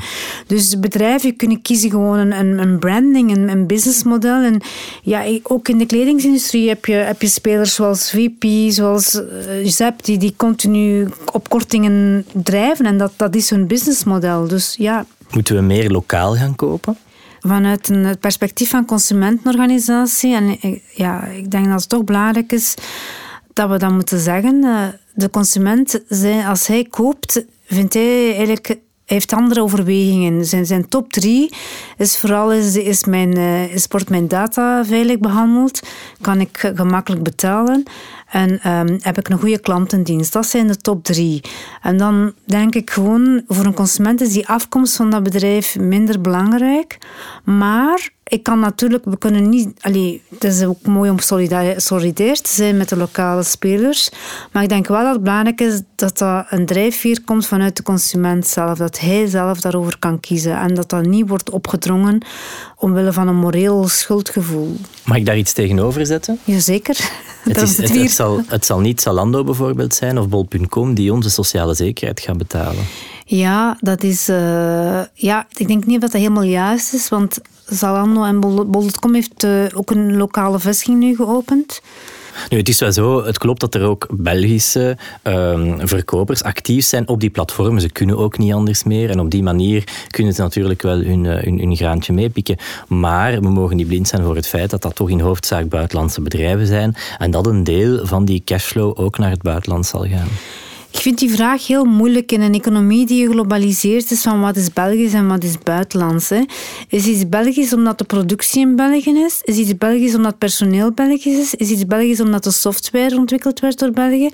Dus 0.48 0.80
bedrijven 0.80 1.36
kunnen 1.36 1.62
kiezen 1.62 1.90
gewoon 1.90 2.18
een, 2.18 2.60
een 2.60 2.80
branding, 2.80 3.36
een, 3.36 3.50
een 3.50 3.68
businessmodel. 3.68 4.44
En 4.44 4.62
ja, 5.02 5.24
ook 5.44 5.68
in 5.68 5.78
de 5.78 5.86
kledingsindustrie 5.86 6.68
heb 6.68 6.86
je, 6.86 6.94
heb 6.94 7.22
je 7.22 7.28
spelers 7.28 7.74
zoals 7.74 8.12
VP, 8.12 8.72
zoals 8.72 9.22
Zep, 9.64 10.04
die, 10.04 10.18
die 10.18 10.34
continu 10.38 11.08
op 11.32 11.50
kortingen 11.50 12.26
drijven. 12.34 12.86
En 12.86 12.98
dat, 12.98 13.12
dat 13.16 13.36
is 13.36 13.50
hun 13.50 13.68
businessmodel. 13.68 14.48
Dus 14.48 14.76
ja. 14.78 15.06
Moeten 15.32 15.56
we 15.56 15.62
meer 15.62 15.90
lokaal 15.90 16.36
gaan 16.36 16.56
kopen? 16.56 16.98
Vanuit 17.40 17.90
een 17.90 18.20
perspectief 18.20 18.70
van 18.70 18.86
consumentenorganisatie. 18.86 20.36
En 20.36 20.58
ja, 20.94 21.24
ik 21.24 21.52
denk 21.52 21.66
dat 21.66 21.80
het 21.80 21.90
toch 21.90 22.04
belangrijk 22.04 22.52
is 22.52 22.76
dat 23.54 23.70
we 23.70 23.78
dat 23.78 23.92
moeten 23.92 24.20
zeggen. 24.20 24.64
Eh, 24.64 24.88
de 25.14 25.30
consument, 25.30 26.04
als 26.48 26.68
hij 26.68 26.84
koopt, 26.90 27.46
vindt 27.66 27.94
hij 27.94 28.36
eigenlijk 28.36 28.78
heeft 29.10 29.34
andere 29.34 29.62
overwegingen. 29.62 30.46
Zijn, 30.46 30.66
zijn 30.66 30.88
top 30.88 31.14
drie 31.14 31.54
is 31.98 32.18
vooral 32.18 32.52
is, 32.52 32.76
is 32.76 33.04
mijn, 33.06 33.38
uh, 33.38 33.74
is 33.74 33.86
wordt 33.90 34.10
mijn 34.10 34.28
data 34.28 34.86
veilig 34.86 35.20
behandeld? 35.20 35.80
Kan 36.22 36.40
ik 36.40 36.72
gemakkelijk 36.76 37.24
betalen? 37.24 37.84
En 38.30 38.72
um, 38.72 38.98
heb 39.02 39.18
ik 39.18 39.30
een 39.30 39.40
goede 39.40 39.60
klantendienst? 39.60 40.34
Dat 40.34 40.46
zijn 40.46 40.68
de 40.68 40.78
top 40.78 41.04
drie. 41.04 41.42
En 41.82 41.98
dan 41.98 42.34
denk 42.46 42.76
ik 42.76 42.90
gewoon, 42.90 43.44
voor 43.48 43.66
een 43.66 43.74
consument 43.74 44.22
is 44.22 44.34
die 44.34 44.48
afkomst 44.48 44.96
van 44.96 45.10
dat 45.10 45.24
bedrijf 45.24 45.80
minder 45.80 46.22
belangrijk. 46.22 46.98
Maar 47.44 48.10
ik 48.30 48.44
kan 48.44 48.60
natuurlijk, 48.60 49.06
we 49.06 49.18
kunnen 49.18 49.50
niet, 49.50 49.70
allee, 49.82 50.22
het 50.30 50.44
is 50.44 50.64
ook 50.64 50.82
mooi 50.86 51.10
om 51.10 51.20
solidair 51.20 52.42
te 52.42 52.54
zijn 52.54 52.78
met 52.78 52.90
de 52.90 52.98
lokale 52.98 53.44
spelers. 53.44 54.10
Maar 54.52 54.64
ik 54.64 54.70
denk 54.70 54.88
wel 54.88 55.04
dat 55.04 55.14
het 55.14 55.24
belangrijk 55.24 55.62
is 55.62 55.82
dat 55.96 56.18
dat 56.18 56.46
een 56.50 56.66
drijfveer 56.66 57.22
komt 57.26 57.46
vanuit 57.46 57.78
de 57.78 57.84
consument 57.84 58.48
zelf. 58.48 58.78
Dat 58.78 59.00
hij 59.00 59.28
zelf 59.28 59.62
daarover 59.62 60.00
kan 60.00 60.20
kiezen. 60.20 60.60
En 60.60 60.74
dat 60.74 60.90
dat 60.90 61.06
niet 61.06 61.28
wordt 61.30 61.50
opgedrongen 61.50 62.22
omwille 62.76 63.14
van 63.14 63.28
een 63.28 63.36
moreel 63.36 63.88
schuldgevoel. 63.88 64.76
Mag 65.04 65.18
ik 65.18 65.26
daar 65.26 65.38
iets 65.38 65.54
tegenover 65.54 66.06
zetten? 66.06 66.40
Jazeker. 66.44 67.12
Het, 67.44 67.62
is, 67.62 67.78
het, 67.78 67.96
het, 67.96 68.12
zal, 68.12 68.42
het 68.48 68.66
zal 68.66 68.80
niet 68.80 69.02
Zalando 69.02 69.44
bijvoorbeeld 69.44 69.96
zijn 69.96 70.18
of 70.20 70.30
bol.com 70.30 70.94
die 70.94 71.14
onze 71.14 71.30
sociale 71.30 71.74
zekerheid 71.74 72.20
gaat 72.20 72.38
betalen. 72.38 72.84
Ja, 73.32 73.78
dat 73.80 74.04
is... 74.04 74.30
Uh, 74.30 75.02
ja, 75.14 75.48
ik 75.56 75.68
denk 75.68 75.86
niet 75.86 76.02
dat 76.02 76.12
dat 76.12 76.22
helemaal 76.22 76.44
juist 76.44 76.94
is, 76.94 77.10
want 77.10 77.40
Zalando 77.66 78.24
en 78.24 78.40
bol.com 78.40 79.14
heeft 79.14 79.44
uh, 79.44 79.66
ook 79.74 79.92
een 79.92 80.18
lokale 80.18 80.60
vestiging 80.60 81.00
nu 81.00 81.16
geopend. 81.16 81.82
Nu, 82.50 82.58
het 82.58 82.70
is 82.70 82.80
wel 82.80 82.92
zo, 82.92 83.24
het 83.24 83.38
klopt 83.38 83.60
dat 83.60 83.76
er 83.76 83.84
ook 83.84 84.08
Belgische 84.12 84.98
um, 85.24 85.88
verkopers 85.88 86.44
actief 86.44 86.86
zijn 86.86 87.08
op 87.08 87.20
die 87.20 87.30
platformen. 87.30 87.82
Ze 87.82 87.90
kunnen 87.90 88.18
ook 88.18 88.38
niet 88.38 88.54
anders 88.54 88.84
meer. 88.84 89.10
En 89.10 89.20
op 89.20 89.30
die 89.30 89.44
manier 89.44 89.84
kunnen 90.08 90.34
ze 90.34 90.42
natuurlijk 90.42 90.82
wel 90.82 90.98
hun, 90.98 91.24
uh, 91.24 91.36
hun, 91.36 91.60
hun 91.60 91.76
graantje 91.76 92.14
meepikken. 92.14 92.58
Maar 92.88 93.42
we 93.42 93.50
mogen 93.50 93.76
niet 93.76 93.88
blind 93.88 94.08
zijn 94.08 94.24
voor 94.24 94.36
het 94.36 94.48
feit 94.48 94.70
dat 94.70 94.82
dat 94.82 94.96
toch 94.96 95.10
in 95.10 95.20
hoofdzaak 95.20 95.70
buitenlandse 95.70 96.22
bedrijven 96.22 96.68
zijn. 96.68 96.96
En 97.18 97.32
dat 97.32 97.48
een 97.48 97.64
deel 97.64 98.06
van 98.06 98.26
die 98.26 98.42
cashflow 98.46 99.00
ook 99.00 99.18
naar 99.18 99.32
het 99.32 99.42
buitenland 99.42 99.86
zal 99.86 100.06
gaan. 100.08 100.30
Ik 100.92 101.00
vind 101.00 101.20
die 101.20 101.30
vraag 101.32 101.68
heel 101.68 101.86
moeilijk 101.86 102.32
in 102.32 102.42
een 102.42 102.54
economie 102.54 103.06
die 103.06 103.28
geglobaliseerd 103.28 104.12
is 104.12 104.22
van 104.22 104.42
wat 104.42 104.56
is 104.56 104.74
Belgisch 104.74 105.14
en 105.14 105.28
wat 105.28 105.44
is 105.44 105.58
buitenlands. 105.64 106.30
Hè. 106.30 106.42
Is 106.88 107.06
iets 107.06 107.30
Belgisch 107.30 107.74
omdat 107.74 107.98
de 107.98 108.04
productie 108.04 108.62
in 108.62 108.76
België 108.76 109.24
is? 109.26 109.42
Is 109.44 109.58
iets 109.58 109.78
Belgisch 109.78 110.16
omdat 110.16 110.38
personeel 110.38 110.92
Belgisch 110.92 111.38
is? 111.38 111.56
Is 111.56 111.70
iets 111.70 111.86
Belgisch 111.86 112.22
omdat 112.22 112.44
de 112.44 112.52
software 112.52 113.18
ontwikkeld 113.18 113.60
werd 113.60 113.80
door 113.80 113.92
België? 113.92 114.30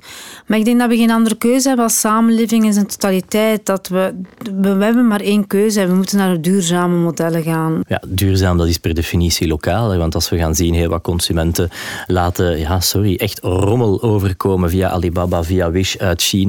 Maar 0.46 0.58
ik 0.58 0.64
denk 0.64 0.78
dat 0.78 0.88
we 0.88 0.96
geen 0.96 1.10
andere 1.10 1.36
keuze 1.36 1.68
hebben 1.68 1.84
als 1.84 2.00
samenleving 2.00 2.64
in 2.64 2.72
zijn 2.72 2.86
totaliteit. 2.86 3.66
Dat 3.66 3.88
we, 3.88 4.14
we, 4.60 4.68
hebben 4.68 5.06
maar 5.06 5.20
één 5.20 5.46
keuze 5.46 5.80
en 5.80 5.88
we 5.88 5.94
moeten 5.94 6.18
naar 6.18 6.40
duurzame 6.40 6.96
modellen 6.96 7.42
gaan. 7.42 7.80
Ja, 7.88 8.02
duurzaam 8.06 8.56
dat 8.56 8.68
is 8.68 8.78
per 8.78 8.94
definitie 8.94 9.48
lokaal. 9.48 9.90
Hè. 9.90 9.98
Want 9.98 10.14
als 10.14 10.28
we 10.28 10.36
gaan 10.36 10.54
zien 10.54 10.74
heel 10.74 10.88
wat 10.88 11.02
consumenten 11.02 11.68
laten, 12.06 12.58
ja, 12.58 12.80
sorry, 12.80 13.14
echt 13.16 13.38
rommel 13.42 14.02
overkomen 14.02 14.70
via 14.70 14.88
Alibaba, 14.88 15.42
via 15.42 15.70
Wish 15.70 15.96
uit 15.96 16.22
China 16.22 16.45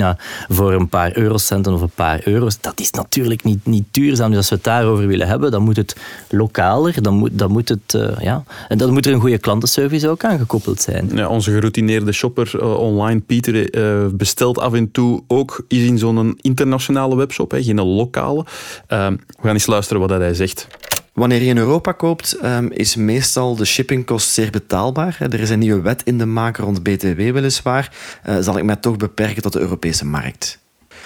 voor 0.47 0.73
een 0.73 0.89
paar 0.89 1.17
eurocenten 1.17 1.73
of 1.73 1.81
een 1.81 1.89
paar 1.95 2.21
euro's. 2.23 2.61
Dat 2.61 2.79
is 2.79 2.91
natuurlijk 2.91 3.43
niet, 3.43 3.65
niet 3.65 3.85
duurzaam. 3.91 4.29
Dus 4.29 4.37
als 4.37 4.49
we 4.49 4.55
het 4.55 4.63
daarover 4.63 5.07
willen 5.07 5.27
hebben, 5.27 5.51
dan 5.51 5.63
moet 5.63 5.75
het 5.75 5.95
lokaler, 6.29 7.01
dan 7.01 7.13
moet, 7.13 7.29
dan 7.33 7.51
moet, 7.51 7.69
het, 7.69 7.93
uh, 7.95 8.09
ja, 8.19 8.43
en 8.67 8.77
dan 8.77 8.93
moet 8.93 9.05
er 9.05 9.13
een 9.13 9.19
goede 9.19 9.37
klantenservice 9.37 10.09
ook 10.09 10.23
aangekoppeld 10.23 10.81
zijn. 10.81 11.09
Ja, 11.13 11.27
onze 11.27 11.51
geroutineerde 11.51 12.11
shopper 12.11 12.51
uh, 12.55 12.79
online, 12.79 13.19
Pieter, 13.19 13.75
uh, 13.75 14.07
bestelt 14.11 14.59
af 14.59 14.73
en 14.73 14.91
toe 14.91 15.23
ook 15.27 15.65
iets 15.67 15.83
in 15.83 15.97
zo'n 15.97 16.37
internationale 16.41 17.15
webshop, 17.15 17.51
hè, 17.51 17.63
geen 17.63 17.81
lokale. 17.81 18.45
We 18.87 19.17
gaan 19.41 19.53
eens 19.53 19.65
luisteren 19.65 20.01
wat 20.01 20.09
hij 20.09 20.33
zegt. 20.33 20.67
Wanneer 21.17 21.41
je 21.41 21.49
in 21.49 21.57
Europa 21.57 21.91
koopt, 21.91 22.43
um, 22.43 22.71
is 22.71 22.95
meestal 22.95 23.55
de 23.55 23.65
shippingkost 23.65 24.29
zeer 24.29 24.51
betaalbaar. 24.51 25.17
Er 25.19 25.39
is 25.39 25.49
een 25.49 25.59
nieuwe 25.59 25.81
wet 25.81 26.03
in 26.03 26.17
de 26.17 26.25
maak 26.25 26.57
rond 26.57 26.83
BTW 26.83 27.17
weliswaar. 27.17 27.91
Uh, 28.25 28.37
zal 28.39 28.57
ik 28.57 28.63
mij 28.63 28.75
toch 28.75 28.97
beperken 28.97 29.41
tot 29.41 29.53
de 29.53 29.59
Europese 29.59 30.05
markt. 30.05 30.59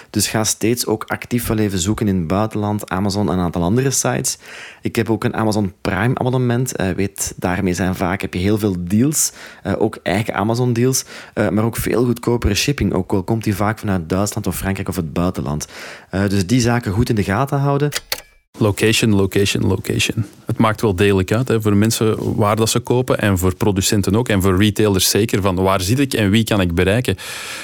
Dus 0.09 0.27
ga 0.27 0.43
steeds 0.43 0.85
ook 0.85 1.03
actief 1.07 1.47
wel 1.47 1.57
even 1.57 1.79
zoeken 1.79 2.07
in 2.07 2.15
het 2.15 2.27
buitenland, 2.27 2.89
Amazon 2.89 3.27
en 3.27 3.33
een 3.33 3.43
aantal 3.43 3.63
andere 3.63 3.91
sites. 3.91 4.37
Ik 4.81 4.95
heb 4.95 5.09
ook 5.09 5.23
een 5.23 5.35
Amazon 5.35 5.73
Prime 5.81 6.17
abonnement. 6.17 6.79
Uh, 6.79 6.89
weet, 6.91 7.33
daarmee 7.37 7.73
zijn 7.73 7.95
vaak 7.95 8.21
heb 8.21 8.33
je 8.33 8.39
heel 8.39 8.57
veel 8.57 8.75
deals, 8.79 9.31
uh, 9.67 9.73
ook 9.77 9.99
eigen 10.03 10.33
Amazon 10.33 10.73
deals, 10.73 11.05
maar 11.33 11.63
ook 11.63 11.75
veel 11.75 12.05
goedkopere 12.05 12.53
shipping. 12.53 12.93
Ook 12.93 13.11
al 13.11 13.23
komt 13.23 13.43
die 13.43 13.55
vaak 13.55 13.79
vanuit 13.79 14.09
Duitsland 14.09 14.47
of 14.47 14.57
Frankrijk 14.57 14.89
of 14.89 14.95
het 14.95 15.13
buitenland. 15.13 15.67
dus 16.09 16.47
die 16.47 16.61
zaken 16.61 16.91
goed 16.91 17.09
in 17.09 17.15
de 17.15 17.23
gaten 17.23 17.59
houden. 17.59 17.89
Location, 18.57 19.15
location, 19.15 19.67
location. 19.67 20.25
Het 20.45 20.57
maakt 20.57 20.81
wel 20.81 20.95
degelijk 20.95 21.31
uit 21.31 21.47
hè, 21.47 21.61
voor 21.61 21.75
mensen 21.75 22.35
waar 22.35 22.55
dat 22.55 22.69
ze 22.69 22.79
kopen 22.79 23.19
en 23.19 23.37
voor 23.37 23.55
producenten 23.55 24.15
ook 24.15 24.29
en 24.29 24.41
voor 24.41 24.57
retailers 24.57 25.09
zeker 25.09 25.41
van 25.41 25.55
waar 25.55 25.81
zit 25.81 25.99
ik 25.99 26.13
en 26.13 26.29
wie 26.29 26.43
kan 26.43 26.61
ik 26.61 26.75
bereiken. 26.75 27.15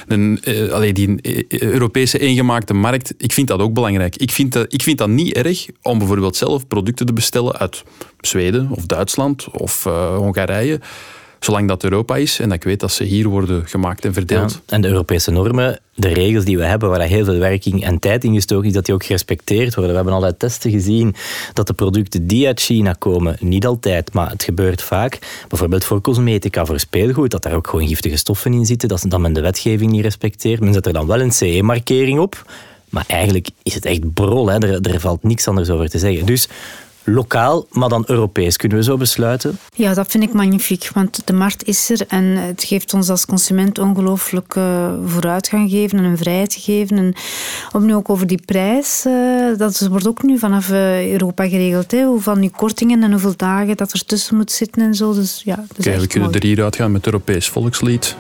En, 0.08 0.40
eh, 0.44 0.94
die 0.94 1.22
eh, 1.22 1.62
Europese 1.62 2.20
eengemaakte 2.20 2.74
markt, 2.74 3.14
ik 3.18 3.32
vind 3.32 3.48
dat 3.48 3.60
ook 3.60 3.74
belangrijk. 3.74 4.16
Ik 4.16 4.32
vind 4.32 4.54
dat, 4.54 4.74
ik 4.74 4.82
vind 4.82 4.98
dat 4.98 5.10
niet 5.10 5.34
erg 5.34 5.66
om 5.82 5.98
bijvoorbeeld 5.98 6.36
zelf 6.36 6.68
producten 6.68 7.06
te 7.06 7.14
bestellen 7.14 7.58
uit 7.58 7.84
Zweden 8.20 8.70
of 8.72 8.86
Duitsland 8.86 9.48
of 9.52 9.86
uh, 9.86 10.16
Hongarije 10.16 10.80
zolang 11.40 11.68
dat 11.68 11.84
Europa 11.84 12.16
is 12.16 12.40
en 12.40 12.50
dat 12.50 12.58
ik 12.58 12.64
weet 12.64 12.80
dat 12.80 12.92
ze 12.92 13.04
hier 13.04 13.28
worden 13.28 13.68
gemaakt 13.68 14.06
en 14.06 14.14
verdeeld. 14.14 14.62
En 14.66 14.82
de 14.82 14.88
Europese 14.88 15.32
normen, 15.32 15.80
de 15.96 16.08
regels 16.08 16.46
die 16.46 16.58
we 16.58 16.66
hebben, 16.66 16.90
waar 16.90 17.02
heel 17.02 17.26
veel 17.26 17.38
werking 17.38 17.84
en 17.84 18.00
tijd 18.00 18.24
in 18.24 18.34
gestoken 18.34 18.68
is, 18.68 18.74
dat 18.74 18.86
die 18.86 18.94
ook 18.94 19.06
gerespecteerd 19.06 19.76
worden. 19.76 19.92
We 19.92 19.96
hebben 19.96 20.14
al 20.14 20.24
uit 20.24 20.40
testen 20.40 20.72
gezien 20.72 21.16
dat 21.54 21.68
de 21.68 21.74
producten 21.74 22.28
die 22.28 22.48
uit 22.48 22.60
China 22.60 22.94
komen, 22.94 23.38
niet 23.40 23.66
altijd, 23.66 24.14
maar 24.14 24.30
het 24.30 24.44
gebeurt 24.44 24.82
vaak, 24.82 25.20
bijvoorbeeld 25.48 25.84
voor 25.84 26.02
cosmetica, 26.02 26.66
voor 26.66 26.80
speelgoed, 26.80 27.32
dat 27.32 27.44
daar 27.44 27.56
ook 27.56 27.68
gewoon 27.68 27.88
giftige 27.88 28.18
stoffen 28.18 28.54
in 28.54 28.66
zitten, 28.66 28.90
dat, 28.90 29.06
dat 29.08 29.20
men 29.20 29.34
de 29.34 29.42
wetgeving 29.42 29.92
niet 29.92 30.04
respecteert. 30.04 30.60
Men 30.60 30.74
zet 30.74 30.86
er 30.86 30.94
dan 30.94 31.08
wel 31.08 31.22
een 31.22 31.32
CE-markering 31.32 32.20
op, 32.20 32.46
maar 32.90 33.04
eigenlijk 33.08 33.50
is 33.64 33.74
het 33.74 33.86
echt 33.86 34.14
brol, 34.14 34.48
hè. 34.48 34.58
Er, 34.60 34.92
er 34.92 35.00
valt 35.00 35.24
niks 35.24 35.48
anders 35.48 35.70
over 35.70 35.90
te 35.90 36.00
zeggen. 36.00 36.26
Dus 36.26 36.48
lokaal, 37.10 37.66
maar 37.72 37.90
dan 37.90 38.04
Europees. 38.08 38.58
Kunnen 38.58 38.78
we 38.78 38.84
zo 38.84 38.98
besluiten? 38.98 39.60
Ja, 39.74 39.94
dat 39.94 40.08
vind 40.08 40.24
ik 40.24 40.34
magnifiek, 40.34 40.90
want 40.94 41.22
de 41.26 41.34
markt 41.34 41.64
is 41.64 41.90
er 41.90 42.06
en 42.08 42.24
het 42.24 42.64
geeft 42.64 42.94
ons 42.94 43.10
als 43.10 43.26
consument 43.26 43.80
ongelooflijk 43.80 44.56
uh, 44.56 44.94
vooruitgang 45.06 45.70
geven 45.70 45.98
en 45.98 46.04
een 46.04 46.18
vrijheid 46.18 46.54
geven. 46.60 46.98
En 46.98 47.14
om 47.72 47.86
nu 47.86 47.96
ook 47.96 48.10
over 48.10 48.28
die 48.28 48.42
prijs, 48.46 49.04
uh, 49.08 49.58
dat 49.58 49.88
wordt 49.90 50.08
ook 50.08 50.24
nu 50.24 50.38
vanaf 50.38 50.70
uh, 50.70 51.12
Europa 51.12 51.48
geregeld. 51.48 51.92
Hè, 51.92 52.06
hoeveel 52.06 52.36
nu 52.36 52.50
kortingen 52.50 53.04
en 53.04 53.12
hoeveel 53.12 53.36
dagen 53.36 53.78
dat 53.78 53.94
er 53.94 54.06
tussen 54.06 54.36
moet 54.36 54.52
zitten 54.52 54.82
en 54.82 54.94
zo. 54.94 55.14
Dus, 55.14 55.42
ja, 55.46 55.56
dat 55.56 55.86
Kijk, 55.86 56.00
we 56.00 56.08
kunnen 56.08 56.32
er 56.32 56.44
hieruit 56.44 56.76
gaan 56.76 56.92
met 56.92 57.06
het 57.06 57.14
Europees 57.14 57.50
volkslied. 57.50 58.16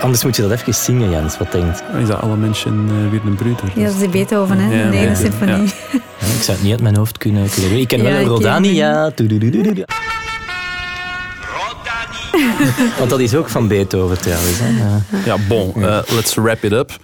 Anders 0.00 0.24
moet 0.24 0.36
je 0.36 0.42
dat 0.42 0.50
even 0.50 0.74
zingen, 0.74 1.10
Jens. 1.10 1.38
Wat 1.38 1.52
denkt? 1.52 1.82
Is 2.00 2.08
dat 2.08 2.20
alle 2.20 2.36
mensen 2.36 2.88
uh, 2.88 3.10
weer 3.10 3.20
een 3.24 3.34
bruder? 3.34 3.72
Ja, 3.74 3.84
dat 3.84 3.92
is 3.92 3.98
de 3.98 4.08
Beethoven, 4.08 4.58
hè? 4.58 4.82
Ja, 4.82 5.08
de 5.08 5.16
symfonie. 5.16 5.54
Ja. 5.54 5.62
Ja, 5.92 6.26
ik 6.26 6.42
zou 6.42 6.56
het 6.56 6.66
niet 6.66 6.79
uit 6.80 6.88
mijn 6.92 6.96
hoofd 6.96 7.18
kunnen, 7.18 7.50
kunnen 7.50 7.78
Ik 7.78 7.88
ken 7.88 8.02
wel 8.02 8.12
een 8.12 8.24
Rodania. 8.24 9.12
Want 12.98 13.10
dat 13.10 13.20
is 13.20 13.34
ook 13.34 13.48
van 13.48 13.68
Beethoven 13.68 14.20
trouwens. 14.20 14.58
Hè? 14.60 15.20
Ja, 15.24 15.36
bon. 15.48 15.72
Uh, 15.76 15.98
let's 16.08 16.34
wrap 16.34 16.64
it 16.64 16.72
up. 16.72 16.96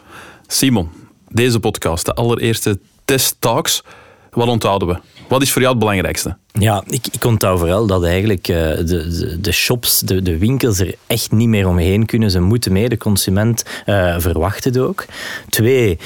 Simon, 0.47 0.89
deze 1.29 1.61
podcast, 1.61 2.05
de 2.05 2.15
allereerste 2.15 2.79
test 3.05 3.37
talks. 3.39 3.83
Wat 4.31 4.49
onthouden 4.49 4.89
we? 4.89 4.97
Wat 5.29 5.43
is 5.43 5.53
voor 5.53 5.61
jou 5.61 5.75
het 5.75 5.83
belangrijkste? 5.83 6.37
Ja, 6.53 6.83
ik, 6.87 7.07
ik 7.11 7.25
onthoud 7.25 7.59
vooral 7.59 7.87
dat 7.87 8.05
eigenlijk 8.05 8.49
uh, 8.49 8.57
de, 8.57 8.85
de, 8.85 9.41
de, 9.41 9.53
shops, 9.53 10.01
de, 10.01 10.23
de 10.23 10.39
winkels 10.39 10.79
er 10.79 10.95
echt 11.07 11.33
niet 11.33 11.49
meer 11.49 11.69
omheen 11.69 12.07
kunnen. 12.07 12.31
Ze 12.31 12.41
moeten 12.41 12.73
mee, 12.73 12.89
de 12.89 12.97
consument 12.97 13.65
uh, 13.87 14.15
verwacht 14.19 14.65
het 14.65 14.79
ook. 14.79 15.05
Twee, 15.49 15.99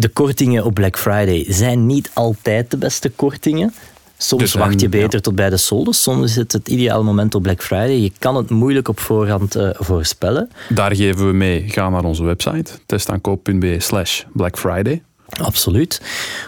de 0.00 0.08
kortingen 0.08 0.64
op 0.64 0.74
Black 0.74 0.98
Friday 0.98 1.44
zijn 1.48 1.86
niet 1.86 2.10
altijd 2.14 2.70
de 2.70 2.76
beste 2.76 3.10
kortingen. 3.10 3.74
Soms 4.16 4.42
dus 4.42 4.54
wacht 4.54 4.80
je 4.80 4.88
beter 4.88 5.22
tot 5.22 5.34
bij 5.34 5.50
de 5.50 5.56
soldes. 5.56 6.02
Soms 6.02 6.24
is 6.24 6.36
het 6.36 6.52
het 6.52 6.68
ideale 6.68 7.02
moment 7.02 7.34
op 7.34 7.42
Black 7.42 7.62
Friday. 7.62 7.96
Je 7.96 8.12
kan 8.18 8.36
het 8.36 8.50
moeilijk 8.50 8.88
op 8.88 9.00
voorhand 9.00 9.56
uh, 9.56 9.70
voorspellen. 9.74 10.50
Daar 10.68 10.94
geven 10.94 11.26
we 11.26 11.32
mee. 11.32 11.64
Ga 11.68 11.88
naar 11.88 12.04
onze 12.04 12.24
website 12.24 12.72
testaankoop.be 12.86 13.76
slash 13.78 14.22
Black 14.32 14.58
Friday. 14.58 15.02
Absoluut. 15.26 16.02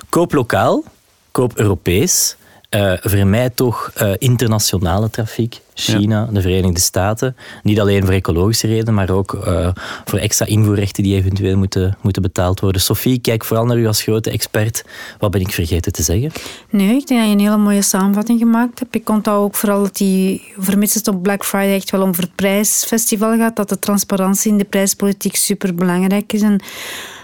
Koop 0.09 0.33
lokaal, 0.33 0.85
koop 1.31 1.59
Europees. 1.59 2.37
Uh, 2.74 2.92
vermijd 3.00 3.56
toch 3.56 3.92
uh, 4.02 4.12
internationale 4.18 5.11
trafiek. 5.11 5.61
China, 5.74 6.28
de 6.32 6.40
Verenigde 6.40 6.80
Staten. 6.80 7.37
Niet 7.62 7.80
alleen 7.80 8.04
voor 8.04 8.14
ecologische 8.14 8.66
redenen, 8.66 8.94
maar 8.94 9.11
ook 9.11 9.32
uh, 9.46 9.68
voor 10.04 10.18
extra 10.18 10.46
invoerrechten 10.46 11.02
die 11.02 11.16
eventueel 11.16 11.56
moeten, 11.56 11.96
moeten 12.00 12.22
betaald 12.22 12.61
worden. 12.61 12.80
Sophie, 12.80 13.20
kijk 13.20 13.44
vooral 13.44 13.66
naar 13.66 13.78
u 13.78 13.87
als 13.87 14.02
grote 14.02 14.30
expert. 14.30 14.85
Wat 15.18 15.30
ben 15.30 15.40
ik 15.40 15.52
vergeten 15.52 15.92
te 15.92 16.02
zeggen? 16.02 16.30
Nee, 16.70 16.96
ik 16.96 17.06
denk 17.06 17.20
dat 17.20 17.28
je 17.28 17.35
een 17.35 17.40
hele 17.40 17.56
mooie 17.56 17.82
samenvatting 17.82 18.38
gemaakt 18.38 18.78
hebt. 18.78 18.94
Ik 18.94 19.08
onthoud 19.08 19.42
ook 19.42 19.54
vooral 19.54 19.82
dat 19.82 19.96
die, 19.96 20.52
vermits 20.58 20.94
het 20.94 21.08
op 21.08 21.22
Black 21.22 21.44
Friday 21.44 21.74
echt 21.74 21.90
wel 21.90 22.02
om 22.02 22.11
het 22.16 22.35
prijsfestival 22.35 23.37
gaat, 23.37 23.56
dat 23.56 23.68
de 23.68 23.78
transparantie 23.78 24.50
in 24.50 24.58
de 24.58 24.64
prijspolitiek 24.64 25.37
super 25.37 25.74
belangrijk 25.74 26.32
is. 26.32 26.42
En 26.42 26.61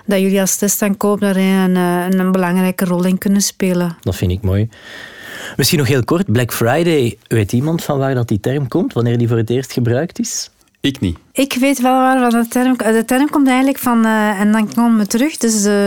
dat 0.07 0.21
jullie 0.21 0.41
als 0.41 0.57
testaankoop 0.57 1.21
daarin 1.21 1.45
een, 1.45 1.77
een, 1.77 2.19
een 2.19 2.33
belangrijke 2.33 2.85
rol 2.85 3.05
in 3.05 3.19
kunnen 3.19 3.43
spelen. 3.43 3.97
Dat 4.01 4.17
vind 4.17 4.31
ik 4.31 4.43
mooi. 4.43 4.69
Misschien 5.57 5.79
nog 5.79 5.89
heel 5.89 6.05
kort, 6.05 6.33
Black 6.33 6.53
Friday. 6.53 7.19
Weet 7.27 7.53
iemand 7.53 7.85
van 7.85 7.99
waar 7.99 8.15
dat 8.15 8.29
die 8.29 8.41
term 8.41 8.69
komt, 8.69 8.93
wanneer 8.93 9.19
die 9.19 9.29
voor 9.29 9.37
het 9.37 9.51
eerst 9.51 9.73
gebruikt 9.73 10.19
is? 10.19 10.51
Ik 10.81 11.01
niet. 11.01 11.19
Ik 11.39 11.55
weet 11.55 11.81
wel 11.81 11.93
waar 11.93 12.31
de 12.31 12.49
term... 12.49 12.77
De 12.77 13.03
term 13.07 13.31
komt 13.31 13.47
eigenlijk 13.47 13.79
van... 13.79 14.07
Uh, 14.07 14.41
en 14.41 14.53
dan 14.53 14.75
komen 14.75 14.99
we 14.99 15.07
terug. 15.07 15.37
Dus 15.37 15.65
uh, 15.65 15.87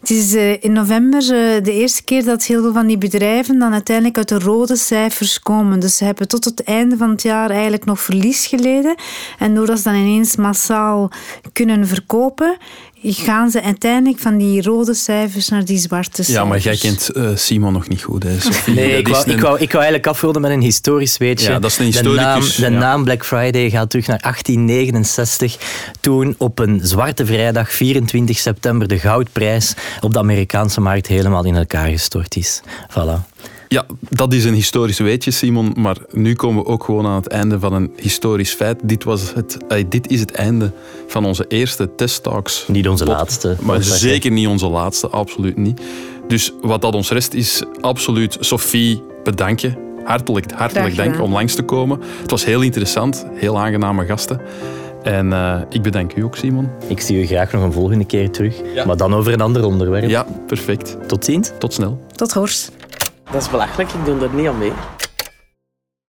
het 0.00 0.10
is 0.10 0.34
uh, 0.34 0.62
in 0.62 0.72
november 0.72 1.20
de 1.62 1.72
eerste 1.72 2.04
keer 2.04 2.24
dat 2.24 2.44
heel 2.44 2.62
veel 2.62 2.72
van 2.72 2.86
die 2.86 2.98
bedrijven 2.98 3.58
dan 3.58 3.72
uiteindelijk 3.72 4.16
uit 4.16 4.28
de 4.28 4.38
rode 4.38 4.76
cijfers 4.76 5.40
komen. 5.40 5.80
Dus 5.80 5.96
ze 5.96 6.04
hebben 6.04 6.28
tot 6.28 6.44
het 6.44 6.62
einde 6.62 6.96
van 6.96 7.10
het 7.10 7.22
jaar 7.22 7.50
eigenlijk 7.50 7.84
nog 7.84 8.00
verlies 8.00 8.46
geleden. 8.46 8.94
En 9.38 9.54
doordat 9.54 9.78
ze 9.78 9.84
dan 9.84 9.94
ineens 9.94 10.36
massaal 10.36 11.10
kunnen 11.52 11.86
verkopen, 11.86 12.58
gaan 13.02 13.50
ze 13.50 13.62
uiteindelijk 13.62 14.18
van 14.18 14.36
die 14.36 14.62
rode 14.62 14.94
cijfers 14.94 15.48
naar 15.48 15.64
die 15.64 15.78
zwarte 15.78 16.22
cijfers. 16.22 16.36
Ja, 16.36 16.44
maar 16.44 16.58
jij 16.58 16.76
kent 16.76 17.10
uh, 17.14 17.30
Simon 17.34 17.72
nog 17.72 17.88
niet 17.88 18.02
goed, 18.02 18.22
hè, 18.22 18.40
Sophie? 18.50 18.74
Nee, 18.74 18.96
ik 18.96 19.08
wou, 19.08 19.24
een... 19.24 19.36
ik, 19.36 19.40
wou, 19.40 19.58
ik 19.58 19.72
wou 19.72 19.84
eigenlijk 19.84 20.06
afronden 20.06 20.42
met 20.42 20.50
een 20.50 20.60
historisch 20.60 21.16
weetje. 21.16 21.50
Ja, 21.50 21.58
dat 21.58 21.70
is 21.70 21.78
een 21.78 21.84
historicus. 21.84 22.56
De, 22.56 22.62
naam, 22.62 22.72
de 22.72 22.78
ja. 22.78 22.78
naam 22.78 23.04
Black 23.04 23.24
Friday 23.24 23.70
gaat 23.70 23.90
terug 23.90 24.06
naar 24.06 24.20
1869, 24.92 25.96
toen 26.00 26.34
op 26.38 26.58
een 26.58 26.80
zwarte 26.82 27.26
vrijdag, 27.26 27.72
24 27.72 28.38
september, 28.38 28.88
de 28.88 28.98
goudprijs 28.98 29.74
op 30.00 30.12
de 30.12 30.18
Amerikaanse 30.18 30.80
markt 30.80 31.06
helemaal 31.06 31.44
in 31.44 31.56
elkaar 31.56 31.88
gestort 31.88 32.36
is. 32.36 32.62
Voilà. 32.90 33.36
Ja, 33.68 33.86
dat 34.00 34.32
is 34.32 34.44
een 34.44 34.54
historisch 34.54 34.98
weetje, 34.98 35.30
Simon. 35.30 35.72
Maar 35.76 35.96
nu 36.10 36.34
komen 36.34 36.62
we 36.62 36.68
ook 36.68 36.84
gewoon 36.84 37.06
aan 37.06 37.14
het 37.14 37.26
einde 37.26 37.58
van 37.58 37.72
een 37.72 37.92
historisch 37.96 38.52
feit. 38.52 38.80
Dit, 38.82 39.04
was 39.04 39.34
het, 39.34 39.56
uh, 39.68 39.84
dit 39.88 40.10
is 40.10 40.20
het 40.20 40.30
einde 40.30 40.72
van 41.06 41.24
onze 41.24 41.44
eerste 41.48 41.94
testtalks. 41.94 42.64
Niet 42.68 42.88
onze 42.88 43.04
laatste. 43.04 43.56
Maar 43.60 43.82
zeker 43.82 44.30
niet 44.30 44.46
onze 44.46 44.68
laatste, 44.68 45.08
absoluut 45.08 45.56
niet. 45.56 45.80
Dus 46.28 46.52
wat 46.60 46.82
dat 46.82 46.94
ons 46.94 47.10
rest 47.10 47.34
is, 47.34 47.62
absoluut 47.80 48.36
Sophie 48.40 49.02
bedanken. 49.24 49.87
Hartelijk, 50.08 50.52
hartelijk 50.52 50.96
dank 50.96 51.20
om 51.20 51.32
langs 51.32 51.54
te 51.54 51.62
komen. 51.62 52.00
Het 52.20 52.30
was 52.30 52.44
heel 52.44 52.60
interessant, 52.60 53.26
heel 53.34 53.58
aangename 53.58 54.04
gasten. 54.04 54.40
En 55.02 55.26
uh, 55.26 55.60
ik 55.70 55.82
bedank 55.82 56.14
u 56.14 56.22
ook, 56.22 56.36
Simon. 56.36 56.68
Ik 56.86 57.00
zie 57.00 57.22
u 57.22 57.26
graag 57.26 57.52
nog 57.52 57.62
een 57.62 57.72
volgende 57.72 58.04
keer 58.04 58.30
terug. 58.30 58.56
Ja. 58.74 58.86
Maar 58.86 58.96
dan 58.96 59.14
over 59.14 59.32
een 59.32 59.40
ander 59.40 59.64
onderwerp. 59.64 60.08
Ja, 60.08 60.26
perfect. 60.46 60.96
Tot 61.06 61.24
ziens. 61.24 61.52
Tot 61.58 61.72
snel. 61.72 62.06
Tot 62.12 62.32
horst. 62.32 62.72
Dat 63.30 63.42
is 63.42 63.50
belachelijk, 63.50 63.92
ik 63.92 64.04
doe 64.04 64.20
er 64.20 64.34
niet 64.34 64.48
aan 64.48 64.58
mee. 64.58 64.72